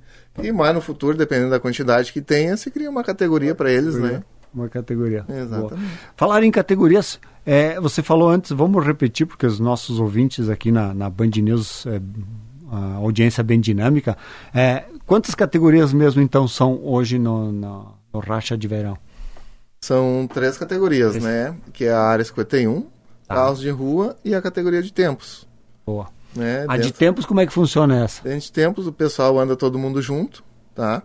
E 0.41 0.51
mais 0.51 0.73
no 0.75 0.81
futuro, 0.81 1.17
dependendo 1.17 1.49
da 1.51 1.59
quantidade 1.61 2.11
que 2.11 2.21
tenha, 2.21 2.57
se 2.57 2.69
cria 2.69 2.89
uma 2.89 3.03
categoria 3.03 3.55
para 3.55 3.71
eles, 3.71 3.95
né? 3.95 4.21
Uma 4.55 4.69
categoria. 4.69 5.25
Exatamente. 5.27 5.69
Boa. 5.75 5.79
Falar 6.15 6.43
em 6.43 6.49
categorias, 6.51 7.19
é, 7.45 7.77
você 7.79 8.01
falou 8.01 8.29
antes, 8.29 8.51
vamos 8.51 8.85
repetir, 8.85 9.27
porque 9.27 9.45
os 9.45 9.59
nossos 9.59 9.99
ouvintes 9.99 10.47
aqui 10.49 10.71
na, 10.71 10.93
na 10.93 11.09
Band 11.09 11.31
News, 11.41 11.85
é, 11.85 11.99
a 12.71 12.95
audiência 12.95 13.43
bem 13.43 13.59
dinâmica, 13.59 14.17
é, 14.53 14.85
quantas 15.05 15.35
categorias 15.35 15.91
mesmo 15.91 16.21
então 16.21 16.47
são 16.47 16.79
hoje 16.83 17.19
no, 17.19 17.51
no, 17.51 17.93
no 18.13 18.19
Racha 18.21 18.57
de 18.57 18.67
Verão? 18.67 18.97
São 19.81 20.27
três 20.33 20.57
categorias, 20.57 21.15
né? 21.21 21.55
Que 21.73 21.85
é 21.85 21.91
a 21.91 22.01
área 22.01 22.23
51, 22.25 22.81
Tá. 23.27 23.35
carros 23.35 23.59
de 23.59 23.69
rua 23.71 24.15
e 24.23 24.35
a 24.35 24.41
categoria 24.41 24.81
de 24.83 24.93
tempos. 24.93 25.47
Boa. 25.85 26.07
Né? 26.35 26.65
A 26.67 26.77
de 26.77 26.83
Dentro- 26.83 26.99
tempos, 26.99 27.25
como 27.25 27.39
é 27.39 27.45
que 27.47 27.51
funciona 27.53 28.03
essa? 28.03 28.21
Dentro 28.23 28.39
de 28.41 28.51
tempos, 28.51 28.87
o 28.87 28.91
pessoal 28.91 29.39
anda 29.39 29.55
todo 29.55 29.79
mundo 29.79 29.99
junto, 30.01 30.43
tá? 30.75 31.01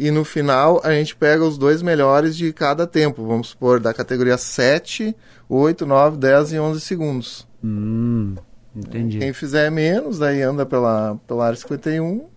E 0.00 0.12
no 0.12 0.24
final, 0.24 0.80
a 0.84 0.92
gente 0.92 1.16
pega 1.16 1.44
os 1.44 1.58
dois 1.58 1.82
melhores 1.82 2.36
de 2.36 2.52
cada 2.52 2.86
tempo. 2.86 3.26
Vamos 3.26 3.48
supor, 3.48 3.80
da 3.80 3.92
categoria 3.92 4.38
7, 4.38 5.12
8, 5.48 5.84
9, 5.84 6.16
10 6.18 6.52
e 6.52 6.58
11 6.60 6.80
segundos. 6.80 7.48
Hum, 7.64 8.36
entendi. 8.76 9.18
Quem 9.18 9.32
fizer 9.32 9.68
menos, 9.72 10.20
daí 10.20 10.40
anda 10.40 10.64
pela, 10.64 11.18
pela 11.26 11.46
área 11.46 11.58
51 11.58 12.28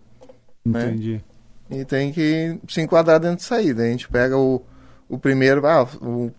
né? 0.65 0.87
Entendi. 0.87 1.23
e 1.69 1.85
tem 1.85 2.11
que 2.11 2.59
se 2.67 2.81
enquadrar 2.81 3.19
dentro 3.19 3.37
disso 3.37 3.53
aí. 3.53 3.75
Daí 3.75 3.89
a 3.89 3.91
gente 3.91 4.09
pega 4.09 4.35
o, 4.35 4.63
o 5.07 5.19
primeiro, 5.19 5.63
ah, 5.67 5.87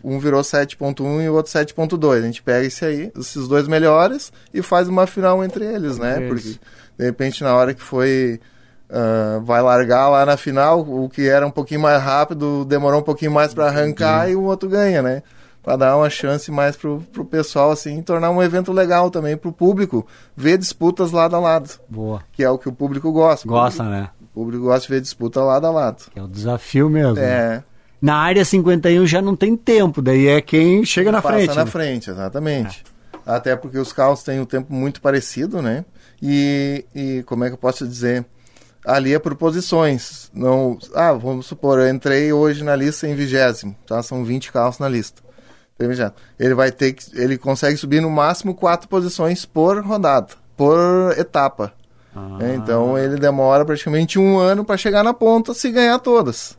um 0.03 0.19
virou 0.19 0.41
7.1 0.41 1.23
e 1.23 1.29
o 1.29 1.35
outro 1.35 1.53
7.2. 1.53 2.19
A 2.19 2.21
gente 2.23 2.43
pega 2.43 2.67
esse 2.67 2.85
aí, 2.85 3.13
esses 3.17 3.47
dois 3.47 3.69
melhores 3.69 4.33
e 4.53 4.61
faz 4.61 4.89
uma 4.89 5.07
final 5.07 5.45
entre 5.45 5.65
eles, 5.65 5.99
né? 5.99 6.27
Porque 6.27 6.59
de 6.99 7.05
repente 7.05 7.45
na 7.45 7.55
hora 7.55 7.75
que 7.75 7.83
foi 7.83 8.41
ah, 8.93 9.41
vai 9.43 9.63
largar 9.63 10.11
lá 10.11 10.27
na 10.27 10.37
final, 10.37 10.81
o 10.81 11.09
que 11.09 11.27
era 11.27 11.47
um 11.47 11.51
pouquinho 11.51 11.81
mais 11.81 12.03
rápido 12.03 12.63
demorou 12.67 13.01
um 13.01 13.05
pouquinho 13.05 13.33
mais 13.33 13.55
para 13.55 13.69
arrancar 13.69 14.31
e 14.31 14.37
o 14.37 14.43
outro 14.43 14.69
ganha, 14.69 15.01
né? 15.01 15.23
Para 15.63 15.77
dar 15.77 15.97
uma 15.97 16.11
chance 16.11 16.51
mais 16.51 16.77
pro, 16.77 17.03
pro 17.13 17.25
pessoal 17.25 17.71
assim, 17.71 18.03
tornar 18.03 18.31
um 18.31 18.43
evento 18.43 18.71
legal 18.73 19.11
também 19.11 19.37
pro 19.37 19.53
público 19.53 20.07
ver 20.37 20.59
disputas 20.59 21.11
lado 21.13 21.37
a 21.37 21.39
lado, 21.39 21.71
Boa. 21.89 22.21
que 22.33 22.43
é 22.45 22.51
o 22.51 22.59
que 22.59 22.69
o 22.69 22.73
público 22.73 23.11
gosta. 23.13 23.49
Gosta, 23.49 23.85
né? 23.85 24.11
O 24.21 24.27
público 24.27 24.65
gosta 24.65 24.87
de 24.87 24.93
ver 24.93 25.01
disputa 25.01 25.41
lado 25.41 25.67
a 25.67 25.71
lado. 25.71 26.05
É 26.15 26.21
o 26.23 26.29
desafio 26.29 26.91
mesmo. 26.91 27.15
né? 27.15 27.23
É, 27.23 27.63
Na 28.01 28.17
área 28.17 28.45
51 28.45 29.07
já 29.07 29.23
não 29.23 29.37
tem 29.37 29.57
tempo, 29.57 30.03
daí 30.03 30.27
é 30.27 30.41
quem 30.43 30.85
chega 30.85 31.11
na 31.11 31.23
passa 31.23 31.37
frente. 31.37 31.57
na 31.57 31.65
né? 31.65 31.71
frente, 31.71 32.11
exatamente. 32.11 32.85
Até 33.25 33.55
porque 33.57 33.79
os 33.79 33.93
carros 33.93 34.23
têm 34.23 34.41
um 34.41 34.45
tempo 34.45 34.75
muito 34.75 35.01
parecido, 35.01 35.63
né? 35.63 35.85
E, 36.21 36.85
e 36.95 37.23
como 37.23 37.45
é 37.45 37.49
que 37.49 37.55
eu 37.55 37.59
posso 37.59 37.87
dizer? 37.87 38.27
Ali 38.85 39.15
é 39.15 39.19
por 39.19 39.35
posições. 39.37 40.31
Não, 40.35 40.79
ah, 40.95 41.13
vamos 41.13 41.47
supor, 41.47 41.79
eu 41.79 41.89
entrei 41.89 42.33
hoje 42.33 42.65
na 42.65 42.75
lista 42.75 43.07
em 43.07 43.15
vigésimo, 43.15 43.77
tá? 43.87 44.03
São 44.03 44.25
20 44.25 44.51
carros 44.51 44.79
na 44.79 44.89
lista. 44.89 45.23
Vigésimo. 45.79 46.15
Ele 46.39 46.55
vai 46.55 46.71
ter 46.71 46.93
que, 46.93 47.05
ele 47.19 47.39
consegue 47.39 47.77
subir 47.77 48.01
no 48.01 48.11
máximo 48.11 48.55
quatro 48.55 48.89
posições 48.89 49.45
por 49.45 49.85
rodada, 49.85 50.29
por 50.57 51.15
etapa. 51.17 51.73
Ah. 52.15 52.39
Então 52.55 52.99
ele 52.99 53.17
demora 53.17 53.65
praticamente 53.65 54.19
um 54.19 54.39
ano 54.39 54.65
para 54.65 54.77
chegar 54.77 55.03
na 55.03 55.15
ponta 55.15 55.55
se 55.55 55.71
ganhar 55.71 55.99
todas. 55.99 56.57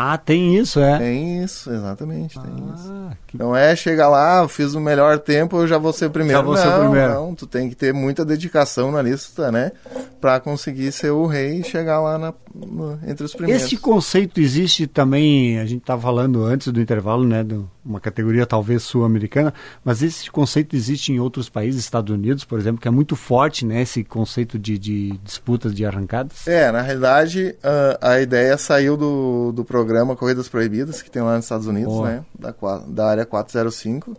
Ah, 0.00 0.16
tem 0.16 0.56
isso, 0.56 0.78
é. 0.78 0.96
Tem 0.96 1.42
isso, 1.42 1.72
exatamente, 1.72 2.38
tem 2.38 2.52
isso. 2.72 2.88
Ah, 2.92 3.16
que 3.26 3.36
Não 3.36 3.56
é 3.56 3.74
chegar 3.74 4.08
lá, 4.08 4.42
eu 4.42 4.48
fiz 4.48 4.74
o 4.74 4.80
melhor 4.80 5.18
tempo, 5.18 5.56
eu 5.56 5.66
já 5.66 5.76
vou 5.76 5.92
ser 5.92 6.06
o 6.06 6.10
primeiro. 6.10 6.38
Já 6.38 6.44
vou 6.44 6.56
ser 6.56 6.68
o 6.68 6.70
não, 6.70 6.80
primeiro. 6.90 7.14
não, 7.14 7.34
tu 7.34 7.48
tem 7.48 7.68
que 7.68 7.74
ter 7.74 7.92
muita 7.92 8.24
dedicação 8.24 8.92
na 8.92 9.02
lista, 9.02 9.50
né? 9.50 9.72
Pra 10.20 10.38
conseguir 10.38 10.92
ser 10.92 11.10
o 11.10 11.26
rei 11.26 11.60
e 11.60 11.64
chegar 11.64 12.00
lá 12.00 12.16
na- 12.16 12.34
no- 12.54 12.96
entre 13.08 13.24
os 13.24 13.34
primeiros. 13.34 13.64
Esse 13.64 13.76
conceito 13.76 14.40
existe 14.40 14.86
também, 14.86 15.58
a 15.58 15.66
gente 15.66 15.80
estava 15.80 16.00
falando 16.00 16.44
antes 16.44 16.68
do 16.72 16.80
intervalo, 16.80 17.24
né, 17.26 17.42
de 17.42 17.60
uma 17.88 18.00
categoria 18.00 18.46
talvez 18.46 18.82
sul-americana, 18.82 19.52
mas 19.82 20.02
esse 20.02 20.30
conceito 20.30 20.76
existe 20.76 21.12
em 21.12 21.18
outros 21.18 21.48
países, 21.48 21.80
Estados 21.80 22.14
Unidos, 22.14 22.44
por 22.44 22.58
exemplo, 22.58 22.80
que 22.80 22.86
é 22.86 22.90
muito 22.90 23.16
forte, 23.16 23.64
né, 23.64 23.82
esse 23.82 24.04
conceito 24.04 24.58
de, 24.58 24.78
de 24.78 25.18
disputas 25.24 25.74
de 25.74 25.84
arrancadas. 25.86 26.46
É, 26.46 26.70
na 26.70 26.82
realidade, 26.82 27.56
a, 27.62 28.12
a 28.12 28.20
ideia 28.20 28.56
saiu 28.58 28.96
do, 28.96 29.52
do 29.52 29.64
programa 29.64 30.14
Corridas 30.14 30.48
Proibidas, 30.48 31.00
que 31.00 31.10
tem 31.10 31.22
lá 31.22 31.36
nos 31.36 31.46
Estados 31.46 31.66
Unidos, 31.66 31.94
Boa. 31.94 32.08
né? 32.08 32.24
Da, 32.38 32.54
da 32.86 33.06
área 33.08 33.26
405. 33.26 34.16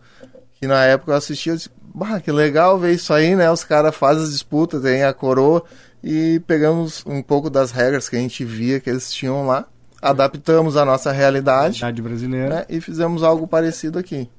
Que 0.59 0.67
na 0.67 0.83
época 0.83 1.11
eu 1.11 1.15
assisti, 1.15 1.49
eu 1.49 1.55
disse, 1.55 1.69
bah, 1.93 2.19
que 2.19 2.31
legal 2.31 2.77
ver 2.77 2.93
isso 2.93 3.13
aí, 3.13 3.35
né? 3.35 3.49
Os 3.49 3.63
caras 3.63 3.95
fazem 3.95 4.23
as 4.23 4.31
disputas, 4.31 4.81
tem 4.81 5.03
a 5.03 5.13
coroa, 5.13 5.63
e 6.03 6.41
pegamos 6.47 7.03
um 7.05 7.21
pouco 7.21 7.49
das 7.49 7.71
regras 7.71 8.09
que 8.09 8.15
a 8.15 8.19
gente 8.19 8.43
via 8.43 8.79
que 8.79 8.89
eles 8.89 9.11
tinham 9.11 9.45
lá, 9.45 9.65
adaptamos 10.01 10.77
a 10.77 10.85
nossa 10.85 11.11
realidade, 11.11 11.75
Cidade 11.75 12.01
brasileira. 12.01 12.49
né? 12.49 12.65
E 12.69 12.79
fizemos 12.81 13.23
algo 13.23 13.47
parecido 13.47 13.99
aqui. 13.99 14.29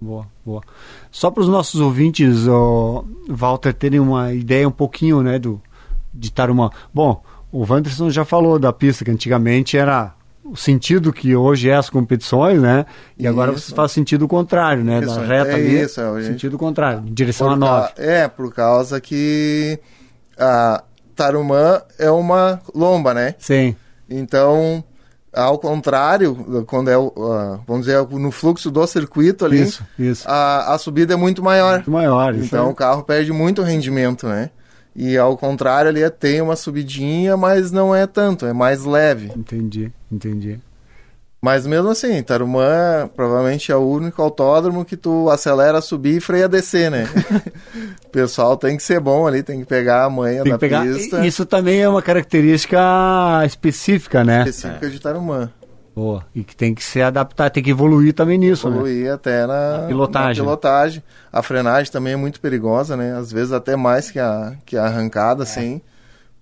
Boa, 0.00 0.26
boa. 0.44 0.62
Só 1.10 1.30
para 1.30 1.42
os 1.42 1.48
nossos 1.48 1.80
ouvintes, 1.80 2.46
ó, 2.48 3.04
Walter, 3.28 3.72
terem 3.72 4.00
uma 4.00 4.32
ideia 4.32 4.66
um 4.66 4.72
pouquinho, 4.72 5.22
né, 5.22 5.38
do, 5.38 5.60
de 6.12 6.32
Tarumã. 6.32 6.70
Bom, 6.92 7.22
o 7.52 7.64
Wanderson 7.64 8.10
já 8.10 8.24
falou 8.24 8.58
da 8.58 8.72
pista, 8.72 9.04
que 9.04 9.10
antigamente 9.10 9.76
era 9.76 10.12
o 10.44 10.56
sentido 10.56 11.12
que 11.12 11.36
hoje 11.36 11.68
é 11.70 11.76
as 11.76 11.88
competições, 11.88 12.60
né? 12.60 12.84
E 13.16 13.28
agora 13.28 13.52
Isso. 13.52 13.68
você 13.70 13.74
faz 13.76 13.92
sentido 13.92 14.26
contrário, 14.26 14.82
né? 14.82 14.98
Isso, 14.98 15.14
da 15.14 15.24
reta 15.24 15.50
é 15.52 15.54
ali, 15.54 15.82
isso, 15.82 16.00
é, 16.00 16.14
gente- 16.20 16.26
sentido 16.32 16.58
contrário, 16.58 17.00
direção 17.06 17.46
Por 17.46 17.54
a 17.54 17.58
ca- 17.60 17.80
9. 17.80 17.92
É, 17.98 18.26
por 18.28 18.52
causa 18.52 19.00
que 19.00 19.78
a 20.36 20.82
Tarumã 21.14 21.80
é 21.96 22.10
uma 22.10 22.60
lomba, 22.74 23.14
né? 23.14 23.36
Sim, 23.38 23.76
Então, 24.10 24.82
ao 25.32 25.58
contrário, 25.58 26.64
quando 26.66 26.90
é, 26.90 26.96
o, 26.98 27.12
ah, 27.32 27.60
vamos 27.66 27.86
dizer, 27.86 28.06
no 28.10 28.30
fluxo 28.30 28.70
do 28.70 28.86
circuito 28.86 29.44
ali, 29.44 29.62
isso, 29.62 29.82
isso. 29.98 30.28
a, 30.28 30.74
a 30.74 30.78
subida 30.78 31.14
é 31.14 31.16
muito 31.16 31.42
maior. 31.42 31.76
Muito 31.76 31.90
maior. 31.90 32.34
isso 32.34 32.46
Então, 32.46 32.68
é- 32.68 32.70
o 32.70 32.74
carro 32.74 33.02
perde 33.02 33.32
muito 33.32 33.62
rendimento, 33.62 34.26
né? 34.26 34.50
E 34.94 35.16
ao 35.16 35.36
contrário, 35.38 35.88
ali 35.88 36.08
tem 36.10 36.42
uma 36.42 36.54
subidinha, 36.54 37.34
mas 37.36 37.72
não 37.72 37.94
é 37.94 38.06
tanto, 38.06 38.44
é 38.44 38.52
mais 38.52 38.84
leve. 38.84 39.32
Entendi, 39.34 39.90
entendi. 40.10 40.60
Mas 41.44 41.66
mesmo 41.66 41.88
assim, 41.88 42.22
Tarumã 42.22 43.10
provavelmente 43.16 43.72
é 43.72 43.76
o 43.76 43.80
único 43.80 44.22
autódromo 44.22 44.84
que 44.84 44.96
tu 44.96 45.28
acelera 45.28 45.78
a 45.78 45.82
subir 45.82 46.18
e 46.18 46.20
freia 46.20 46.44
a 46.44 46.48
descer, 46.48 46.88
né? 46.88 47.04
o 48.06 48.08
pessoal 48.10 48.56
tem 48.56 48.76
que 48.76 48.82
ser 48.82 49.00
bom 49.00 49.26
ali, 49.26 49.42
tem 49.42 49.58
que 49.58 49.66
pegar 49.66 50.04
a 50.04 50.10
manha 50.10 50.44
Tem 50.44 50.52
da 50.52 50.58
pegar. 50.58 50.84
pista 50.84 51.26
Isso 51.26 51.44
também 51.44 51.80
é 51.82 51.88
uma 51.88 52.00
característica 52.00 52.78
específica, 53.44 54.22
né? 54.22 54.40
específica 54.48 54.88
de 54.88 55.00
Tarumã. 55.00 55.50
Boa. 55.96 56.24
E 56.32 56.44
que 56.44 56.54
tem 56.54 56.74
que 56.74 56.82
se 56.84 57.02
adaptar, 57.02 57.50
tem 57.50 57.62
que 57.62 57.70
evoluir 57.70 58.14
também 58.14 58.38
nisso, 58.38 58.70
né? 58.70 58.76
evoluir 58.76 59.12
até 59.12 59.44
na, 59.44 59.78
Na 59.78 59.86
pilotagem. 59.88 60.42
na 60.42 60.48
pilotagem. 60.48 61.02
A 61.32 61.42
frenagem 61.42 61.92
também 61.92 62.12
é 62.12 62.16
muito 62.16 62.40
perigosa, 62.40 62.96
né? 62.96 63.14
Às 63.16 63.32
vezes 63.32 63.52
até 63.52 63.74
mais 63.74 64.12
que 64.12 64.18
a, 64.20 64.54
que 64.64 64.76
a 64.76 64.84
É. 64.84 64.86
arrancada, 64.86 65.42
assim. 65.42 65.82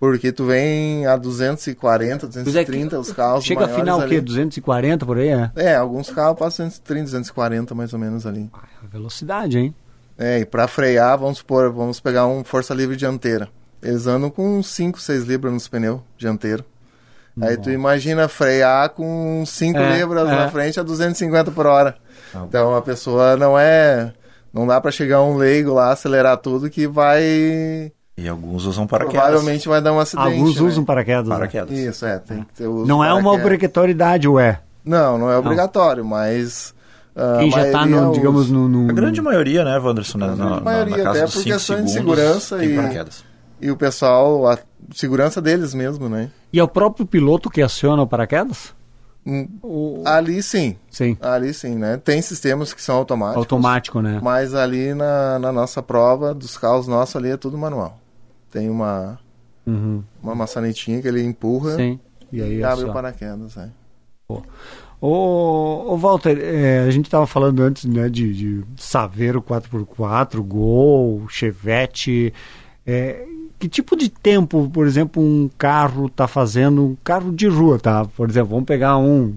Porque 0.00 0.32
tu 0.32 0.46
vem 0.46 1.06
a 1.06 1.14
240, 1.16 2.26
Pois 2.26 2.36
é 2.36 2.64
que 2.64 2.70
230, 2.72 2.98
os 2.98 3.12
carros 3.12 3.44
Chega 3.44 3.60
a 3.60 3.68
maiores 3.68 3.80
final 3.84 3.98
o 3.98 4.08
quê? 4.08 4.14
ali. 4.16 4.20
240 4.22 5.04
por 5.06 5.18
aí, 5.18 5.28
é? 5.28 5.50
É, 5.54 5.76
alguns 5.76 6.08
carros 6.10 6.38
passam 6.38 6.66
230, 6.66 7.04
240 7.04 7.74
mais 7.74 7.92
ou 7.92 7.98
menos 7.98 8.26
ali. 8.26 8.48
Ah, 8.54 8.62
Velocidade, 8.90 9.58
hein? 9.58 9.74
É, 10.18 10.40
e 10.40 10.46
pra 10.46 10.66
frear, 10.66 11.18
vamos 11.18 11.38
supor, 11.38 11.70
vamos 11.70 12.00
pegar 12.00 12.26
um 12.26 12.42
força 12.42 12.72
livre 12.74 12.96
dianteira. 12.96 13.48
Eles 13.82 14.06
andam 14.06 14.30
com 14.30 14.58
uns 14.58 14.68
5, 14.68 14.98
6 15.00 15.24
libras 15.24 15.52
nos 15.52 15.68
pneus 15.68 16.00
dianteiro. 16.16 16.64
Aí 17.40 17.56
tu 17.56 17.70
imagina 17.70 18.26
frear 18.28 18.90
com 18.90 19.42
5 19.46 19.78
É, 19.78 19.98
libras 19.98 20.28
é. 20.28 20.32
na 20.34 20.50
frente 20.50 20.80
a 20.80 20.82
250 20.82 21.50
por 21.52 21.66
hora. 21.66 21.96
Então 22.34 22.74
a 22.74 22.82
pessoa 22.82 23.36
não 23.36 23.58
é. 23.58 24.12
Não 24.52 24.66
dá 24.66 24.80
pra 24.80 24.90
chegar 24.90 25.22
um 25.22 25.36
leigo 25.36 25.72
lá, 25.72 25.92
acelerar 25.92 26.36
tudo 26.38 26.68
que 26.68 26.86
vai. 26.86 27.92
E 28.22 28.28
alguns 28.28 28.66
usam 28.66 28.86
paraquedas. 28.86 29.22
Provavelmente 29.22 29.68
vai 29.68 29.80
dar 29.80 29.92
um 29.92 29.98
acidente. 29.98 30.28
Alguns 30.28 30.60
né? 30.60 30.62
usam 30.68 30.84
paraquedas. 30.84 31.28
né? 31.28 31.34
paraquedas. 31.34 31.78
Isso, 31.78 32.04
é. 32.04 32.18
Tem 32.18 32.42
que 32.42 32.52
ter 32.54 32.66
uso 32.66 32.86
Não 32.86 33.02
é 33.02 33.12
uma 33.14 33.32
obrigatoriedade, 33.32 34.28
ué. 34.28 34.60
Não, 34.84 35.16
não 35.18 35.30
é 35.30 35.38
obrigatório, 35.38 36.04
mas. 36.04 36.74
ah, 37.16 37.36
Quem 37.38 37.50
já 37.50 37.70
tá, 37.70 37.78
maioria 37.86 38.00
no, 38.02 38.12
digamos, 38.12 38.50
no, 38.50 38.68
no- 38.68 38.90
A 38.90 38.92
grande 38.92 39.20
maioria, 39.22 39.64
né, 39.64 39.78
Wanderson? 39.78 40.18
né, 40.18 40.26
A 40.26 40.28
na, 40.28 40.34
grande 40.36 40.54
na- 40.56 40.60
maioria, 40.60 40.96
na 40.98 41.02
casa 41.04 41.24
até 41.24 41.32
por 41.32 41.44
questões 41.44 41.84
de 41.86 41.90
segurança 41.92 42.58
tem 42.58 42.70
e- 42.72 42.76
paraquedas. 42.76 43.24
E 43.60 43.70
o 43.70 43.76
pessoal, 43.76 44.46
a 44.48 44.58
segurança 44.94 45.40
deles 45.40 45.74
mesmo, 45.74 46.08
né? 46.08 46.30
E 46.52 46.58
é 46.58 46.62
o 46.64 46.68
próprio 46.68 47.04
piloto 47.06 47.48
que 47.50 47.60
aciona 47.62 48.02
o 48.02 48.06
paraquedas? 48.06 48.74
Hum, 49.26 49.46
O... 49.62 50.02
Ali 50.06 50.42
sim, 50.42 50.76
Sim, 50.90 51.14
ali 51.20 51.52
sim, 51.52 51.74
né? 51.74 51.98
Tem 52.02 52.22
sistemas 52.22 52.72
que 52.72 52.80
são 52.80 52.96
automáticos. 52.96 53.36
automático, 53.42 54.00
né? 54.00 54.18
Mas 54.22 54.54
ali 54.54 54.94
na, 54.94 55.38
na 55.38 55.52
nossa 55.52 55.82
prova, 55.82 56.32
dos 56.32 56.56
carros 56.56 56.88
nossos 56.88 57.16
ali 57.16 57.28
é 57.28 57.36
tudo 57.36 57.58
manual. 57.58 57.99
Tem 58.50 58.68
uma, 58.70 59.18
Uhum. 59.66 60.02
uma 60.22 60.34
maçanetinha 60.34 61.00
que 61.00 61.06
ele 61.08 61.22
empurra 61.22 61.76
Sim. 61.76 62.00
E 62.32 62.40
aí 62.42 62.58
e 62.58 62.62
é 62.62 62.64
abre 62.64 62.84
só. 62.84 62.90
o 62.90 62.92
paraquedas. 62.92 63.56
É. 63.56 63.68
Ô, 65.00 65.92
ô 65.92 65.96
Walter, 65.96 66.38
é, 66.40 66.80
a 66.80 66.90
gente 66.90 67.06
estava 67.06 67.26
falando 67.26 67.60
antes 67.62 67.84
né, 67.84 68.08
de, 68.08 68.32
de 68.34 68.64
Saveiro 68.76 69.40
4x4, 69.42 70.40
Gol, 70.40 71.26
Chevette. 71.28 72.32
é, 72.86 73.26
que 73.58 73.68
tipo 73.68 73.96
de 73.96 74.08
tempo, 74.08 74.70
por 74.70 74.86
exemplo, 74.86 75.22
um 75.22 75.48
carro 75.58 76.06
está 76.06 76.26
fazendo, 76.28 76.82
um 76.84 76.96
carro 77.02 77.32
de 77.32 77.46
rua, 77.46 77.78
tá? 77.78 78.04
Por 78.04 78.28
exemplo, 78.28 78.50
vamos 78.50 78.64
pegar 78.66 78.96
um 78.96 79.32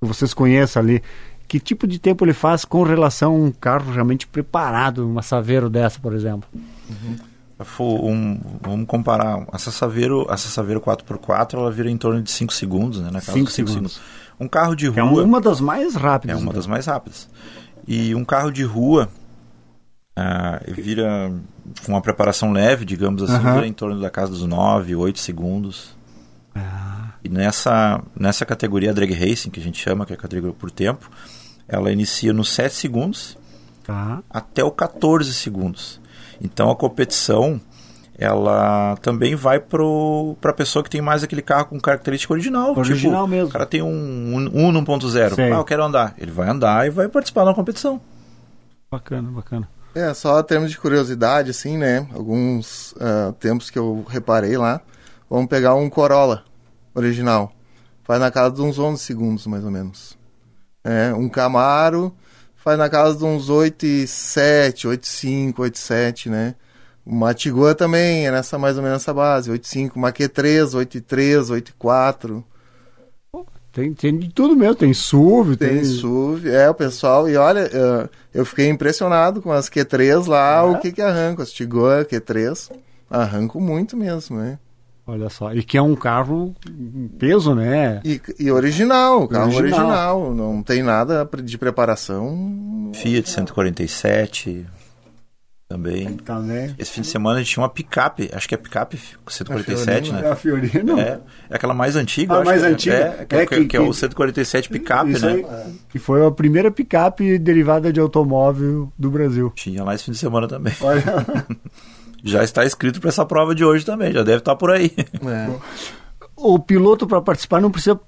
que 0.00 0.06
vocês 0.08 0.32
conheçam 0.32 0.82
ali. 0.82 1.02
Que 1.48 1.58
tipo 1.58 1.86
de 1.86 1.98
tempo 1.98 2.24
ele 2.24 2.32
faz 2.32 2.64
com 2.64 2.82
relação 2.84 3.32
a 3.32 3.36
um 3.36 3.50
carro 3.50 3.90
realmente 3.92 4.26
preparado, 4.26 5.06
uma 5.06 5.20
Saveiro 5.22 5.68
dessa, 5.68 5.98
por 5.98 6.14
exemplo? 6.14 6.48
Fo- 7.64 8.06
um- 8.06 8.40
vamos 8.60 8.86
comparar. 8.86 9.44
A 9.52 9.58
Saveiro, 9.58 10.26
a 10.30 10.36
Saveiro 10.36 10.80
4x4, 10.80 11.54
ela 11.58 11.70
vira 11.70 11.90
em 11.90 11.96
torno 11.96 12.22
de 12.22 12.30
5 12.30 12.52
segundos, 12.52 13.00
né? 13.00 13.06
Na 13.10 13.20
casa 13.20 13.32
Cinco 13.32 13.44
dos 13.46 13.54
cinco 13.54 13.68
segundos. 13.68 14.00
Um 14.38 14.48
carro 14.48 14.74
de 14.74 14.86
É 14.86 15.00
rua... 15.00 15.22
uma 15.22 15.40
das 15.40 15.60
mais 15.60 15.94
É 15.94 15.98
rápidas. 15.98 16.40
uma 16.40 16.52
das 16.52 16.66
mais 16.66 16.86
rápidas. 16.86 17.28
E 17.86 18.14
um 18.14 18.24
carro 18.24 18.50
de 18.50 18.62
rua 18.64 19.08
ah, 20.16 20.60
vira 20.68 21.32
com 21.84 21.92
uma 21.92 22.00
preparação 22.00 22.52
leve, 22.52 22.84
digamos 22.84 23.22
assim, 23.22 23.34
Aham. 23.34 23.54
vira 23.54 23.66
em 23.66 23.72
torno 23.72 24.00
da 24.00 24.10
casa 24.10 24.32
dos 24.32 24.44
9, 24.46 24.94
8 24.96 25.18
segundos. 25.18 25.94
Ah, 26.54 27.10
E 27.22 27.28
nessa, 27.28 28.02
nessa 28.18 28.44
categoria 28.46 28.92
drag 28.94 29.12
racing, 29.12 29.50
que 29.50 29.60
a 29.60 29.62
gente 29.62 29.78
chama, 29.82 30.04
que 30.06 30.12
é 30.12 30.16
a 30.16 30.18
categoria 30.18 30.54
por 30.58 30.70
tempo, 30.70 31.10
ela 31.68 31.92
inicia 31.92 32.32
nos 32.32 32.50
7 32.52 32.74
segundos 32.74 33.36
tá. 33.84 34.22
até 34.30 34.64
o 34.64 34.70
14 34.70 35.32
segundos. 35.34 36.00
Então 36.40 36.70
a 36.70 36.76
competição 36.76 37.60
ela 38.20 38.98
também 39.00 39.34
vai 39.34 39.58
para 39.58 39.82
a 40.50 40.52
pessoa 40.52 40.82
que 40.82 40.90
tem 40.90 41.00
mais 41.00 41.24
aquele 41.24 41.40
carro 41.40 41.66
com 41.66 41.80
característica 41.80 42.30
original. 42.32 42.76
Original 42.76 43.24
tipo, 43.24 43.28
mesmo. 43.28 43.48
O 43.48 43.52
cara 43.52 43.64
tem 43.64 43.80
um, 43.80 43.88
um, 43.88 44.68
um 44.68 44.84
1.0. 44.84 45.34
Sei. 45.34 45.50
Ah, 45.50 45.56
eu 45.56 45.64
quero 45.64 45.82
andar. 45.82 46.14
Ele 46.18 46.30
vai 46.30 46.46
andar 46.50 46.86
e 46.86 46.90
vai 46.90 47.08
participar 47.08 47.46
da 47.46 47.54
competição. 47.54 47.98
Bacana, 48.90 49.30
bacana. 49.30 49.66
É, 49.94 50.12
só 50.12 50.42
termos 50.42 50.70
de 50.70 50.78
curiosidade, 50.78 51.50
assim, 51.50 51.78
né? 51.78 52.06
Alguns 52.12 52.94
ah, 53.00 53.32
tempos 53.40 53.70
que 53.70 53.78
eu 53.78 54.04
reparei 54.06 54.54
lá. 54.58 54.82
Vamos 55.30 55.48
pegar 55.48 55.74
um 55.74 55.88
Corolla 55.88 56.44
original. 56.94 57.50
Faz 58.04 58.20
na 58.20 58.30
casa 58.30 58.54
de 58.54 58.60
uns 58.60 58.78
11 58.78 59.02
segundos, 59.02 59.46
mais 59.46 59.64
ou 59.64 59.70
menos. 59.70 60.18
É, 60.84 61.14
um 61.14 61.28
Camaro 61.28 62.14
faz 62.70 62.78
na 62.78 62.88
casa 62.88 63.18
de 63.18 63.24
uns 63.24 63.48
8 63.48 63.84
e 63.84 64.06
7, 64.06 64.86
8 64.86 65.02
e 65.02 65.08
5, 65.08 65.62
8 65.62 65.74
e 65.74 65.78
7, 65.78 66.28
né? 66.28 66.54
Uma 67.04 67.34
Tiguan 67.34 67.74
também 67.74 68.26
é 68.26 68.30
nessa 68.30 68.58
mais 68.58 68.76
ou 68.76 68.82
menos 68.82 69.02
essa 69.02 69.12
base, 69.12 69.50
8 69.50 69.64
e 69.64 69.68
5. 69.68 69.98
Uma 69.98 70.12
Q3, 70.12 70.74
8 70.74 70.96
e 70.96 71.00
3, 71.00 71.50
8 71.50 71.68
e 71.68 71.72
4. 71.72 72.44
Tem, 73.72 73.92
tem 73.92 74.18
de 74.18 74.28
tudo 74.28 74.56
mesmo, 74.56 74.74
tem 74.74 74.92
SUV, 74.92 75.56
tem, 75.56 75.68
Tem 75.68 75.84
SUV, 75.84 76.50
é, 76.50 76.68
o 76.68 76.74
pessoal, 76.74 77.28
e 77.28 77.36
olha, 77.36 77.70
eu 78.34 78.44
fiquei 78.44 78.68
impressionado 78.68 79.40
com 79.40 79.52
as 79.52 79.70
Q3 79.70 80.26
lá, 80.26 80.64
o 80.64 80.80
que 80.80 80.90
que 80.90 81.00
arranca, 81.00 81.44
as 81.44 81.52
Tiguan 81.52 82.02
Q3, 82.02 82.68
arranco 83.08 83.60
muito 83.60 83.96
mesmo, 83.96 84.38
né? 84.38 84.58
Olha 85.10 85.28
só, 85.28 85.52
e 85.52 85.62
que 85.62 85.76
é 85.76 85.82
um 85.82 85.96
carro 85.96 86.54
em 86.68 87.08
peso, 87.18 87.54
né? 87.54 88.00
E, 88.04 88.20
e 88.38 88.50
original, 88.50 89.26
carro 89.26 89.54
Original. 89.56 90.18
original. 90.20 90.34
não 90.34 90.62
tem 90.62 90.82
nada 90.82 91.28
de 91.42 91.58
preparação. 91.58 92.92
Fiat 92.94 93.28
147. 93.28 94.66
Também. 95.68 96.16
Também. 96.16 96.74
Esse 96.78 96.90
fim 96.90 97.00
de 97.00 97.06
semana 97.06 97.36
a 97.38 97.42
gente 97.42 97.52
tinha 97.52 97.62
uma 97.62 97.68
picape, 97.68 98.28
acho 98.32 98.48
que 98.48 98.54
é 98.56 98.58
picape 98.58 98.98
147, 99.28 100.10
É 100.10 100.12
né? 100.14 100.28
a 100.28 100.34
Fiorino? 100.34 100.98
É, 100.98 101.20
é 101.48 101.54
aquela 101.54 101.72
mais 101.72 101.94
antiga, 101.94 102.34
A 102.34 102.36
acho 102.38 102.44
mais 102.46 102.60
que 102.60 102.66
é. 102.66 102.70
antiga? 102.72 102.94
É, 102.96 103.24
que, 103.24 103.36
É 103.36 103.46
que- 103.46 103.56
que- 103.56 103.64
que 103.66 103.76
é 103.76 103.80
o 103.80 103.90
que- 103.90 103.96
147 103.96 104.68
picape, 104.68 105.12
Isso 105.12 105.24
né? 105.24 105.32
aí, 105.34 105.46
que 105.88 105.98
foi 106.00 106.26
a 106.26 106.30
primeira 106.32 106.72
picape 106.72 107.38
derivada 107.38 107.92
de 107.92 108.00
automóvel 108.00 108.92
do 108.98 109.10
Brasil. 109.12 109.52
Tinha 109.54 109.84
lá 109.84 109.94
esse 109.94 110.04
fim 110.04 110.10
de 110.12 110.18
semana 110.18 110.48
também. 110.48 110.74
Olha, 110.80 111.02
Já 112.24 112.42
está 112.44 112.64
escrito 112.64 113.00
para 113.00 113.08
essa 113.08 113.24
prova 113.24 113.54
de 113.54 113.64
hoje 113.64 113.84
também, 113.84 114.12
já 114.12 114.22
deve 114.22 114.38
estar 114.38 114.56
por 114.56 114.70
aí. 114.70 114.92
É. 114.96 115.50
o 116.36 116.58
piloto 116.58 117.06
para 117.06 117.20
participar 117.20 117.60
não 117.60 117.70
precisa, 117.70 117.98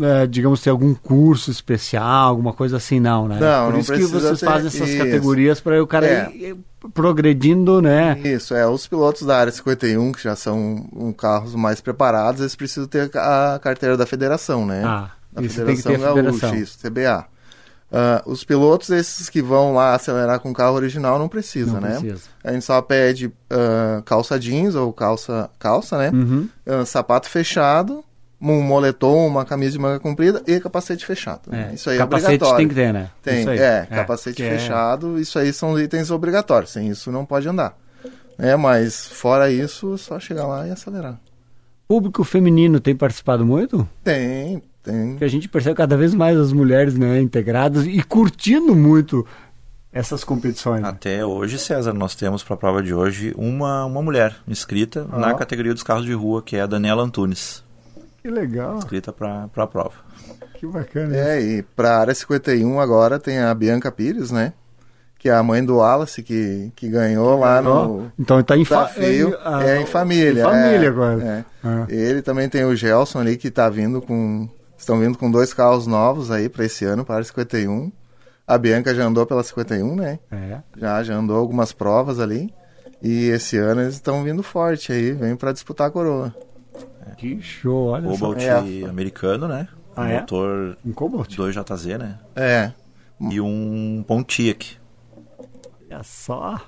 é, 0.00 0.26
digamos, 0.26 0.60
ter 0.60 0.70
algum 0.70 0.94
curso 0.94 1.50
especial, 1.50 2.28
alguma 2.28 2.52
coisa 2.52 2.76
assim, 2.76 3.00
não, 3.00 3.26
né? 3.28 3.38
Não, 3.40 3.66
Por 3.66 3.72
não 3.74 3.80
isso 3.80 3.92
que 3.92 4.04
vocês 4.04 4.40
fazem 4.40 4.66
essas 4.68 4.88
isso. 4.88 4.98
categorias 4.98 5.60
para 5.60 5.82
o 5.82 5.86
cara 5.86 6.06
É. 6.06 6.30
ir 6.34 6.56
progredindo, 6.94 7.80
né? 7.82 8.18
Isso, 8.24 8.54
é. 8.54 8.66
Os 8.66 8.86
pilotos 8.86 9.22
da 9.22 9.36
área 9.38 9.52
51, 9.52 10.12
que 10.12 10.22
já 10.22 10.36
são 10.36 10.86
um, 10.94 11.12
carros 11.12 11.54
mais 11.54 11.80
preparados, 11.80 12.40
eles 12.40 12.54
precisam 12.56 12.86
ter 12.86 13.10
a 13.16 13.58
carteira 13.62 13.96
da 13.96 14.06
federação, 14.06 14.64
né? 14.66 14.82
Ah, 14.84 15.10
da 15.32 15.42
isso 15.42 15.64
tem 15.64 15.76
que 15.76 15.82
ter 15.82 15.94
a 15.96 15.98
Gaúcha, 15.98 16.14
federação. 16.14 16.54
isso, 16.54 16.78
CBA. 16.78 17.26
Ah, 17.90 18.22
os 18.26 18.44
pilotos, 18.44 18.90
esses 18.90 19.30
que 19.30 19.40
vão 19.40 19.72
lá 19.74 19.94
acelerar 19.94 20.40
com 20.40 20.50
o 20.50 20.54
carro 20.54 20.74
original, 20.76 21.18
não 21.18 21.28
precisa, 21.28 21.72
Não 21.72 21.80
né? 21.80 21.98
precisa. 21.98 22.22
A 22.44 22.52
gente 22.52 22.64
só 22.64 22.80
pede 22.82 23.32
ah, 23.50 24.02
calça 24.04 24.38
jeans 24.38 24.74
ou 24.74 24.92
calça, 24.92 25.48
calça 25.58 25.96
né? 25.96 26.10
Uhum. 26.12 26.48
Ah, 26.66 26.84
sapato 26.84 27.28
fechado, 27.30 28.04
um 28.40 28.60
moletom, 28.62 29.26
uma 29.26 29.44
camisa 29.44 29.72
de 29.72 29.78
manga 29.78 29.98
comprida 29.98 30.42
e 30.46 30.60
capacete 30.60 31.04
fechado. 31.06 31.52
É, 31.52 31.72
Isso 31.74 31.88
aí 31.88 31.96
é 31.96 31.98
capacete 31.98 32.26
obrigatório. 32.34 32.56
tem 32.58 32.68
que 32.68 32.74
ter, 32.74 32.92
né? 32.92 33.10
Tem, 33.22 33.48
aí. 33.48 33.58
é, 33.58 33.86
capacete 33.90 34.42
é- 34.42 34.50
fechado, 34.50 35.18
isso 35.18 35.38
aí 35.38 35.52
são 35.52 35.78
itens 35.80 36.10
obrigatórios, 36.10 36.70
sem 36.72 36.88
isso 36.88 37.10
não 37.10 37.24
pode 37.24 37.48
andar. 37.48 37.76
É, 38.38 38.54
mas 38.54 39.08
fora 39.08 39.50
isso, 39.50 39.94
é 39.94 39.98
só 39.98 40.20
chegar 40.20 40.46
lá 40.46 40.68
e 40.68 40.70
acelerar. 40.70 41.18
Público 41.88 42.22
feminino 42.22 42.78
tem 42.80 42.94
participado 42.94 43.44
muito? 43.46 43.88
Tem, 44.04 44.62
tem. 44.90 45.10
Porque 45.10 45.24
a 45.24 45.28
gente 45.28 45.48
percebe 45.48 45.76
cada 45.76 45.96
vez 45.96 46.14
mais 46.14 46.38
as 46.38 46.52
mulheres 46.52 46.96
né, 46.96 47.20
integradas 47.20 47.86
e 47.86 48.02
curtindo 48.02 48.74
muito 48.74 49.26
essas 49.92 50.22
competições. 50.22 50.82
né? 50.82 50.88
Até 50.88 51.24
hoje, 51.24 51.58
César, 51.58 51.92
nós 51.92 52.14
temos 52.14 52.42
para 52.42 52.54
a 52.54 52.58
prova 52.58 52.82
de 52.82 52.92
hoje 52.94 53.32
uma, 53.36 53.84
uma 53.84 54.02
mulher 54.02 54.36
inscrita 54.46 55.06
Ah. 55.10 55.18
na 55.18 55.34
categoria 55.34 55.72
dos 55.74 55.82
carros 55.82 56.04
de 56.04 56.12
rua, 56.12 56.42
que 56.42 56.56
é 56.56 56.60
a 56.60 56.66
Daniela 56.66 57.02
Antunes, 57.02 57.62
Que 58.22 58.30
legal, 58.30 58.76
inscrita 58.78 59.12
para 59.12 59.44
a 59.56 59.66
prova. 59.66 59.92
que 60.54 60.66
bacana. 60.66 61.16
É, 61.16 61.40
e 61.40 61.62
pra 61.62 61.98
área 61.98 62.14
51 62.14 62.78
agora 62.80 63.18
tem 63.18 63.38
a 63.38 63.54
Bianca 63.54 63.90
Pires, 63.90 64.30
né? 64.30 64.52
Que 65.18 65.28
é 65.28 65.32
a 65.34 65.42
mãe 65.42 65.64
do 65.64 65.78
Wallace, 65.78 66.22
que, 66.22 66.70
que 66.76 66.88
ganhou 66.88 67.40
lá 67.40 67.60
no 67.60 68.06
então 68.16 68.38
está 68.38 68.56
em, 68.56 68.64
fa 68.64 68.88
ah, 69.44 69.64
É, 69.64 69.80
em 69.80 69.86
família. 69.86 70.42
Em 70.42 70.44
família 70.44 70.86
é, 70.86 70.88
agora. 70.88 71.24
é. 71.24 71.44
Ah. 71.64 71.86
Ele 71.88 72.22
também 72.22 72.48
tem 72.48 72.64
o 72.64 72.76
Gelson 72.76 73.18
ali, 73.20 73.36
que 73.36 73.50
tá 73.50 73.68
vindo 73.68 74.00
com... 74.00 74.48
Estão 74.78 74.98
vindo 75.00 75.18
com 75.18 75.30
dois 75.30 75.52
carros 75.52 75.86
novos 75.86 76.30
aí 76.30 76.48
para 76.48 76.64
esse 76.64 76.84
ano, 76.86 77.04
para 77.04 77.16
a 77.16 77.18
área 77.18 77.26
51. 77.26 77.92
A 78.46 78.56
Bianca 78.56 78.94
já 78.94 79.04
andou 79.04 79.26
pela 79.26 79.42
51, 79.42 79.94
né? 79.96 80.18
É. 80.30 80.60
Já, 80.76 81.02
já 81.02 81.14
andou 81.14 81.36
algumas 81.36 81.72
provas 81.72 82.18
ali. 82.20 82.54
E 83.02 83.26
esse 83.28 83.58
ano 83.58 83.82
eles 83.82 83.94
estão 83.94 84.24
vindo 84.24 84.42
forte 84.42 84.92
aí, 84.92 85.12
vem 85.12 85.36
para 85.36 85.52
disputar 85.52 85.88
a 85.88 85.90
coroa. 85.90 86.34
Que 87.16 87.40
show, 87.42 87.88
olha 87.88 88.08
só. 88.10 88.26
Cobalt 88.28 88.42
É. 88.42 88.84
americano, 88.88 89.48
né? 89.48 89.68
Ah, 89.96 90.08
é? 90.10 90.20
motor 90.20 90.78
Um 90.86 90.92
Cobalt? 90.92 91.34
2JZ, 91.36 91.98
né? 91.98 92.18
É, 92.36 92.72
E 93.20 93.40
um 93.40 94.04
Pontiac. 94.06 94.76
Olha 95.90 96.02
só. 96.04 96.60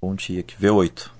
Pontiac 0.00 0.56
V8. 0.60 1.10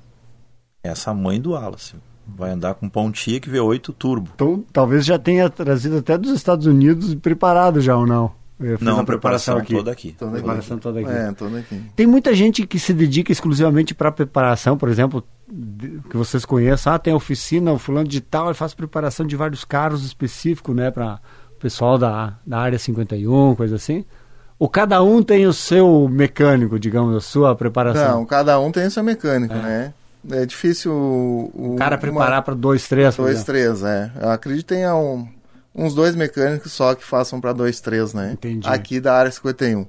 Essa 0.82 1.12
mãe 1.12 1.38
do 1.40 1.50
Wallace. 1.52 1.94
Vai 2.36 2.50
andar 2.50 2.74
com 2.74 2.88
Pontiac 2.88 3.50
V8 3.50 3.94
Turbo. 3.98 4.30
Então, 4.34 4.64
talvez 4.72 5.04
já 5.04 5.18
tenha 5.18 5.48
trazido 5.48 5.98
até 5.98 6.16
dos 6.18 6.30
Estados 6.32 6.66
Unidos 6.66 7.12
e 7.12 7.16
preparado 7.16 7.80
já 7.80 7.96
ou 7.96 8.06
não? 8.06 8.32
Não, 8.80 8.98
a 8.98 9.02
a 9.02 9.04
preparação 9.04 9.56
aqui. 9.56 9.72
toda 9.72 9.92
aqui. 9.92 10.12
Toda 10.18 10.32
aqui. 10.32 10.40
Preparação 10.40 10.78
toda 10.78 11.00
aqui. 11.00 11.08
é, 11.08 11.32
todo 11.32 11.56
aqui. 11.56 11.80
Tem 11.94 12.06
muita 12.06 12.34
gente 12.34 12.66
que 12.66 12.78
se 12.78 12.92
dedica 12.92 13.30
exclusivamente 13.30 13.94
para 13.94 14.10
preparação, 14.10 14.76
por 14.76 14.88
exemplo, 14.88 15.22
que 16.10 16.16
vocês 16.16 16.44
conheçam. 16.44 16.92
Ah, 16.92 16.98
tem 16.98 17.12
a 17.12 17.16
oficina, 17.16 17.72
o 17.72 17.78
fulano 17.78 18.08
de 18.08 18.20
tal, 18.20 18.46
ele 18.46 18.54
faz 18.54 18.74
preparação 18.74 19.24
de 19.24 19.36
vários 19.36 19.64
carros 19.64 20.04
específicos, 20.04 20.74
né, 20.74 20.90
para 20.90 21.20
o 21.52 21.60
pessoal 21.60 21.96
da, 21.96 22.36
da 22.44 22.58
área 22.58 22.78
51, 22.78 23.54
coisa 23.54 23.76
assim. 23.76 24.04
Ou 24.58 24.68
cada 24.68 25.00
um 25.04 25.22
tem 25.22 25.46
o 25.46 25.52
seu 25.52 26.08
mecânico, 26.10 26.80
digamos, 26.80 27.14
a 27.14 27.20
sua 27.20 27.54
preparação. 27.54 28.18
Não, 28.18 28.26
cada 28.26 28.58
um 28.58 28.72
tem 28.72 28.86
o 28.86 28.90
seu 28.90 29.04
mecânico, 29.04 29.54
né? 29.54 29.94
É 30.30 30.44
difícil 30.46 30.92
o, 30.92 31.72
o 31.74 31.76
cara 31.76 31.96
preparar 31.98 32.42
para 32.42 32.54
dois, 32.54 32.86
três, 32.88 33.14
dois, 33.16 33.44
três, 33.44 33.82
é. 33.82 34.10
Eu 34.20 34.30
acredito 34.30 34.66
que 34.66 34.74
tenha 34.74 34.94
um- 34.96 35.28
uns 35.74 35.94
dois 35.94 36.14
mecânicos 36.16 36.72
só 36.72 36.94
que 36.94 37.04
façam 37.04 37.40
para 37.40 37.52
dois, 37.52 37.80
três, 37.80 38.12
né? 38.14 38.32
Entendi. 38.32 38.66
Aqui 38.68 39.00
da 39.00 39.14
área 39.14 39.30
51. 39.30 39.86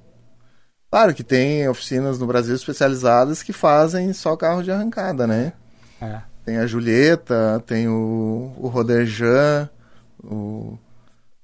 Claro 0.92 1.14
que 1.14 1.24
tem 1.24 1.68
oficinas 1.68 2.18
no 2.20 2.26
Brasil 2.28 2.56
especializadas 2.56 3.44
que 3.44 3.54
fazem 3.54 4.12
só 4.14 4.36
carro 4.36 4.64
de 4.64 4.72
arrancada, 4.72 5.26
né? 5.28 5.54
É. 6.02 6.20
Tem 6.46 6.58
a 6.58 6.66
Julieta, 6.66 7.62
tem 7.66 7.88
o, 7.88 8.54
o 8.58 8.68
Roderjan, 8.68 9.70
o, 10.24 10.78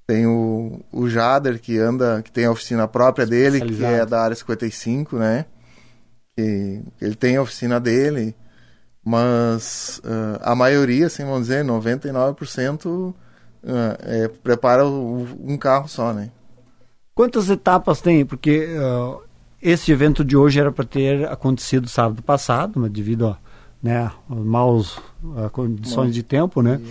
tem 0.08 0.26
o, 0.26 0.80
o 0.92 1.08
Jader 1.10 1.60
que 1.60 1.78
anda, 1.78 2.22
que 2.24 2.32
tem 2.32 2.46
a 2.46 2.52
oficina 2.52 2.88
própria 2.88 3.26
dele, 3.26 3.60
que 3.62 3.84
é 3.86 4.06
da 4.06 4.22
área 4.22 4.36
55, 4.36 5.18
né? 5.18 5.46
Que 6.36 6.82
ele 7.02 7.16
tem 7.16 7.36
a 7.38 7.42
oficina 7.42 7.80
dele, 7.80 8.36
mas 9.06 10.02
ah, 10.04 10.52
a 10.52 10.56
maioria, 10.56 11.06
assim, 11.06 11.24
vamos 11.24 11.42
dizer, 11.42 11.64
99% 11.64 13.14
ah, 13.68 13.98
é, 14.02 14.28
prepara 14.28 14.86
o- 14.86 15.28
um 15.44 15.58
carro 15.58 15.88
só, 15.88 16.12
né? 16.12 16.32
Quantas 17.14 17.50
etapas 17.50 18.02
tem? 18.02 18.26
Porque 18.26 18.68
ah, 18.78 19.18
esse 19.62 19.92
evento 19.92 20.26
de 20.26 20.36
hoje 20.36 20.60
era 20.60 20.72
para 20.72 20.86
ter 20.86 21.28
acontecido 21.30 21.88
sábado 21.88 22.22
passado, 22.24 22.80
mas 22.80 22.92
devido 22.92 23.28
a 23.28 23.38
né, 23.82 24.12
maus 24.28 25.00
ah, 25.38 25.50
condições 25.50 26.14
de 26.14 26.24
tempo, 26.24 26.62
né? 26.62 26.82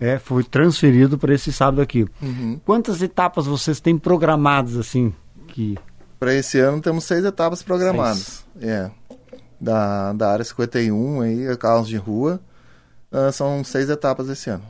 É, 0.00 0.18
foi 0.18 0.42
transferido 0.42 1.18
para 1.18 1.34
esse 1.34 1.52
sábado 1.52 1.82
aqui. 1.82 2.06
Uhum. 2.22 2.58
Quantas 2.64 3.02
etapas 3.02 3.44
vocês 3.46 3.80
têm 3.80 3.98
programadas 3.98 4.78
assim? 4.78 5.12
Que 5.48 5.76
Para 6.18 6.34
esse 6.34 6.58
ano 6.58 6.80
temos 6.80 7.04
seis 7.04 7.22
etapas 7.22 7.62
programadas. 7.62 8.42
É. 8.62 8.90
Da, 9.60 10.12
da 10.14 10.30
área 10.32 10.44
51 10.44 11.20
aí, 11.20 11.56
carros 11.58 11.86
de 11.86 11.96
rua. 11.96 12.40
ah, 13.12 13.30
são 13.30 13.62
seis 13.62 13.90
etapas 13.90 14.28
esse 14.28 14.48
ano. 14.48 14.64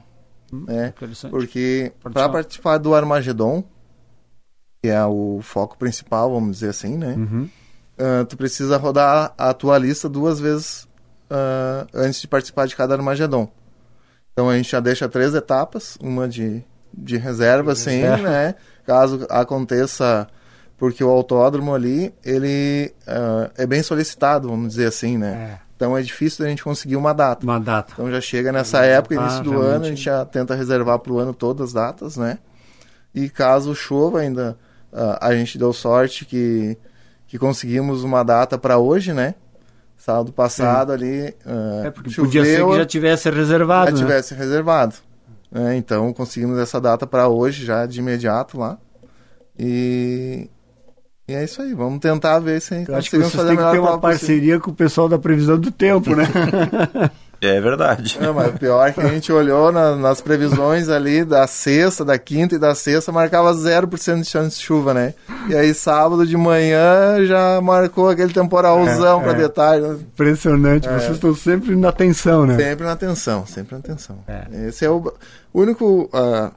É, 0.68 0.88
interessante. 0.88 1.30
porque 1.30 1.93
para 2.12 2.28
participar 2.28 2.78
do 2.78 2.93
Armagedon, 2.93 3.62
que 4.82 4.88
é 4.88 5.05
o 5.05 5.38
foco 5.43 5.78
principal, 5.78 6.32
vamos 6.32 6.57
dizer 6.57 6.70
assim, 6.70 6.97
né? 6.97 7.14
Uhum. 7.14 7.49
ah, 7.99 8.24
tu 8.24 8.36
precisa 8.36 8.76
rodar 8.76 9.32
a 9.38 9.55
tua 9.55 9.78
lista 9.78 10.09
duas 10.09 10.41
vezes 10.41 10.88
ah, 11.30 11.86
antes 11.95 12.20
de 12.20 12.26
participar 12.26 12.66
de 12.66 12.74
cada 12.74 12.95
Armagedon. 12.95 13.49
Então 14.32 14.49
a 14.49 14.57
gente 14.57 14.70
já 14.70 14.80
deixa 14.80 15.09
três 15.09 15.34
etapas, 15.34 15.97
uma 16.01 16.28
de, 16.28 16.64
de 16.93 17.16
reserva, 17.16 17.72
assim, 17.72 18.01
né? 18.01 18.55
Caso 18.84 19.26
aconteça, 19.28 20.26
porque 20.81 21.05
o 21.05 21.11
autódromo 21.11 21.74
ali, 21.74 22.12
ele 22.24 22.93
ah, 23.07 23.51
é 23.57 23.66
bem 23.66 23.83
solicitado, 23.83 24.49
vamos 24.49 24.70
dizer 24.70 24.87
assim, 24.87 25.18
né? 25.18 25.59
É, 25.62 25.66
Então 25.76 25.97
é 25.97 26.01
difícil 26.03 26.45
a 26.45 26.49
gente 26.49 26.64
conseguir 26.64 26.97
uma 26.97 27.12
data. 27.12 27.45
uma 27.45 27.61
data. 27.61 27.93
Então 27.93 28.11
já 28.11 28.20
chega 28.20 28.51
nessa 28.51 28.83
época, 28.85 29.14
Ah, 29.14 29.22
início 29.22 29.43
do 29.45 29.51
realmente. 29.51 29.74
ano, 29.76 29.85
a 29.85 29.89
gente 29.91 30.03
já 30.03 30.24
tenta 30.24 30.55
reservar 30.55 30.99
para 30.99 31.12
o 31.12 31.18
ano 31.18 31.35
todas 31.35 31.68
as 31.68 31.72
datas, 31.74 32.16
né? 32.16 32.39
E 33.14 33.28
caso 33.28 33.74
chova 33.74 34.20
ainda, 34.20 34.57
ah, 34.93 35.18
a 35.28 35.35
gente 35.35 35.59
deu 35.59 35.72
sorte 35.72 36.24
que, 36.24 36.76
que 37.26 37.39
conseguimos 37.39 38.03
uma 38.03 38.22
data 38.24 38.57
para 38.57 38.78
hoje, 38.78 39.12
né? 39.12 39.35
Sábado 39.99 40.33
passado 40.33 40.93
ali. 40.93 41.35
ah, 41.45 41.83
É 41.85 41.91
porque 41.91 42.11
podia 42.14 42.43
ser 42.43 42.53
que 42.53 42.59
choveu, 42.59 42.76
já 42.78 42.87
tivesse 42.87 43.28
reservado, 43.31 43.91
já 43.91 43.97
né? 43.97 43.99
tivesse 44.03 44.35
reservado. 44.35 44.95
né? 45.53 45.76
Então 45.76 46.11
conseguimos 46.14 46.59
essa 46.59 46.81
data 46.81 47.07
para 47.07 47.28
hoje 47.28 47.66
já 47.66 47.85
de 47.85 47.99
imediato 48.01 48.59
lá. 48.59 48.78
E, 49.59 50.49
e 51.31 51.35
é 51.35 51.45
isso 51.45 51.62
aí, 51.62 51.72
vamos 51.74 52.01
tentar 52.01 52.39
ver 52.41 52.61
se 52.61 52.85
Eu 52.89 52.97
acho 52.97 53.09
que 53.11 53.16
vocês 53.18 53.33
fazer 53.35 53.53
a 53.53 53.57
têm 53.57 53.64
que 53.64 53.70
ter 53.72 53.78
uma 53.78 53.87
prova 53.89 53.99
possível. 54.01 54.01
parceria 54.01 54.61
com 54.61 54.70
o 54.70 54.74
pessoal 54.74 55.09
da 55.09 55.18
previsão 55.18 55.59
do 55.59 55.70
tempo, 55.70 56.14
né? 56.14 56.24
É 57.43 57.59
verdade. 57.59 58.18
Não, 58.20 58.35
mas 58.35 58.49
o 58.49 58.59
pior 58.59 58.87
é 58.87 58.93
que 58.93 59.01
a 59.01 59.09
gente 59.09 59.33
olhou 59.33 59.72
na- 59.72 59.97
nas 59.97 60.20
previsões 60.20 60.91
ali 60.91 61.24
da 61.24 61.47
sexta, 61.47 62.05
da 62.05 62.18
quinta 62.18 62.55
e 62.57 62.59
da 62.59 62.74
sexta, 62.74 63.11
marcava 63.11 63.55
0% 63.55 64.20
de 64.20 64.26
chance 64.28 64.59
de 64.59 64.62
chuva, 64.62 64.93
né? 64.93 65.14
E 65.49 65.55
aí 65.57 65.72
sábado 65.72 66.26
de 66.26 66.37
manhã 66.37 67.24
já 67.24 67.59
marcou 67.62 68.11
aquele 68.11 68.31
temporalzão 68.35 69.20
É, 69.20 69.22
pra 69.22 69.33
é. 69.33 69.37
detalhe. 69.37 69.81
né? 69.89 69.95
Impressionante, 70.12 70.87
vocês 70.87 71.12
estão 71.12 71.35
sempre 71.35 71.74
na 71.74 71.91
tensão, 71.91 72.45
né? 72.45 72.59
Sempre 72.59 72.85
na 72.85 72.93
atenção, 72.93 73.47
sempre 73.47 73.72
na 73.72 73.78
atenção. 73.78 74.18
É. 74.28 74.68
Esse 74.68 74.85
é 74.85 74.91
o 74.91 75.11
único, 75.55 76.11
ah, 76.12 76.51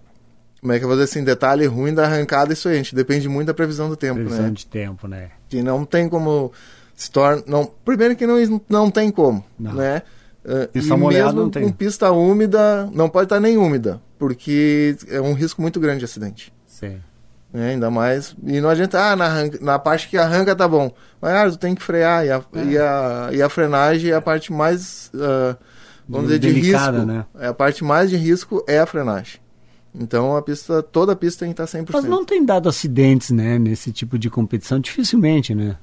como 0.63 0.71
é 0.73 0.79
que 0.79 0.85
eu 0.85 0.87
vou 0.87 0.95
dizer 0.97 1.03
assim, 1.11 1.23
detalhe 1.23 1.65
ruim 1.65 1.93
da 1.93 2.05
arrancada, 2.05 2.53
isso 2.53 2.69
aí, 2.69 2.75
a 2.75 2.77
gente 2.77 2.95
depende 2.95 3.27
muito 3.27 3.47
da 3.47 3.53
previsão 3.53 3.89
do 3.89 3.97
tempo, 3.97 4.15
Previsão 4.15 4.45
né? 4.45 4.49
de 4.51 4.65
tempo, 4.65 5.07
né? 5.07 5.31
Que 5.49 5.61
não 5.61 5.83
tem 5.83 6.07
como 6.07 6.51
se 6.95 7.11
torna. 7.11 7.43
Não, 7.45 7.65
primeiro 7.83 8.15
que 8.15 8.25
não, 8.25 8.37
não 8.69 8.89
tem 8.89 9.11
como, 9.11 9.43
Não. 9.59 9.73
né? 9.73 10.01
Uh, 10.45 10.67
Pista 10.69 10.93
e 10.93 10.97
molhada 10.97 11.25
mesmo 11.25 11.41
não 11.41 11.49
tem. 11.49 11.63
com 11.63 11.71
pista 11.71 12.11
úmida, 12.11 12.89
não 12.93 13.09
pode 13.09 13.25
estar 13.25 13.39
nem 13.41 13.57
úmida, 13.57 14.01
porque 14.17 14.95
é 15.09 15.19
um 15.19 15.33
risco 15.33 15.61
muito 15.61 15.79
grande 15.81 15.99
de 15.99 16.05
acidente. 16.05 16.53
Sim. 16.65 16.99
né? 17.53 17.71
Ainda 17.71 17.89
mais. 17.91 18.35
E 18.45 18.59
não 18.61 18.69
adianta, 18.69 18.99
ah, 18.99 19.15
na, 19.17 19.25
arranca- 19.25 19.59
na 19.61 19.77
parte 19.77 20.07
que 20.07 20.17
arranca 20.17 20.55
tá 20.55 20.67
bom. 20.67 20.91
Mas 21.21 21.33
ah, 21.33 21.49
tu 21.51 21.57
tem 21.57 21.75
que 21.75 21.83
frear. 21.83 22.25
E 22.25 22.31
a, 22.31 22.41
É. 22.55 22.63
e 22.65 22.77
a, 22.77 23.29
e 23.33 23.41
a 23.41 23.49
frenagem 23.49 24.11
é 24.11 24.15
a 24.15 24.21
parte 24.21 24.51
mais. 24.51 25.11
ah, 25.15 25.55
vamos 26.09 26.27
dizer, 26.27 26.39
de 26.39 26.51
Delicada, 26.53 26.97
risco. 26.99 27.05
né? 27.11 27.25
É 27.39 27.47
a 27.47 27.53
parte 27.53 27.83
mais 27.83 28.09
de 28.09 28.17
risco 28.17 28.63
é 28.67 28.79
a 28.79 28.85
frenagem. 28.85 29.39
Então 29.95 30.35
a 30.35 30.41
pista, 30.41 30.81
toda 30.81 31.13
a 31.13 31.15
pista 31.15 31.45
tem 31.45 31.53
que 31.53 31.61
estar 31.61 31.79
100%. 31.79 31.89
Mas 31.93 32.03
não 32.05 32.25
tem 32.25 32.43
dado 32.43 32.67
acidentes, 32.67 33.29
né, 33.29 33.59
nesse 33.59 33.91
tipo 33.91 34.17
de 34.17 34.29
competição, 34.29 34.79
dificilmente, 34.79 35.53
né? 35.53 35.77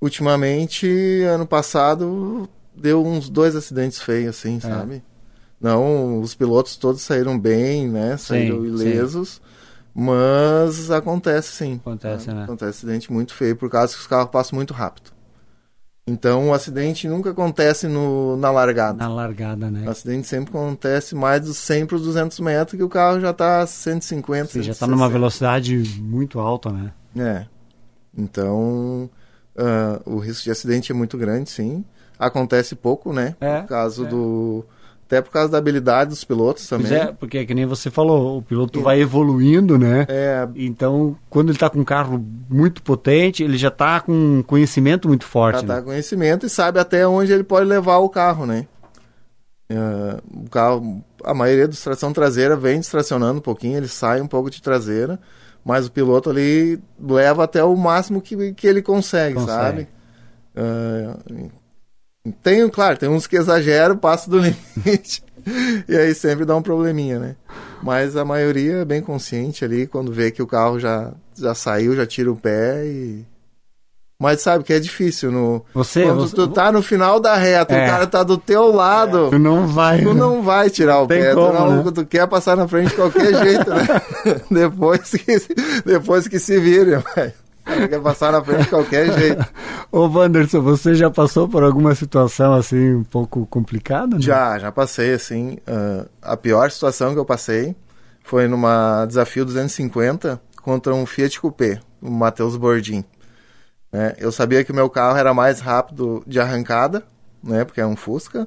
Ultimamente, 0.00 0.86
ano 1.22 1.46
passado, 1.46 2.48
deu 2.74 3.04
uns 3.04 3.28
dois 3.28 3.54
acidentes 3.54 4.00
feios, 4.00 4.36
assim, 4.36 4.58
sabe? 4.60 5.02
Não, 5.60 6.20
os 6.20 6.34
pilotos 6.34 6.76
todos 6.76 7.02
saíram 7.02 7.38
bem, 7.38 7.88
né? 7.88 8.16
Saíram 8.16 8.60
Sim, 8.62 8.66
ilesos. 8.66 9.40
Mas 9.94 10.90
acontece 10.90 11.52
sim. 11.52 11.74
Acontece, 11.74 12.32
né? 12.32 12.44
Acontece 12.44 12.78
acidente 12.78 13.12
muito 13.12 13.34
feio, 13.34 13.54
por 13.54 13.70
causa 13.70 13.94
que 13.94 14.00
os 14.00 14.06
carros 14.06 14.30
passam 14.30 14.56
muito 14.56 14.74
rápido. 14.74 15.11
Então 16.06 16.48
o 16.48 16.52
acidente 16.52 17.06
nunca 17.06 17.30
acontece 17.30 17.86
no, 17.86 18.36
na 18.36 18.50
largada. 18.50 18.98
Na 18.98 19.08
largada, 19.08 19.70
né? 19.70 19.86
O 19.86 19.90
acidente 19.90 20.26
sempre 20.26 20.50
acontece 20.50 21.14
mais 21.14 21.42
dos 21.42 21.56
100 21.58 21.86
para 21.86 21.96
os 21.96 22.02
200 22.02 22.40
metros, 22.40 22.76
que 22.76 22.82
o 22.82 22.88
carro 22.88 23.20
já 23.20 23.30
está 23.30 23.60
a 23.60 23.66
150. 23.66 24.46
Você 24.46 24.62
já 24.62 24.74
tá 24.74 24.86
numa 24.86 25.06
160. 25.06 25.12
velocidade 25.12 26.00
muito 26.00 26.40
alta, 26.40 26.70
né? 26.70 26.92
É. 27.16 27.46
Então, 28.16 29.08
ah, 29.56 30.00
o 30.04 30.18
risco 30.18 30.44
de 30.44 30.50
acidente 30.50 30.90
é 30.90 30.94
muito 30.94 31.16
grande, 31.16 31.50
sim. 31.50 31.84
Acontece 32.18 32.74
pouco, 32.74 33.12
né? 33.12 33.36
É, 33.40 33.60
por 33.60 33.68
causa 33.68 34.04
é. 34.04 34.08
do. 34.08 34.64
Até 35.12 35.20
por 35.20 35.30
causa 35.30 35.52
da 35.52 35.58
habilidade 35.58 36.08
dos 36.08 36.24
pilotos 36.24 36.66
também. 36.66 36.88
Pois 36.88 37.00
é, 37.02 37.12
porque 37.12 37.36
é 37.36 37.44
que 37.44 37.52
nem 37.52 37.66
você 37.66 37.90
falou, 37.90 38.38
o 38.38 38.42
piloto 38.42 38.80
vai 38.80 38.98
evoluindo, 38.98 39.76
né? 39.76 40.06
É, 40.08 40.48
Então, 40.56 41.14
quando 41.28 41.50
ele 41.50 41.58
tá 41.58 41.68
com 41.68 41.80
um 41.80 41.84
carro 41.84 42.24
muito 42.48 42.82
potente, 42.82 43.44
ele 43.44 43.58
já 43.58 43.70
tá 43.70 44.00
com 44.00 44.10
um 44.10 44.42
conhecimento 44.42 45.06
muito 45.08 45.26
forte, 45.26 45.60
já 45.60 45.66
tá 45.66 45.74
né? 45.76 45.82
conhecimento 45.82 46.46
e 46.46 46.48
sabe 46.48 46.78
até 46.78 47.06
onde 47.06 47.30
ele 47.30 47.44
pode 47.44 47.66
levar 47.66 47.98
o 47.98 48.08
carro, 48.08 48.46
né? 48.46 48.66
Ah, 49.70 50.18
o 50.34 50.48
carro, 50.48 51.04
a 51.22 51.34
maioria 51.34 51.68
dos 51.68 51.82
tração 51.82 52.10
traseira 52.10 52.56
vem 52.56 52.80
distracionando 52.80 53.38
um 53.38 53.42
pouquinho, 53.42 53.76
ele 53.76 53.88
sai 53.88 54.18
um 54.18 54.26
pouco 54.26 54.48
de 54.48 54.62
traseira, 54.62 55.20
mas 55.62 55.86
o 55.86 55.92
piloto 55.92 56.30
ali 56.30 56.80
leva 56.98 57.44
até 57.44 57.62
o 57.62 57.76
máximo 57.76 58.22
que, 58.22 58.54
que 58.54 58.66
ele 58.66 58.80
consegue, 58.80 59.34
Consegue. 59.34 59.52
sabe? 59.52 59.88
Ah, 60.56 61.18
tem, 62.42 62.68
claro, 62.68 62.96
tem 62.98 63.08
uns 63.08 63.26
que 63.26 63.36
exageram, 63.36 63.96
passam 63.96 64.30
do 64.30 64.38
limite, 64.38 65.22
e 65.88 65.96
aí 65.96 66.14
sempre 66.14 66.44
dá 66.44 66.54
um 66.54 66.62
probleminha, 66.62 67.18
né? 67.18 67.36
Mas 67.82 68.16
a 68.16 68.24
maioria 68.24 68.78
é 68.78 68.84
bem 68.84 69.02
consciente 69.02 69.64
ali, 69.64 69.88
quando 69.88 70.12
vê 70.12 70.30
que 70.30 70.42
o 70.42 70.46
carro 70.46 70.78
já, 70.78 71.12
já 71.36 71.52
saiu, 71.54 71.96
já 71.96 72.06
tira 72.06 72.30
o 72.30 72.36
pé 72.36 72.84
e... 72.86 73.24
Mas 74.20 74.40
sabe 74.40 74.62
que 74.62 74.72
é 74.72 74.78
difícil 74.78 75.32
no... 75.32 75.64
Você, 75.74 76.04
Quando 76.04 76.20
você 76.20 76.36
tu 76.36 76.46
tá 76.46 76.70
no 76.70 76.80
final 76.80 77.18
da 77.18 77.34
reta, 77.34 77.74
É. 77.74 77.84
o 77.84 77.90
cara 77.90 78.06
tá 78.06 78.22
do 78.22 78.38
teu 78.38 78.70
lado, 78.70 79.30
tu 79.30 79.38
não 79.40 79.66
vai. 79.66 80.00
tu 80.00 80.14
né? 80.14 80.20
não 80.20 80.42
vai 80.44 80.70
tirar 80.70 81.00
o 81.00 81.08
pé, 81.08 81.34
como, 81.34 81.48
tu, 81.48 81.52
não, 81.52 81.84
né? 81.84 81.90
tu 81.92 82.06
quer 82.06 82.28
passar 82.28 82.56
na 82.56 82.68
frente 82.68 82.90
de 82.90 82.94
qualquer 82.94 83.34
jeito, 83.44 83.68
né? 83.68 83.84
depois, 84.48 85.10
que, 85.10 85.42
depois 85.84 86.28
que 86.28 86.38
se 86.38 86.60
vire, 86.60 86.98
vai. 87.16 87.34
Quer 87.64 88.00
passar 88.00 88.32
na 88.32 88.42
frente 88.42 88.64
de 88.64 88.68
qualquer 88.68 89.12
jeito. 89.18 89.44
Ô, 89.90 90.08
Wanderson, 90.08 90.60
você 90.60 90.94
já 90.94 91.10
passou 91.10 91.48
por 91.48 91.62
alguma 91.62 91.94
situação 91.94 92.52
assim 92.54 92.94
um 92.94 93.04
pouco 93.04 93.46
complicada? 93.46 94.16
né? 94.16 94.22
Já, 94.22 94.58
já 94.58 94.72
passei, 94.72 95.12
assim. 95.12 95.58
ah, 95.66 96.06
a 96.22 96.36
pior 96.36 96.70
situação 96.70 97.12
que 97.12 97.18
eu 97.18 97.24
passei 97.24 97.76
foi 98.22 98.48
numa 98.48 99.04
desafio 99.06 99.44
250 99.44 100.40
contra 100.62 100.94
um 100.94 101.04
Fiat 101.06 101.40
Coupé, 101.40 101.80
o 102.00 102.10
Matheus 102.10 102.56
Bordim. 102.56 103.04
né? 103.92 104.14
eu 104.18 104.30
sabia 104.32 104.64
que 104.64 104.72
o 104.72 104.74
meu 104.74 104.88
carro 104.88 105.16
era 105.16 105.34
mais 105.34 105.60
rápido 105.60 106.22
de 106.26 106.40
arrancada, 106.40 107.02
né? 107.42 107.64
Porque 107.64 107.80
é 107.80 107.86
um 107.86 107.96
Fusca. 107.96 108.46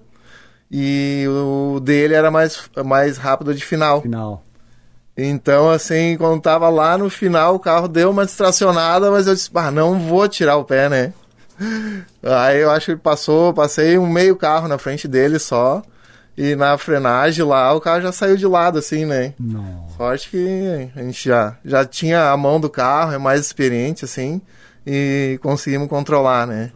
E 0.72 1.26
o 1.30 1.80
dele 1.80 2.16
era 2.16 2.32
mais, 2.32 2.70
mais 2.84 3.18
rápido 3.18 3.53
de 3.53 3.63
final. 3.63 4.01
Final. 4.01 4.43
Então, 5.18 5.70
assim, 5.70 6.18
quando 6.18 6.41
tava 6.41 6.68
lá 6.70 6.97
no 6.97 7.09
final, 7.09 7.55
o 7.55 7.59
carro 7.59 7.88
deu 7.88 8.11
uma 8.11 8.26
distracionada, 8.26 9.09
mas 9.09 9.28
eu 9.28 9.34
disse, 9.34 9.49
ah, 9.55 9.72
não 9.72 9.97
vou 9.97 10.28
tirar 10.28 10.57
o 10.57 10.66
pé, 10.66 10.89
né? 10.89 11.13
Aí 12.22 12.59
eu 12.59 12.70
acho 12.70 12.88
que 12.88 13.01
passou, 13.01 13.53
passei 13.53 13.97
um 13.97 14.07
meio 14.07 14.36
carro 14.36 14.68
na 14.68 14.78
frente 14.78 15.07
dele 15.07 15.39
só. 15.39 15.82
E 16.38 16.53
na 16.53 16.78
frenagem 16.78 17.45
lá, 17.45 17.74
o 17.74 17.80
carro 17.80 18.01
já 18.01 18.11
saiu 18.11 18.36
de 18.36 18.45
lado, 18.45 18.78
assim, 18.78 19.05
né? 19.05 19.34
Não. 19.39 19.88
Sorte 19.95 20.30
que 20.30 20.91
a 20.93 21.01
gente 21.01 21.30
já, 21.30 21.55
já 21.63 21.86
tinha 21.86 22.30
a 22.30 22.36
mão 22.36 22.59
do 22.59 22.70
carro, 22.70 23.13
é 23.13 23.18
mais 23.18 23.39
experiente, 23.39 24.03
assim, 24.03 24.41
e 24.86 25.39
conseguimos 25.41 25.88
controlar, 25.88 26.45
né? 26.45 26.72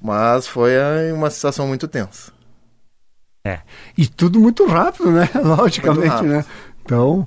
Mas 0.00 0.46
foi 0.46 0.72
eh, 0.74 1.10
uma 1.14 1.30
situação 1.30 1.66
muito 1.66 1.88
tensa. 1.88 2.30
É. 3.46 3.60
E 3.96 4.06
tudo 4.06 4.38
muito 4.38 4.66
rápido, 4.66 5.10
né? 5.10 5.28
Logicamente, 5.42 6.08
rápido. 6.08 6.28
né? 6.28 6.44
Então, 6.84 7.26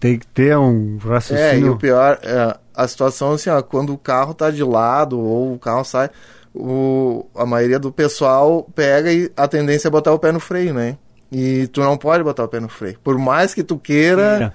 tem 0.00 0.18
que 0.18 0.26
ter 0.26 0.56
um 0.56 0.98
É, 1.02 1.06
e 1.06 1.08
raciocínio. 1.08 1.72
o 1.72 1.76
pior, 1.78 2.18
é, 2.22 2.56
a 2.74 2.86
situação 2.88 3.32
assim, 3.32 3.50
ó, 3.50 3.60
quando 3.62 3.92
o 3.92 3.98
carro 3.98 4.32
tá 4.34 4.50
de 4.50 4.62
lado 4.62 5.18
ou 5.18 5.54
o 5.54 5.58
carro 5.58 5.84
sai, 5.84 6.10
o, 6.54 7.26
a 7.34 7.44
maioria 7.46 7.78
do 7.78 7.92
pessoal 7.92 8.66
pega 8.74 9.12
e 9.12 9.30
a 9.36 9.46
tendência 9.46 9.88
é 9.88 9.90
botar 9.90 10.12
o 10.12 10.18
pé 10.18 10.32
no 10.32 10.40
freio, 10.40 10.72
né? 10.74 10.96
E 11.30 11.66
tu 11.68 11.80
não 11.82 11.96
pode 11.96 12.24
botar 12.24 12.44
o 12.44 12.48
pé 12.48 12.58
no 12.60 12.68
freio. 12.68 12.98
Por 13.04 13.18
mais 13.18 13.52
que 13.52 13.62
tu 13.62 13.76
queira, 13.78 14.54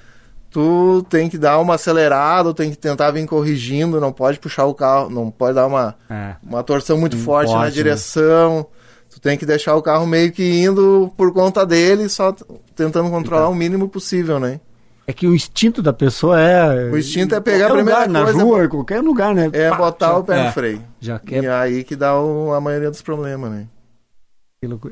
tu 0.50 1.06
tem 1.10 1.30
que 1.30 1.38
dar 1.38 1.60
uma 1.60 1.76
acelerada, 1.76 2.54
tem 2.54 2.72
que 2.72 2.78
tentar 2.78 3.12
vir 3.12 3.26
corrigindo, 3.28 4.02
não 4.02 4.12
pode 4.12 4.40
puxar 4.40 4.66
o 4.66 4.74
carro, 4.74 5.10
não 5.10 5.30
pode 5.30 5.56
dar 5.56 5.68
uma, 5.68 5.96
É. 6.10 6.36
uma 6.42 6.64
torção 6.64 6.98
muito 6.98 7.18
forte 7.18 7.54
na 7.54 7.66
né? 7.66 7.70
direção. 7.70 8.66
Tu 9.10 9.22
tem 9.22 9.38
que 9.38 9.46
deixar 9.46 9.76
o 9.76 9.82
carro 9.84 10.08
meio 10.08 10.32
que 10.32 10.44
indo 10.64 11.12
por 11.16 11.32
conta 11.32 11.64
dele, 11.66 12.10
só 12.10 12.32
t- 12.32 12.44
tentando 12.76 13.10
controlar 13.12 13.48
o 13.50 13.54
mínimo 13.56 13.88
possível, 13.88 14.40
né? 14.40 14.60
É 15.06 15.12
que 15.12 15.28
o 15.28 15.36
instinto 15.36 15.82
da 15.82 15.92
pessoa 15.92 16.40
é. 16.40 16.90
O 16.90 16.98
instinto 16.98 17.36
é 17.36 17.40
pegar 17.42 17.68
a 17.68 17.74
primeira 17.74 18.06
lugar, 18.06 18.24
coisa- 18.24 18.38
Na 18.38 18.44
rua, 18.44 18.66
em 18.66 18.70
qualquer 18.70 19.02
lugar, 19.02 19.36
né? 19.36 19.50
É 19.52 19.70
Pá, 19.70 19.76
botar 19.78 20.08
já- 20.08 20.18
o 20.18 20.24
pé 20.24 20.40
é, 20.40 20.46
no 20.46 20.52
freio. 20.54 20.82
Já 21.02 21.20
quer. 21.20 21.44
E 21.44 21.48
aí 21.48 21.84
que 21.84 21.96
dá 21.96 22.18
o- 22.20 22.54
a 22.54 22.62
maioria 22.62 22.90
dos 22.90 23.02
problemas, 23.02 23.52
né? 23.52 23.68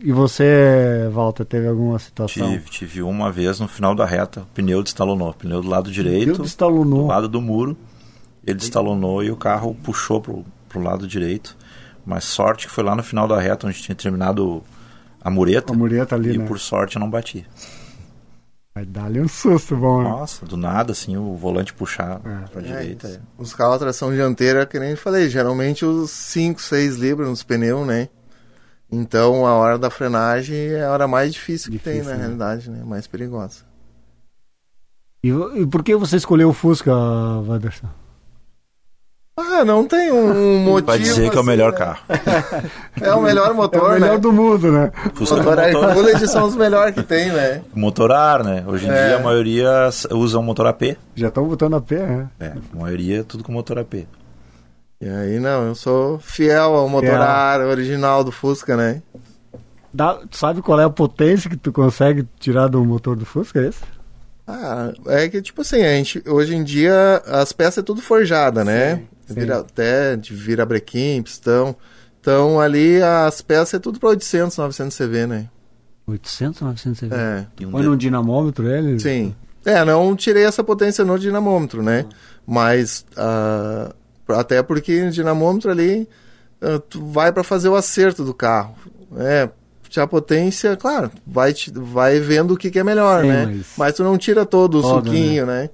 E 0.04 0.12
você, 0.12 1.08
Walter, 1.14 1.46
teve 1.46 1.66
alguma 1.66 1.98
situação? 1.98 2.50
Tive, 2.52 2.70
tive 2.70 3.02
uma 3.02 3.32
vez 3.32 3.58
no 3.62 3.70
final 3.70 3.96
da 3.96 4.06
reta, 4.06 4.42
o 4.42 4.46
pneu 4.48 4.84
destalonou. 4.84 5.30
O 5.30 5.34
pneu 5.34 5.62
do 5.62 5.70
lado 5.70 5.90
direito, 5.90 6.42
destalonou. 6.42 7.04
do 7.04 7.08
lado 7.08 7.30
do 7.30 7.40
muro, 7.40 7.78
ele 8.46 8.58
destalonou 8.60 9.24
e 9.24 9.32
o 9.32 9.38
carro 9.38 9.74
puxou 9.82 10.20
pro, 10.20 10.44
pro 10.68 10.82
lado 10.82 11.08
direito. 11.08 11.56
Mas 12.06 12.26
sorte 12.26 12.68
que 12.68 12.74
foi 12.74 12.84
lá 12.84 12.94
no 12.96 13.04
final 13.04 13.30
da 13.30 13.40
reta, 13.40 13.66
onde 13.66 13.82
tinha 13.82 13.96
terminado 13.96 14.62
a 15.24 15.30
mureta. 15.30 15.72
A 15.72 15.76
mureta 15.76 16.16
ali, 16.16 16.34
e 16.34 16.38
né? 16.38 16.46
por 16.46 16.60
sorte 16.60 16.98
eu 16.98 17.00
não 17.00 17.10
bati. 17.10 17.46
Vai 18.74 18.86
dar-lhe 18.86 19.20
um 19.20 19.28
susto 19.28 19.76
bom, 19.76 20.02
né? 20.02 20.10
Nossa, 20.10 20.46
do 20.46 20.56
nada, 20.56 20.94
assim, 20.94 21.18
o 21.18 21.36
volante 21.36 21.74
puxar 21.74 22.22
É. 22.24 22.48
pra 22.48 22.62
É, 22.62 22.64
direita. 22.66 23.08
isso. 23.10 23.18
é. 23.18 23.22
Os 23.38 23.54
carros 23.54 23.76
a 23.76 23.80
tração 23.80 24.14
dianteira, 24.14 24.66
que 24.66 24.80
nem 24.80 24.92
eu 24.92 24.98
falei, 24.98 25.28
geralmente 25.30 25.84
os 25.86 26.10
5, 26.10 26.62
6 26.62 26.96
libras 26.98 27.28
nos 27.28 27.44
pneus, 27.44 27.86
né? 27.86 28.08
Então 28.90 29.46
a 29.46 29.54
hora 29.56 29.78
da 29.78 29.90
frenagem 29.90 30.56
é 30.58 30.84
a 30.86 30.92
hora 30.92 31.08
mais 31.08 31.34
difícil 31.34 31.72
que 31.72 31.80
tem, 31.80 31.94
Difícil, 31.96 32.12
na 32.12 32.18
né? 32.18 32.24
realidade, 32.24 32.70
né? 32.70 32.84
Mais 32.86 33.08
perigosa. 33.08 33.64
E, 35.24 35.30
e 35.30 35.68
por 35.68 35.84
que 35.84 35.96
você 35.96 36.16
escolheu 36.18 36.50
o 36.50 36.54
Fusca, 36.54 36.92
Wanderson? 36.94 37.88
Ah, 39.36 39.64
não 39.64 39.88
tem 39.88 40.12
um 40.12 40.60
motivo. 40.60 40.88
Vai 40.88 41.00
dizer 41.00 41.30
que 41.30 41.36
é 41.36 41.38
o 41.38 41.42
assim, 41.42 41.50
melhor 41.50 41.72
né? 41.72 41.78
carro. 41.78 42.00
É 43.02 43.14
o 43.14 43.22
melhor 43.22 43.50
É 43.50 43.54
motor, 43.54 43.90
o 43.90 43.94
melhor 43.94 44.12
né? 44.14 44.18
do 44.18 44.32
mundo, 44.34 44.72
né? 44.72 44.92
Fusca 45.16 45.38
Motor 45.38 45.56
motor, 45.72 45.94
Bullet 45.94 46.28
são 46.28 46.46
os 46.48 46.56
melhores 46.56 46.94
que 46.94 47.02
tem, 47.02 47.32
né? 47.32 47.62
motor 47.74 48.12
ar, 48.12 48.44
né? 48.44 48.64
Hoje 48.68 48.86
em 48.86 48.92
É. 48.92 49.08
dia 49.08 49.16
a 49.18 49.20
maioria 49.24 49.90
usa 50.12 50.38
um 50.38 50.44
motor 50.44 50.68
AP. 50.68 50.98
Já 51.16 51.30
estão 51.30 51.48
botando 51.48 51.76
a 51.76 51.82
pé, 51.82 52.06
né? 52.06 52.28
É, 52.40 52.48
a 52.74 52.78
maioria 52.78 53.22
é 53.22 53.24
tudo 53.24 53.44
com 53.44 53.52
motor 53.52 53.80
AP. 53.80 54.06
E 55.00 55.10
aí, 55.10 55.40
não, 55.40 55.66
eu 55.66 55.74
sou 55.76 56.20
fiel 56.20 56.76
ao 56.76 56.88
motor 56.88 57.10
Fiel. 57.10 57.22
ar 57.22 57.62
original 57.62 58.24
do 58.24 58.32
Fusca, 58.32 58.76
né? 58.78 59.02
Dá, 59.94 60.14
tu 60.30 60.38
sabe 60.38 60.62
qual 60.62 60.80
é 60.80 60.84
a 60.84 60.90
potência 60.90 61.50
que 61.50 61.58
tu 61.58 61.72
consegue 61.72 62.28
tirar 62.40 62.68
do 62.68 62.84
motor 62.86 63.16
do 63.16 63.26
Fusca, 63.26 63.60
é 63.62 63.70
esse? 63.70 63.80
Ah, 64.48 64.92
é 65.08 65.28
que 65.30 65.42
tipo 65.42 65.62
assim, 65.62 65.82
a 65.82 65.90
gente, 65.96 66.22
hoje 66.28 66.56
em 66.56 66.64
dia 66.64 67.22
as 67.26 67.52
peças 67.54 67.80
é 67.80 67.82
tudo 67.82 68.02
forjada, 68.02 68.64
né? 68.64 69.02
Vira, 69.40 69.60
até 69.60 70.16
de 70.16 70.34
vira 70.34 70.66
brequim, 70.66 71.22
pistão. 71.22 71.76
Então 72.20 72.60
ali 72.60 73.02
as 73.02 73.42
peças 73.42 73.74
é 73.76 73.80
tudo 73.80 74.00
para 74.00 74.10
800, 74.10 74.58
900 74.58 74.96
CV, 74.98 75.26
né? 75.28 75.50
800, 76.08 76.62
900 76.62 77.00
CV? 77.00 77.16
É, 77.16 77.46
Põe 77.70 77.82
de- 77.82 77.88
num 77.88 77.98
dinamômetro 77.98 78.68
ele? 78.70 79.00
sim. 79.00 79.36
É, 79.64 79.86
não 79.86 80.16
tirei 80.16 80.44
essa 80.44 80.64
potência 80.64 81.06
no 81.06 81.20
dinamômetro, 81.20 81.84
né? 81.84 82.06
Mas 82.48 83.06
ah, 83.16 83.94
até 84.30 84.64
porque 84.64 85.02
o 85.04 85.12
dinamômetro 85.12 85.70
ali 85.70 86.08
uh, 86.62 86.80
tu 86.80 87.06
vai 87.06 87.32
para 87.32 87.44
fazer 87.44 87.70
o 87.70 87.76
acerto 87.76 88.24
do 88.24 88.34
carro. 88.34 88.76
É, 89.18 89.48
a 89.98 90.08
potência, 90.08 90.76
claro, 90.78 91.12
vai, 91.28 91.54
te, 91.54 91.70
vai 91.76 92.20
vendo 92.20 92.54
o 92.54 92.58
que, 92.58 92.72
que 92.72 92.80
é 92.80 92.84
melhor, 92.84 93.22
Sim, 93.24 93.28
né? 93.28 93.46
mas- 93.46 93.66
Mas... 93.78 93.94
tu 93.96 94.04
não 94.04 94.18
tira 94.18 94.46
todo 94.46 94.80
o 94.80 94.82
Todo, 94.82 95.06
suquinho, 95.10 95.46
né? 95.46 95.70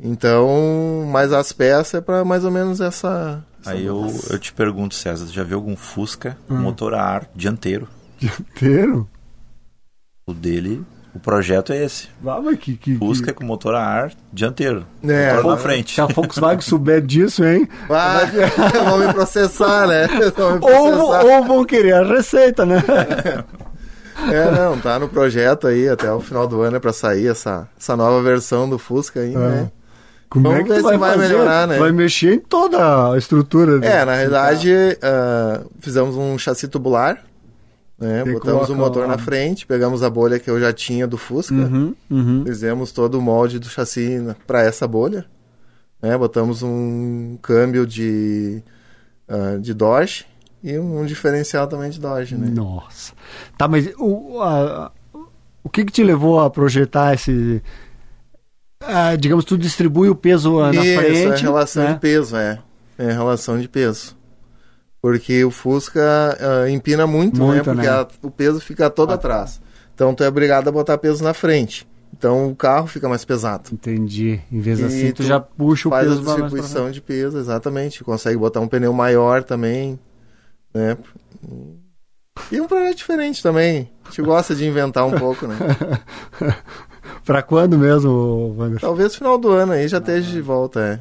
Então, 0.00 1.08
mas 1.10 1.32
as 1.32 1.52
peças 1.52 1.94
é 1.94 2.00
para 2.00 2.24
mais 2.24 2.44
ou 2.44 2.50
menos 2.50 2.80
essa. 2.80 3.42
essa 3.60 3.72
Aí 3.72 3.84
eu, 3.84 4.06
eu 4.30 4.38
te 4.38 4.52
pergunto, 4.52 4.94
César, 4.94 5.26
já 5.26 5.42
viu 5.42 5.56
algum 5.56 5.76
Fusca 5.76 6.36
Hum. 6.48 6.58
motor 6.58 6.94
a 6.94 7.02
ar 7.02 7.28
dianteiro? 7.34 7.88
Inteiro? 8.22 9.08
O 10.26 10.32
dele, 10.34 10.84
o 11.14 11.18
projeto 11.18 11.72
é 11.72 11.84
esse. 11.84 12.08
Ah, 12.24 12.40
mas 12.40 12.58
que, 12.58 12.76
que, 12.76 12.96
Fusca 12.96 13.28
que... 13.28 13.32
com 13.32 13.44
motor 13.44 13.74
a 13.74 13.82
ar 13.82 14.12
dianteiro. 14.32 14.86
É, 15.02 15.34
motor 15.34 15.50
na 15.52 15.56
frente. 15.56 15.94
Se 15.94 16.00
a 16.00 16.06
Volkswagen 16.06 16.60
souber 16.60 17.00
disso, 17.00 17.44
hein? 17.44 17.68
Vai, 17.88 18.26
vão 18.84 18.98
me 18.98 19.12
processar, 19.12 19.86
né? 19.86 20.06
Vão 20.36 20.52
me 20.52 20.58
Ou, 20.64 20.92
processar. 20.92 21.24
ou 21.24 21.44
vão 21.44 21.64
querer 21.64 21.94
a 21.94 22.04
receita, 22.04 22.64
né? 22.64 22.82
É, 24.32 24.50
não, 24.50 24.76
tá 24.80 24.98
no 24.98 25.08
projeto 25.08 25.68
aí 25.68 25.88
até 25.88 26.12
o 26.12 26.20
final 26.20 26.44
do 26.48 26.60
ano 26.60 26.76
é 26.76 26.80
pra 26.80 26.92
sair 26.92 27.28
essa, 27.28 27.68
essa 27.78 27.96
nova 27.96 28.20
versão 28.20 28.68
do 28.68 28.76
Fusca 28.76 29.20
aí, 29.20 29.30
né? 29.32 29.70
Como 30.30 30.44
Vamos 30.48 30.60
é 30.60 30.62
que 30.64 30.68
ver 30.70 30.82
vai, 30.82 30.98
vai 30.98 31.12
fazer? 31.16 31.28
melhorar, 31.28 31.66
né? 31.66 31.78
Vai 31.78 31.90
mexer 31.92 32.34
em 32.34 32.38
toda 32.38 33.12
a 33.12 33.16
estrutura. 33.18 33.84
É, 33.84 34.04
na 34.04 34.14
realidade, 34.14 34.70
ah, 35.02 35.62
fizemos 35.80 36.16
um 36.16 36.36
chassi 36.36 36.68
tubular, 36.68 37.22
né? 37.98 38.24
Botamos 38.24 38.68
o 38.68 38.74
motor 38.76 39.08
na 39.08 39.16
frente, 39.18 39.66
pegamos 39.66 40.02
a 40.02 40.10
bolha 40.10 40.38
que 40.38 40.50
eu 40.50 40.60
já 40.60 40.72
tinha 40.72 41.06
do 41.06 41.16
Fusca, 41.16 41.54
Uhum, 41.54 41.94
uhum. 42.10 42.44
fizemos 42.46 42.92
todo 42.92 43.18
o 43.18 43.22
molde 43.22 43.58
do 43.58 43.68
chassi 43.68 44.22
para 44.46 44.62
essa 44.62 44.86
bolha, 44.86 45.24
né? 46.02 46.16
Botamos 46.18 46.62
um 46.62 47.38
câmbio 47.40 47.86
de, 47.86 48.62
ah, 49.26 49.56
de 49.58 49.72
Dodge 49.72 50.26
e 50.62 50.78
um 50.78 51.06
diferencial 51.06 51.66
também 51.66 51.88
de 51.88 51.98
Dodge, 51.98 52.36
né? 52.36 52.48
Nossa. 52.54 53.14
Tá, 53.56 53.66
mas 53.66 53.88
o, 53.98 54.40
a- 54.42 54.92
o 55.64 55.70
que 55.70 55.84
que 55.86 55.92
te 55.92 56.04
levou 56.04 56.38
a 56.40 56.50
projetar 56.50 57.14
esse... 57.14 57.62
ah, 58.80 59.16
digamos, 59.16 59.44
tu 59.44 59.56
distribui 59.58 60.08
o 60.08 60.14
peso 60.14 60.60
ah, 60.60 60.72
na 60.72 60.84
Isso, 60.84 61.00
frente. 61.00 61.18
é 61.18 61.36
relação 61.36 61.84
né? 61.84 61.92
de 61.94 61.98
peso, 62.00 62.36
é. 62.36 62.58
É 62.96 63.12
relação 63.12 63.58
de 63.60 63.68
peso. 63.68 64.16
Porque 65.00 65.44
o 65.44 65.50
Fusca 65.50 66.00
ah, 66.40 66.68
empina 66.70 67.06
muito, 67.06 67.40
Muito, 67.40 67.56
né? 67.56 67.62
Porque 67.62 67.86
né? 67.86 67.92
a- 67.92 68.06
o 68.22 68.30
peso 68.30 68.60
fica 68.60 68.90
todo 68.90 69.12
atrás. 69.12 69.60
Então 69.94 70.14
tu 70.14 70.22
é 70.24 70.28
obrigado 70.28 70.68
a 70.68 70.72
botar 70.72 70.98
peso 70.98 71.22
na 71.24 71.34
frente. 71.34 71.86
Então 72.16 72.48
o 72.48 72.56
carro 72.56 72.86
fica 72.86 73.08
mais 73.08 73.24
pesado. 73.24 73.68
Entendi. 73.72 74.40
Em 74.50 74.60
vez 74.60 74.80
E 74.80 74.84
assim, 74.84 75.08
tu, 75.12 75.16
tu 75.16 75.22
já 75.24 75.38
puxa 75.38 75.88
o 75.88 75.90
Faz 75.90 76.06
a 76.06 76.10
peso 76.10 76.22
mais 76.22 76.36
pra 76.36 76.46
distribuição 76.46 76.90
de 76.90 77.00
peso, 77.00 77.38
exatamente. 77.38 78.02
Consegue 78.02 78.36
botar 78.38 78.60
um 78.60 78.66
pneu 78.68 78.92
maior 78.92 79.42
também, 79.44 79.98
né? 80.74 80.96
E 82.50 82.60
um 82.60 82.66
projeto 82.66 82.96
diferente 82.96 83.42
também. 83.42 83.90
A 84.04 84.08
gente 84.08 84.22
gosta 84.22 84.54
de 84.54 84.66
inventar 84.66 85.04
um 85.06 85.12
pouco, 85.18 85.46
né? 85.46 85.56
Pra 87.28 87.42
quando 87.42 87.76
mesmo, 87.76 88.56
Wander? 88.56 88.80
Talvez 88.80 89.14
final 89.14 89.36
do 89.36 89.50
ano 89.50 89.72
aí 89.72 89.86
já 89.86 89.98
esteja 89.98 90.30
de 90.30 90.40
volta, 90.40 90.80
é. 90.80 91.00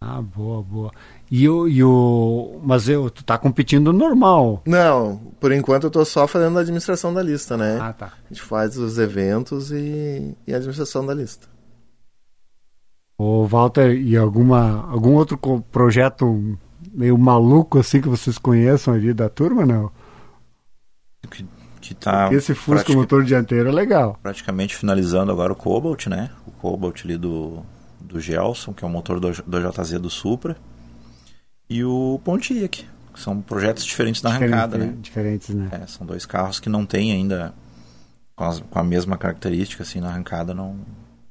Ah, 0.00 0.22
boa, 0.22 0.62
boa. 0.62 0.90
E 1.30 1.46
o, 1.46 1.68
e 1.68 1.84
o... 1.84 2.58
Mas 2.64 2.88
eu, 2.88 3.10
tu 3.10 3.22
tá 3.22 3.36
competindo 3.36 3.92
normal. 3.92 4.62
Não, 4.64 5.18
por 5.38 5.52
enquanto 5.52 5.84
eu 5.84 5.90
tô 5.90 6.02
só 6.06 6.26
fazendo 6.26 6.56
a 6.56 6.62
administração 6.62 7.12
da 7.12 7.22
lista, 7.22 7.54
né? 7.54 7.78
Ah, 7.82 7.92
tá. 7.92 8.06
A 8.06 8.32
gente 8.32 8.40
faz 8.40 8.78
os 8.78 8.96
eventos 8.96 9.70
e, 9.70 10.34
e 10.46 10.54
a 10.54 10.56
administração 10.56 11.04
da 11.04 11.12
lista. 11.12 11.48
Ô, 13.18 13.46
Walter, 13.46 13.92
e 13.92 14.16
alguma, 14.16 14.90
algum 14.90 15.16
outro 15.16 15.36
projeto 15.70 16.58
meio 16.94 17.18
maluco 17.18 17.78
assim 17.78 18.00
que 18.00 18.08
vocês 18.08 18.38
conheçam 18.38 18.94
ali 18.94 19.12
da 19.12 19.28
turma, 19.28 19.66
não? 19.66 19.92
Que, 21.88 21.94
tá 21.94 22.22
Porque 22.22 22.36
esse 22.36 22.54
Fusca 22.54 22.76
pratica- 22.76 22.98
motor 22.98 23.24
dianteiro 23.24 23.68
é 23.68 23.72
legal. 23.72 24.18
praticamente 24.22 24.74
finalizando 24.74 25.30
agora 25.30 25.52
o 25.52 25.56
Cobalt, 25.56 26.06
né? 26.06 26.30
O 26.46 26.50
Cobalt 26.50 27.02
ali 27.04 27.16
do, 27.18 27.62
do 28.00 28.18
Gelson, 28.18 28.72
que 28.72 28.84
é 28.84 28.88
o 28.88 28.90
motor 28.90 29.20
do, 29.20 29.30
do 29.46 29.60
JZ 29.70 29.98
do 30.00 30.08
Supra. 30.08 30.56
E 31.68 31.84
o 31.84 32.18
Pontiac, 32.24 32.84
que 33.12 33.20
são 33.20 33.40
projetos 33.40 33.84
diferentes 33.84 34.22
na 34.22 34.30
arrancada, 34.30 34.76
Diferente- 34.78 34.94
né? 34.96 35.02
Diferentes, 35.02 35.48
né? 35.54 35.68
É, 35.72 35.86
são 35.86 36.06
dois 36.06 36.24
carros 36.24 36.58
que 36.58 36.68
não 36.70 36.86
têm 36.86 37.12
ainda 37.12 37.52
com, 38.34 38.44
as- 38.44 38.60
com 38.60 38.78
a 38.78 38.82
mesma 38.84 39.16
característica, 39.18 39.82
assim, 39.82 40.00
na 40.00 40.08
arrancada, 40.08 40.54
não 40.54 40.76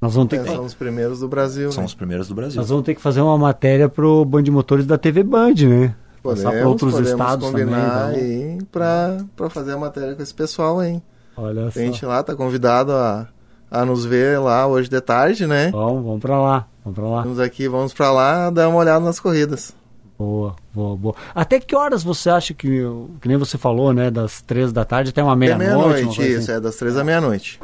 Nós 0.01 0.13
vamos 0.13 0.29
ter 0.29 0.37
É, 0.37 0.43
que, 0.43 0.49
são 0.49 0.65
os 0.65 0.73
primeiros 0.73 1.19
do 1.21 1.27
Brasil, 1.27 1.71
são 1.71 1.81
né? 1.81 1.87
os 1.87 1.93
primeiros 1.95 2.27
do 2.27 2.35
Brasil. 2.35 2.59
nós 2.61 2.69
vamos 2.69 2.83
ter 2.85 2.93
que 2.93 3.01
fazer 3.01 3.21
uma 3.21 3.37
matéria 3.37 3.87
pro 3.89 4.23
Band 4.25 4.43
de 4.43 4.51
Motores 4.51 4.85
da 4.85 4.97
TV 4.97 5.23
Band, 5.23 5.53
né? 5.67 5.95
Passar 6.23 6.51
para 6.51 6.67
outros 6.67 6.91
podemos 6.91 7.11
estados 7.11 7.49
combinar 7.49 8.07
também. 8.13 8.21
aí 8.55 8.57
pra, 8.71 9.17
pra 9.35 9.49
fazer 9.49 9.73
a 9.73 9.77
matéria 9.77 10.15
com 10.15 10.23
esse 10.23 10.33
pessoal 10.33 10.79
aí. 10.79 11.01
Então. 11.33 11.43
Olha 11.45 11.67
A 11.67 11.71
só. 11.71 11.79
gente 11.79 12.05
lá 12.05 12.23
tá 12.23 12.33
convidado 12.35 12.91
a, 12.93 13.27
a 13.69 13.83
nos 13.85 14.05
ver 14.05 14.39
lá 14.39 14.65
hoje 14.67 14.89
de 14.89 15.01
tarde, 15.01 15.45
né? 15.45 15.69
Vamos, 15.71 16.03
vamos 16.03 16.21
pra 16.21 16.39
lá. 16.39 16.67
Vamos 16.85 16.99
pra 16.99 17.07
lá. 17.09 17.21
Vamos 17.23 17.39
aqui, 17.39 17.67
vamos 17.67 17.93
pra 17.93 18.11
lá 18.11 18.49
dar 18.49 18.69
uma 18.69 18.77
olhada 18.77 19.03
nas 19.03 19.19
corridas. 19.19 19.73
Boa, 20.17 20.55
boa, 20.73 20.95
boa. 20.95 21.15
Até 21.35 21.59
que 21.59 21.75
horas 21.75 22.03
você 22.03 22.29
acha 22.29 22.53
que, 22.53 22.83
que 23.19 23.27
nem 23.27 23.35
você 23.35 23.57
falou, 23.57 23.91
né? 23.91 24.09
Das 24.11 24.41
três 24.41 24.71
da 24.71 24.85
tarde 24.85 25.09
até 25.09 25.21
uma 25.23 25.33
É 25.33 25.35
meia-noite? 25.35 25.73
uma 25.75 25.87
meia-noite, 25.87 26.15
coisa 26.17 26.31
isso, 26.31 26.39
assim? 26.39 26.51
é 26.51 26.59
das 26.61 26.75
três 26.75 26.95
à 26.97 27.03
meia-noite. 27.03 27.59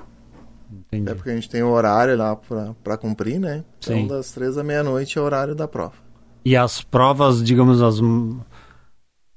Entendi. 0.87 1.09
É 1.11 1.13
porque 1.15 1.29
a 1.29 1.35
gente 1.35 1.49
tem 1.49 1.63
o 1.63 1.69
horário 1.69 2.17
lá 2.17 2.35
pra, 2.35 2.71
pra 2.83 2.97
cumprir, 2.97 3.39
né? 3.39 3.63
Então 3.79 3.95
Sim. 3.95 4.07
das 4.07 4.31
três 4.31 4.57
à 4.57 4.63
meia-noite 4.63 5.17
é 5.17 5.21
o 5.21 5.23
horário 5.25 5.55
da 5.55 5.67
prova. 5.67 5.93
E 6.45 6.55
as 6.55 6.81
provas, 6.81 7.43
digamos, 7.43 7.81
as, 7.81 7.95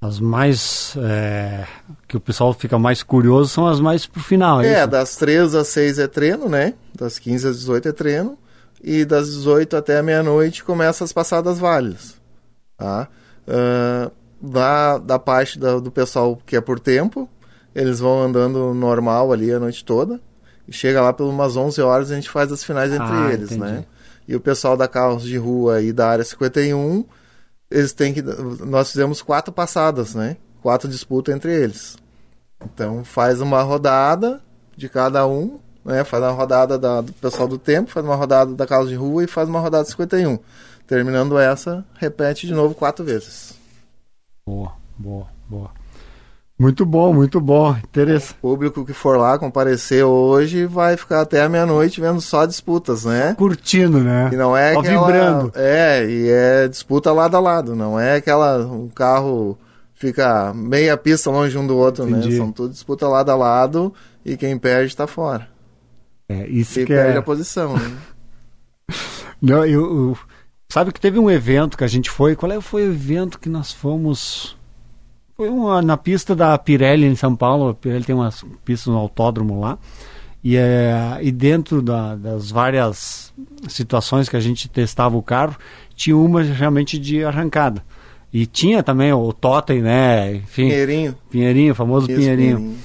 as 0.00 0.18
mais. 0.20 0.94
é, 0.98 1.66
que 2.08 2.16
o 2.16 2.20
pessoal 2.20 2.52
fica 2.52 2.78
mais 2.78 3.02
curioso 3.02 3.50
são 3.50 3.66
as 3.66 3.80
mais 3.80 4.06
pro 4.06 4.22
final, 4.22 4.60
é, 4.60 4.80
É, 4.80 4.86
das 4.86 5.16
3 5.16 5.54
às 5.54 5.68
6 5.68 5.98
é 5.98 6.06
treino, 6.06 6.48
né? 6.48 6.74
Das 6.94 7.18
15 7.18 7.48
às 7.48 7.56
18 7.58 7.88
é 7.88 7.92
treino. 7.92 8.38
E 8.82 9.04
das 9.04 9.28
18 9.30 9.76
até 9.76 9.98
a 9.98 10.02
meia-noite 10.02 10.64
começa 10.64 11.04
as 11.04 11.12
passadas 11.12 11.58
válidas. 11.58 12.16
Tá? 12.76 13.08
Ah, 13.46 14.10
da, 14.40 14.98
da 14.98 15.18
parte 15.18 15.58
da- 15.58 15.78
do 15.78 15.90
pessoal 15.90 16.36
que 16.44 16.56
é 16.56 16.60
por 16.60 16.80
tempo, 16.80 17.28
eles 17.74 18.00
vão 18.00 18.22
andando 18.24 18.74
normal 18.74 19.32
ali 19.32 19.52
a 19.52 19.60
noite 19.60 19.84
toda. 19.84 20.20
E 20.66 20.72
chega 20.72 21.00
lá 21.00 21.12
pelas 21.12 21.32
umas 21.32 21.56
11 21.56 21.80
horas 21.80 22.10
a 22.10 22.14
gente 22.16 22.28
faz 22.28 22.50
as 22.52 22.64
finais 22.64 22.92
entre 22.92 23.06
Ah, 23.06 23.30
eles, 23.32 23.52
entendi. 23.52 23.60
né? 23.72 23.84
E 24.26 24.36
o 24.36 24.40
pessoal 24.40 24.76
da 24.76 24.86
carros 24.88 25.22
de 25.24 25.36
rua 25.36 25.80
e 25.82 25.92
da 25.92 26.08
área 26.08 26.24
51, 26.24 27.04
eles 27.70 27.92
têm 27.92 28.12
que. 28.14 28.22
Nós 28.22 28.90
fizemos 28.92 29.20
quatro 29.22 29.52
passadas, 29.52 30.14
né? 30.14 30.36
Quatro 30.62 30.88
disputas 30.88 31.34
entre 31.34 31.52
eles. 31.52 31.96
Então 32.64 33.04
faz 33.04 33.40
uma 33.40 33.62
rodada 33.62 34.40
de 34.76 34.88
cada 34.88 35.26
um, 35.26 35.58
né? 35.84 36.04
Faz 36.04 36.22
uma 36.22 36.30
rodada 36.32 36.78
da- 36.78 37.00
do 37.00 37.12
pessoal 37.14 37.48
do 37.48 37.58
tempo, 37.58 37.90
faz 37.90 38.06
uma 38.06 38.14
rodada 38.14 38.54
da 38.54 38.66
casa 38.66 38.88
de 38.88 38.94
rua 38.94 39.24
e 39.24 39.26
faz 39.26 39.48
uma 39.48 39.58
rodada 39.60 39.84
de 39.84 39.90
51. 39.90 40.38
Terminando 40.86 41.38
essa, 41.38 41.84
repete 41.94 42.46
de 42.46 42.52
novo 42.54 42.74
quatro 42.74 43.04
vezes. 43.04 43.54
Boa, 44.46 44.72
boa, 44.98 45.26
boa. 45.48 45.70
Muito 46.62 46.86
bom, 46.86 47.12
muito 47.12 47.40
bom. 47.40 47.76
Interessante. 47.76 48.36
O 48.40 48.50
público 48.50 48.86
que 48.86 48.92
for 48.92 49.18
lá 49.18 49.36
comparecer 49.36 50.04
hoje 50.04 50.64
vai 50.64 50.96
ficar 50.96 51.22
até 51.22 51.42
a 51.42 51.48
meia-noite 51.48 52.00
vendo 52.00 52.20
só 52.20 52.46
disputas, 52.46 53.04
né? 53.04 53.34
Curtindo, 53.34 53.98
né? 53.98 54.30
E 54.32 54.36
não 54.36 54.56
é 54.56 54.72
Ó, 54.76 54.78
aquela... 54.78 55.06
vibrando. 55.06 55.52
É, 55.56 56.06
e 56.08 56.28
é 56.30 56.68
disputa 56.68 57.10
lado 57.10 57.36
a 57.36 57.40
lado, 57.40 57.74
não 57.74 57.98
é 57.98 58.14
aquela... 58.14 58.58
um 58.64 58.88
carro 58.88 59.58
fica 59.92 60.54
meia 60.54 60.96
pista 60.96 61.30
longe 61.30 61.58
um 61.58 61.66
do 61.66 61.76
outro, 61.76 62.08
Entendi. 62.08 62.30
né? 62.30 62.36
São 62.36 62.52
tudo 62.52 62.70
disputa 62.72 63.08
lado 63.08 63.30
a 63.30 63.34
lado 63.34 63.92
e 64.24 64.36
quem 64.36 64.56
perde 64.56 64.96
tá 64.96 65.08
fora. 65.08 65.48
É, 66.28 66.46
isso 66.46 66.74
Quem 66.74 66.86
que 66.86 66.94
perde 66.94 67.16
é. 67.16 67.18
a 67.18 67.22
posição, 67.22 67.76
né? 67.76 67.92
Não, 69.42 69.66
eu, 69.66 69.82
eu- 69.82 70.18
sabe 70.72 70.92
que 70.92 71.00
teve 71.00 71.18
um 71.18 71.28
evento 71.28 71.76
que 71.76 71.82
a 71.82 71.88
gente 71.88 72.08
foi. 72.08 72.36
Qual 72.36 72.52
é, 72.52 72.60
foi 72.60 72.86
o 72.88 72.92
evento 72.92 73.40
que 73.40 73.48
nós 73.48 73.72
fomos? 73.72 74.56
Foi 75.36 75.48
uma, 75.48 75.80
na 75.82 75.96
pista 75.96 76.34
da 76.36 76.56
Pirelli 76.58 77.06
em 77.06 77.16
São 77.16 77.34
Paulo. 77.34 77.70
A 77.70 77.74
Pirelli 77.74 78.04
tem 78.04 78.14
umas 78.14 78.44
pistas 78.64 78.92
no 78.92 78.98
autódromo 78.98 79.60
lá. 79.60 79.78
E, 80.44 80.56
é, 80.56 81.18
e 81.22 81.30
dentro 81.30 81.80
da- 81.80 82.16
das 82.16 82.50
várias 82.50 83.32
situações 83.68 84.28
que 84.28 84.36
a 84.36 84.40
gente 84.40 84.68
testava 84.68 85.16
o 85.16 85.22
carro, 85.22 85.56
tinha 85.94 86.16
uma 86.16 86.42
realmente 86.42 86.98
de 86.98 87.24
arrancada. 87.24 87.82
E 88.32 88.46
tinha 88.46 88.82
também 88.82 89.12
o 89.12 89.32
Totem, 89.32 89.80
né? 89.82 90.34
Enfim, 90.36 90.68
Pinheirinho. 90.68 91.14
Pinheirinho, 91.30 91.74
famoso 91.74 92.10
Isso, 92.10 92.18
Pinheirinho. 92.18 92.76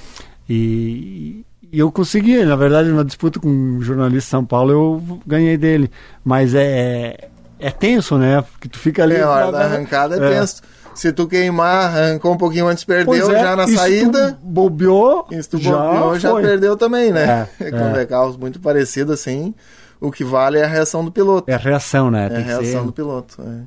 E, 0.48 1.44
e 1.72 1.78
eu 1.78 1.90
consegui, 1.90 2.44
na 2.44 2.54
verdade, 2.56 2.88
numa 2.88 3.04
disputa 3.04 3.40
com 3.40 3.48
um 3.48 3.80
jornalista 3.82 4.26
de 4.26 4.30
São 4.30 4.44
Paulo, 4.44 4.70
eu 4.72 5.20
ganhei 5.26 5.56
dele. 5.56 5.90
Mas 6.24 6.54
é, 6.54 7.28
é 7.58 7.70
tenso, 7.70 8.16
né? 8.18 8.42
Porque 8.52 8.68
tu 8.68 8.78
fica 8.78 9.02
ali. 9.02 9.14
É, 9.16 9.22
a 9.22 9.30
hora 9.30 9.52
da 9.52 9.64
arrancada 9.64 10.16
é, 10.16 10.38
tenso. 10.38 10.62
Se 10.98 11.12
tu 11.12 11.28
queimar, 11.28 11.86
arrancou 11.96 12.32
um 12.32 12.36
pouquinho 12.36 12.66
antes, 12.66 12.82
perdeu 12.82 13.30
é, 13.30 13.40
já 13.40 13.54
na 13.54 13.66
se 13.66 13.72
tu 13.74 13.78
saída. 13.78 14.38
bobeou, 14.42 15.26
se 15.30 15.48
tu 15.48 15.58
já, 15.58 15.70
bobeou, 15.76 16.18
já 16.18 16.30
foi. 16.30 16.42
perdeu 16.42 16.76
também, 16.76 17.12
né? 17.12 17.48
É, 17.60 17.70
Quando 17.70 17.96
é. 17.98 18.02
é 18.02 18.06
carros 18.06 18.36
muito 18.36 18.58
parecidos 18.58 19.14
assim, 19.14 19.54
o 20.00 20.10
que 20.10 20.24
vale 20.24 20.58
é 20.58 20.64
a 20.64 20.66
reação 20.66 21.04
do 21.04 21.12
piloto. 21.12 21.48
É 21.48 21.54
a 21.54 21.58
reação, 21.58 22.10
né? 22.10 22.24
É 22.24 22.26
a 22.26 22.30
Tem 22.30 22.42
reação 22.44 22.64
ser- 22.80 22.82
do 22.86 22.92
piloto. 22.92 23.40
é. 23.40 23.64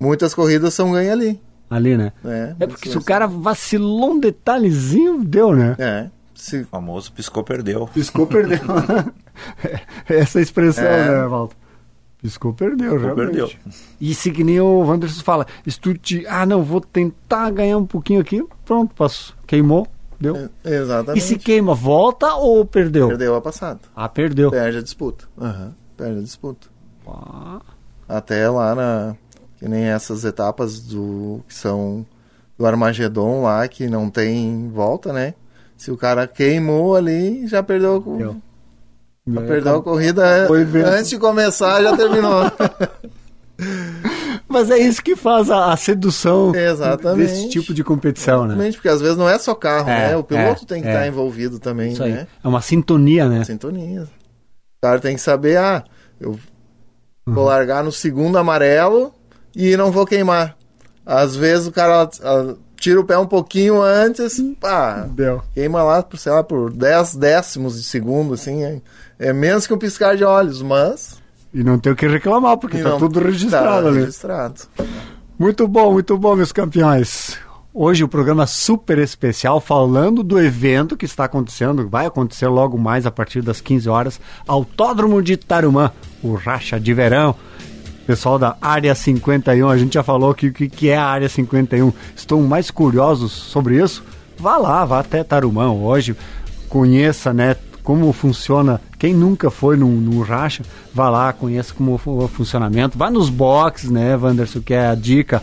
Muitas 0.00 0.34
corridas 0.34 0.74
são 0.74 0.90
ganhas 0.92 1.12
ali. 1.12 1.40
ali, 1.70 1.96
né? 1.96 2.12
É, 2.24 2.54
É 2.60 2.66
porque 2.66 2.88
se 2.90 2.98
o 2.98 3.02
cara 3.02 3.26
vacilou 3.28 4.10
um 4.10 4.18
detalhezinho, 4.20 5.22
deu, 5.24 5.54
né? 5.54 5.76
É, 5.78 6.06
se, 6.34 6.62
O 6.62 6.66
famoso 6.66 7.12
piscou, 7.12 7.44
perdeu. 7.44 7.88
Piscou, 7.94 8.26
perdeu. 8.26 8.58
Essa 10.08 10.40
expressão, 10.40 10.84
É. 10.84 11.08
né, 11.22 11.26
Walter? 11.28 11.56
Piscou, 12.24 12.54
perdeu, 12.54 12.98
realmente. 12.98 13.26
perdeu. 13.26 13.50
E 14.00 14.14
se 14.14 14.30
que 14.30 14.42
nem 14.42 14.58
o 14.58 14.78
Wanderson 14.78 15.22
fala, 15.22 15.46
se 15.68 15.78
tu 15.78 15.92
te, 15.92 16.26
ah, 16.26 16.46
não, 16.46 16.62
vou 16.62 16.80
tentar 16.80 17.50
ganhar 17.50 17.76
um 17.76 17.84
pouquinho 17.84 18.18
aqui, 18.22 18.42
pronto, 18.64 18.94
passou. 18.94 19.36
Queimou, 19.46 19.86
deu. 20.18 20.48
é, 20.64 20.74
exatamente. 20.76 21.18
E 21.22 21.26
se 21.26 21.36
queima, 21.36 21.74
volta 21.74 22.34
ou 22.36 22.64
perdeu? 22.64 23.08
Perdeu 23.08 23.34
a 23.34 23.42
passada. 23.42 23.80
Ah, 23.94 24.08
perdeu. 24.08 24.50
Perde 24.50 24.78
a 24.78 24.82
disputa. 24.82 25.26
Aham, 25.38 25.74
perde 25.98 26.20
a 26.20 26.22
disputa. 26.22 26.66
Ah, 27.06 27.60
Até 28.08 28.48
lá 28.48 28.74
na. 28.74 29.16
Que 29.58 29.68
nem 29.68 29.84
essas 29.84 30.24
etapas 30.24 30.80
do. 30.80 31.40
que 31.46 31.52
são 31.54 32.06
do 32.58 32.64
Armagedon 32.64 33.42
lá, 33.42 33.68
que 33.68 33.86
não 33.86 34.08
tem 34.08 34.70
volta, 34.72 35.12
né? 35.12 35.34
Se 35.76 35.90
o 35.90 35.96
cara 35.98 36.26
queimou 36.26 36.96
ali, 36.96 37.46
já 37.46 37.62
perdeu, 37.62 37.96
a- 37.96 38.16
Deu. 38.18 38.36
Já 39.26 39.40
perdeu 39.42 39.76
a 39.76 39.82
corrida. 39.82 40.48
Ver. 40.66 40.84
Antes 40.86 41.10
de 41.10 41.18
começar, 41.18 41.82
já 41.82 41.96
terminou. 41.96 42.42
Mas 44.48 44.70
é 44.70 44.78
isso 44.78 45.02
que 45.02 45.16
faz 45.16 45.50
a, 45.50 45.72
a 45.72 45.76
sedução 45.76 46.54
Exatamente. 46.54 47.26
desse 47.28 47.48
tipo 47.48 47.72
de 47.74 47.82
competição, 47.82 48.42
né? 48.42 48.48
Exatamente, 48.54 48.76
porque 48.76 48.88
às 48.88 49.00
vezes 49.00 49.16
não 49.16 49.28
é 49.28 49.38
só 49.38 49.54
carro, 49.54 49.88
É, 49.88 50.08
né? 50.08 50.16
O 50.16 50.22
piloto 50.24 50.64
é, 50.64 50.66
tem 50.66 50.82
que 50.82 50.88
é. 50.88 50.92
estar 50.92 51.06
envolvido 51.06 51.58
também, 51.58 51.92
Isso 51.92 52.02
aí. 52.02 52.12
né? 52.12 52.26
É 52.42 52.48
uma 52.48 52.60
sintonia, 52.60 53.28
né? 53.28 53.42
Sintonia. 53.44 54.02
O 54.02 54.06
cara 54.82 55.00
tem 55.00 55.14
que 55.16 55.20
saber, 55.22 55.56
ah, 55.58 55.84
eu 56.20 56.38
Uhum. 57.26 57.32
vou 57.34 57.44
largar 57.46 57.82
no 57.82 57.90
segundo 57.90 58.36
amarelo 58.36 59.12
e 59.56 59.76
não 59.78 59.90
vou 59.90 60.04
queimar. 60.04 60.56
Às 61.06 61.34
vezes 61.34 61.66
o 61.66 61.72
cara 61.72 62.06
tira 62.76 63.00
o 63.00 63.04
pé 63.04 63.16
um 63.16 63.26
pouquinho 63.26 63.80
antes, 63.80 64.38
pá, 64.60 65.06
Deu. 65.10 65.42
queima 65.54 65.82
lá, 65.82 66.04
sei 66.18 66.30
lá, 66.32 66.44
por 66.44 66.70
10 66.70 67.16
décimos 67.16 67.76
de 67.76 67.82
segundo, 67.84 68.34
assim, 68.34 68.82
é, 69.18 69.32
menos 69.32 69.66
que 69.66 69.74
um 69.74 69.78
piscar 69.78 70.16
de 70.16 70.24
olhos, 70.24 70.62
mas... 70.62 71.22
E 71.52 71.62
não 71.62 71.78
tem 71.78 71.92
o 71.92 71.96
que 71.96 72.06
reclamar, 72.08 72.56
porque 72.56 72.78
e 72.78 72.82
tá 72.82 72.90
não- 72.90 72.98
tudo 72.98 73.20
registrado 73.20 73.82
tá 73.82 73.88
ali. 73.88 74.00
registrado. 74.00 74.54
Muito 75.38 75.68
bom, 75.68 75.92
muito 75.92 76.16
bom, 76.18 76.34
meus 76.34 76.50
campeões. 76.52 77.38
Hoje 77.72 78.04
o 78.04 78.08
programa 78.08 78.46
super 78.46 78.98
especial 78.98 79.60
falando 79.60 80.22
do 80.22 80.38
evento 80.40 80.96
que 80.96 81.04
está 81.04 81.24
acontecendo, 81.24 81.88
vai 81.88 82.06
acontecer 82.06 82.46
logo 82.46 82.78
mais 82.78 83.04
a 83.06 83.10
partir 83.10 83.40
das 83.42 83.60
15 83.60 83.88
horas, 83.88 84.20
Autódromo 84.46 85.20
de 85.22 85.36
Tarumã, 85.36 85.90
o 86.22 86.34
Racha 86.34 86.78
de 86.78 86.94
Verão. 86.94 87.34
Pessoal 88.06 88.38
da 88.38 88.56
Área 88.60 88.94
51, 88.94 89.68
a 89.68 89.76
gente 89.78 89.94
já 89.94 90.02
falou 90.02 90.34
que 90.34 90.48
o 90.48 90.52
que, 90.52 90.68
que 90.68 90.88
é 90.90 90.96
a 90.96 91.06
Área 91.06 91.28
51. 91.28 91.92
Estão 92.14 92.42
mais 92.42 92.70
curiosos 92.70 93.32
sobre 93.32 93.82
isso? 93.82 94.04
Vá 94.38 94.56
lá, 94.56 94.84
vá 94.84 95.00
até 95.00 95.24
Tarumã 95.24 95.72
hoje, 95.72 96.14
conheça, 96.68 97.32
né, 97.32 97.56
como 97.82 98.12
funciona. 98.12 98.80
Quem 99.04 99.12
nunca 99.12 99.50
foi 99.50 99.76
num, 99.76 100.00
num 100.00 100.22
racha, 100.22 100.62
vá 100.94 101.10
lá, 101.10 101.30
conheça 101.30 101.74
como 101.74 102.00
o 102.02 102.26
funcionamento. 102.26 102.96
Vá 102.96 103.10
nos 103.10 103.28
boxes, 103.28 103.90
né, 103.90 104.16
Wanderson, 104.16 104.62
que 104.62 104.72
é 104.72 104.86
a 104.86 104.94
dica. 104.94 105.42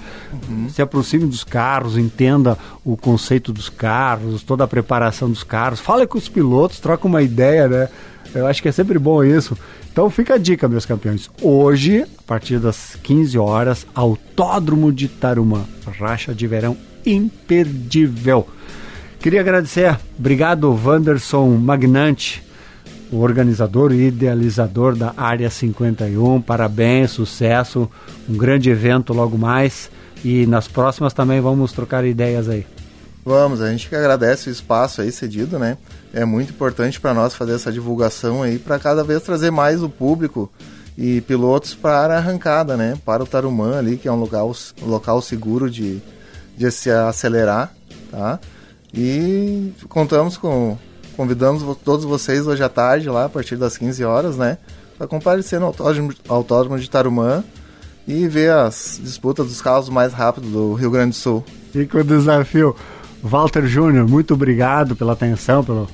Se 0.70 0.82
aproxime 0.82 1.28
dos 1.28 1.44
carros, 1.44 1.96
entenda 1.96 2.58
o 2.84 2.98
conceito 2.98 3.54
dos 3.54 3.70
carros, 3.70 4.42
toda 4.42 4.64
a 4.64 4.68
preparação 4.68 5.30
dos 5.30 5.44
carros. 5.44 5.80
Fale 5.80 6.08
com 6.08 6.18
os 6.18 6.28
pilotos, 6.28 6.80
troca 6.80 7.06
uma 7.06 7.22
ideia, 7.22 7.68
né? 7.68 7.90
Eu 8.34 8.48
acho 8.48 8.64
que 8.64 8.68
é 8.68 8.72
sempre 8.72 8.98
bom 8.98 9.24
isso. 9.24 9.56
Então 9.92 10.10
fica 10.10 10.34
a 10.34 10.38
dica, 10.40 10.68
meus 10.68 10.88
campeões. 10.88 11.30
Hoje, 11.40 12.02
a 12.02 12.24
partir 12.26 12.58
das 12.58 12.98
15 13.04 13.38
horas, 13.38 13.86
Autódromo 13.94 14.92
de 14.92 15.08
Tarumã. 15.08 15.66
Racha 16.00 16.34
de 16.34 16.48
verão 16.48 16.76
imperdível. 17.06 18.48
Queria 19.20 19.42
agradecer, 19.42 20.00
obrigado 20.18 20.76
Wanderson 20.84 21.48
Magnante, 21.58 22.44
o 23.12 23.20
organizador 23.20 23.92
e 23.92 24.08
idealizador 24.08 24.96
da 24.96 25.14
Área 25.18 25.50
51. 25.50 26.42
Parabéns, 26.42 27.12
sucesso, 27.12 27.90
um 28.30 28.38
grande 28.38 28.70
evento 28.70 29.14
logo 29.14 29.38
mais. 29.38 29.92
E 30.24 30.46
nas 30.46 30.68
próximas 30.68 31.14
também 31.14 31.42
vamos 31.42 31.74
trocar 31.74 32.06
ideias 32.06 32.48
aí. 32.48 32.66
Vamos, 33.26 33.62
a 33.62 33.70
gente 33.70 33.88
que 33.88 33.96
agradece 33.96 34.50
o 34.50 34.52
espaço 34.52 35.02
aí 35.02 35.12
cedido, 35.12 35.60
né? 35.60 35.78
É 36.14 36.26
muito 36.26 36.52
importante 36.52 37.00
para 37.00 37.14
nós 37.14 37.36
fazer 37.36 37.54
essa 37.54 37.72
divulgação 37.72 38.42
aí 38.42 38.58
para 38.58 38.80
cada 38.80 39.04
vez 39.04 39.22
trazer 39.22 39.52
mais 39.52 39.84
o 39.84 39.90
público 39.90 40.52
e 40.98 41.22
pilotos 41.22 41.74
para 41.74 42.16
a 42.16 42.18
arrancada, 42.18 42.76
né? 42.76 42.98
Para 43.06 43.24
o 43.24 43.28
Tarumã 43.28 43.78
ali, 43.78 43.98
que 43.98 44.08
é 44.08 44.12
um 44.12 44.20
local, 44.20 44.56
local 44.82 45.22
seguro 45.22 45.70
de, 45.70 46.02
de 46.58 46.72
se 46.72 46.90
acelerar, 46.90 47.74
tá? 48.10 48.40
E 48.94 49.72
contamos 49.88 50.36
com 50.36 50.78
convidamos 51.16 51.78
todos 51.84 52.06
vocês 52.06 52.48
hoje 52.48 52.64
à 52.64 52.70
tarde 52.70 53.10
lá 53.10 53.26
a 53.26 53.30
partir 53.30 53.56
das 53.56 53.78
15 53.78 54.04
horas, 54.04 54.38
né? 54.38 54.58
Para 54.98 55.08
comparecer 55.08 55.60
no 55.60 55.68
autódromo, 55.68 56.14
autódromo 56.28 56.80
de 56.80 56.90
Tarumã 56.90 57.44
e 58.08 58.28
ver 58.28 58.52
as 58.52 59.00
disputas 59.02 59.48
dos 59.48 59.62
carros 59.62 59.90
mais 59.90 60.14
rápidos 60.14 60.52
do 60.52 60.74
Rio 60.74 60.92
Grande 60.92 61.12
do 61.12 61.16
Sul. 61.16 61.44
Fica 61.72 62.00
o 62.00 62.04
desafio. 62.04 62.76
Walter 63.24 63.66
Júnior, 63.66 64.08
muito 64.08 64.34
obrigado 64.34 64.96
pela 64.96 65.14
atenção, 65.14 65.64
pelo 65.64 65.88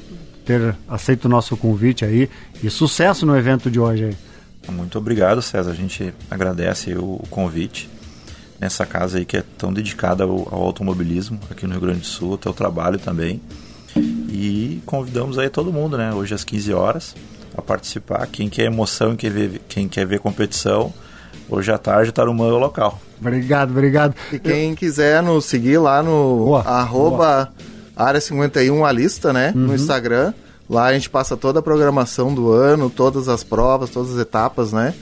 ter 0.45 0.75
aceito 0.87 1.25
o 1.25 1.29
nosso 1.29 1.57
convite 1.57 2.05
aí. 2.05 2.29
E 2.63 2.69
sucesso 2.69 3.25
no 3.25 3.37
evento 3.37 3.69
de 3.69 3.79
hoje 3.79 4.05
aí. 4.05 4.17
Muito 4.73 4.97
obrigado, 4.97 5.41
César. 5.41 5.71
A 5.71 5.75
gente 5.75 6.13
agradece 6.31 6.93
o 6.93 7.21
o 7.21 7.27
convite 7.29 7.89
nessa 8.59 8.85
casa 8.85 9.17
aí 9.17 9.25
que 9.25 9.37
é 9.37 9.43
tão 9.57 9.71
dedicada 9.71 10.23
ao, 10.23 10.47
ao 10.53 10.63
automobilismo 10.63 11.39
aqui 11.49 11.65
no 11.65 11.73
Rio 11.73 11.81
Grande 11.81 11.99
do 11.99 12.05
Sul, 12.05 12.31
ao 12.31 12.37
teu 12.37 12.53
trabalho 12.53 12.97
também. 12.97 13.41
E 13.99 14.81
convidamos 14.85 15.37
aí 15.37 15.49
todo 15.49 15.71
mundo, 15.71 15.97
né? 15.97 16.13
Hoje 16.13 16.33
às 16.33 16.43
15 16.43 16.73
horas 16.73 17.15
a 17.57 17.61
participar. 17.61 18.27
Quem 18.27 18.49
quer 18.49 18.65
emoção, 18.65 19.15
quem, 19.15 19.29
vê, 19.29 19.61
quem 19.67 19.87
quer 19.87 20.05
ver 20.05 20.19
competição, 20.19 20.93
hoje 21.49 21.71
à 21.71 21.77
tarde 21.77 22.11
Tarumã 22.11 22.49
é 22.49 22.51
o 22.51 22.59
local. 22.59 23.01
Obrigado, 23.19 23.71
obrigado. 23.71 24.15
E 24.31 24.39
quem 24.39 24.75
quiser 24.75 25.23
nos 25.23 25.45
seguir 25.45 25.79
lá 25.79 26.03
no 26.03 26.45
Boa, 26.45 26.61
arroba 26.61 27.51
área 27.95 28.21
51 28.21 28.85
a 28.85 28.91
lista, 28.91 29.33
né? 29.33 29.51
Uhum. 29.55 29.67
No 29.67 29.75
Instagram. 29.75 30.33
Lá 30.69 30.85
a 30.85 30.93
gente 30.93 31.09
passa 31.09 31.37
toda 31.37 31.59
a 31.59 31.61
programação 31.61 32.33
do 32.33 32.51
ano, 32.51 32.89
todas 32.89 33.29
as 33.29 33.43
provas, 33.43 33.89
todas 33.89 34.11
as 34.13 34.19
etapas, 34.19 34.73
né? 34.73 34.93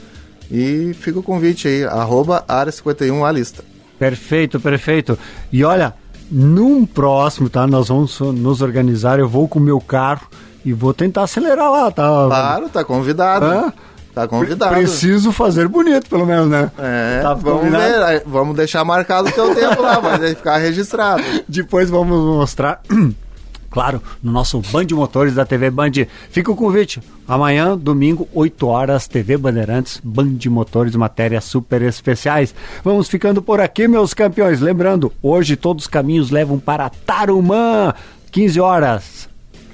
E 0.50 0.94
fica 0.94 1.18
o 1.18 1.22
convite 1.22 1.66
aí, 1.66 1.84
arroba 1.84 2.44
área 2.46 2.70
51 2.70 3.24
a 3.24 3.32
lista. 3.32 3.64
Perfeito, 3.98 4.60
perfeito. 4.60 5.18
E 5.52 5.64
olha, 5.64 5.92
num 6.30 6.84
próximo, 6.86 7.48
tá? 7.48 7.66
Nós 7.66 7.88
vamos 7.88 8.18
nos 8.20 8.62
organizar. 8.62 9.18
Eu 9.18 9.28
vou 9.28 9.48
com 9.48 9.58
o 9.58 9.62
meu 9.62 9.80
carro 9.80 10.26
e 10.64 10.72
vou 10.72 10.92
tentar 10.92 11.24
acelerar 11.24 11.70
lá, 11.70 11.90
tá? 11.90 12.04
Claro, 12.26 12.68
tá 12.68 12.84
convidado. 12.84 13.46
Hã? 13.46 13.72
Tá 14.16 14.26
convidado. 14.26 14.74
Preciso 14.74 15.30
fazer 15.30 15.68
bonito, 15.68 16.08
pelo 16.08 16.24
menos, 16.24 16.48
né? 16.48 16.70
É, 16.78 17.20
Tá 17.20 17.34
vamos 17.34 17.70
ver, 17.70 18.22
vamos 18.26 18.56
deixar 18.56 18.82
marcado 18.82 19.28
o 19.28 19.32
teu 19.32 19.54
tempo 19.54 19.82
lá, 19.82 19.98
vai 19.98 20.18
aí 20.24 20.34
ficar 20.34 20.56
registrado. 20.56 21.22
Depois 21.46 21.90
vamos 21.90 22.18
mostrar, 22.18 22.80
claro, 23.70 24.02
no 24.22 24.32
nosso 24.32 24.60
Band 24.72 24.86
Motores 24.92 25.34
da 25.34 25.44
TV 25.44 25.70
Band. 25.70 25.92
Fica 26.30 26.50
o 26.50 26.56
convite. 26.56 27.00
Amanhã, 27.26 27.76
domingo, 27.76 28.28
8 28.32 28.66
horas, 28.66 29.08
TV 29.08 29.36
Bandeirantes, 29.36 30.00
Band 30.02 30.38
Motores, 30.48 30.94
matérias 30.94 31.44
super 31.44 31.82
especiais. 31.82 32.54
Vamos 32.84 33.08
ficando 33.08 33.42
por 33.42 33.60
aqui, 33.60 33.88
meus 33.88 34.14
campeões. 34.14 34.60
Lembrando, 34.60 35.12
hoje 35.22 35.56
todos 35.56 35.84
os 35.84 35.88
caminhos 35.88 36.30
levam 36.30 36.58
para 36.58 36.88
Tarumã, 36.88 37.92
15 38.30 38.60
horas. 38.60 39.28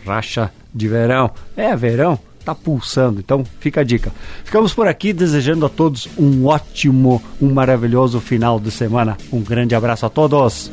Racha 0.07 0.51
de 0.75 0.89
verão. 0.89 1.31
É, 1.57 1.77
verão. 1.77 2.19
Tá 2.45 2.55
pulsando, 2.55 3.21
então 3.21 3.45
fica 3.61 3.83
a 3.83 3.85
dica. 3.85 4.11
Ficamos 4.45 4.75
por 4.75 4.89
aqui 4.89 5.13
desejando 5.13 5.65
a 5.65 5.69
todos 5.69 6.09
um 6.19 6.47
ótimo, 6.47 7.23
um 7.41 7.53
maravilhoso 7.53 8.21
final 8.21 8.59
de 8.59 8.71
semana. 8.71 9.17
Um 9.33 9.41
grande 9.43 9.77
abraço 9.77 10.07
a 10.07 10.11
todos. 10.11 10.71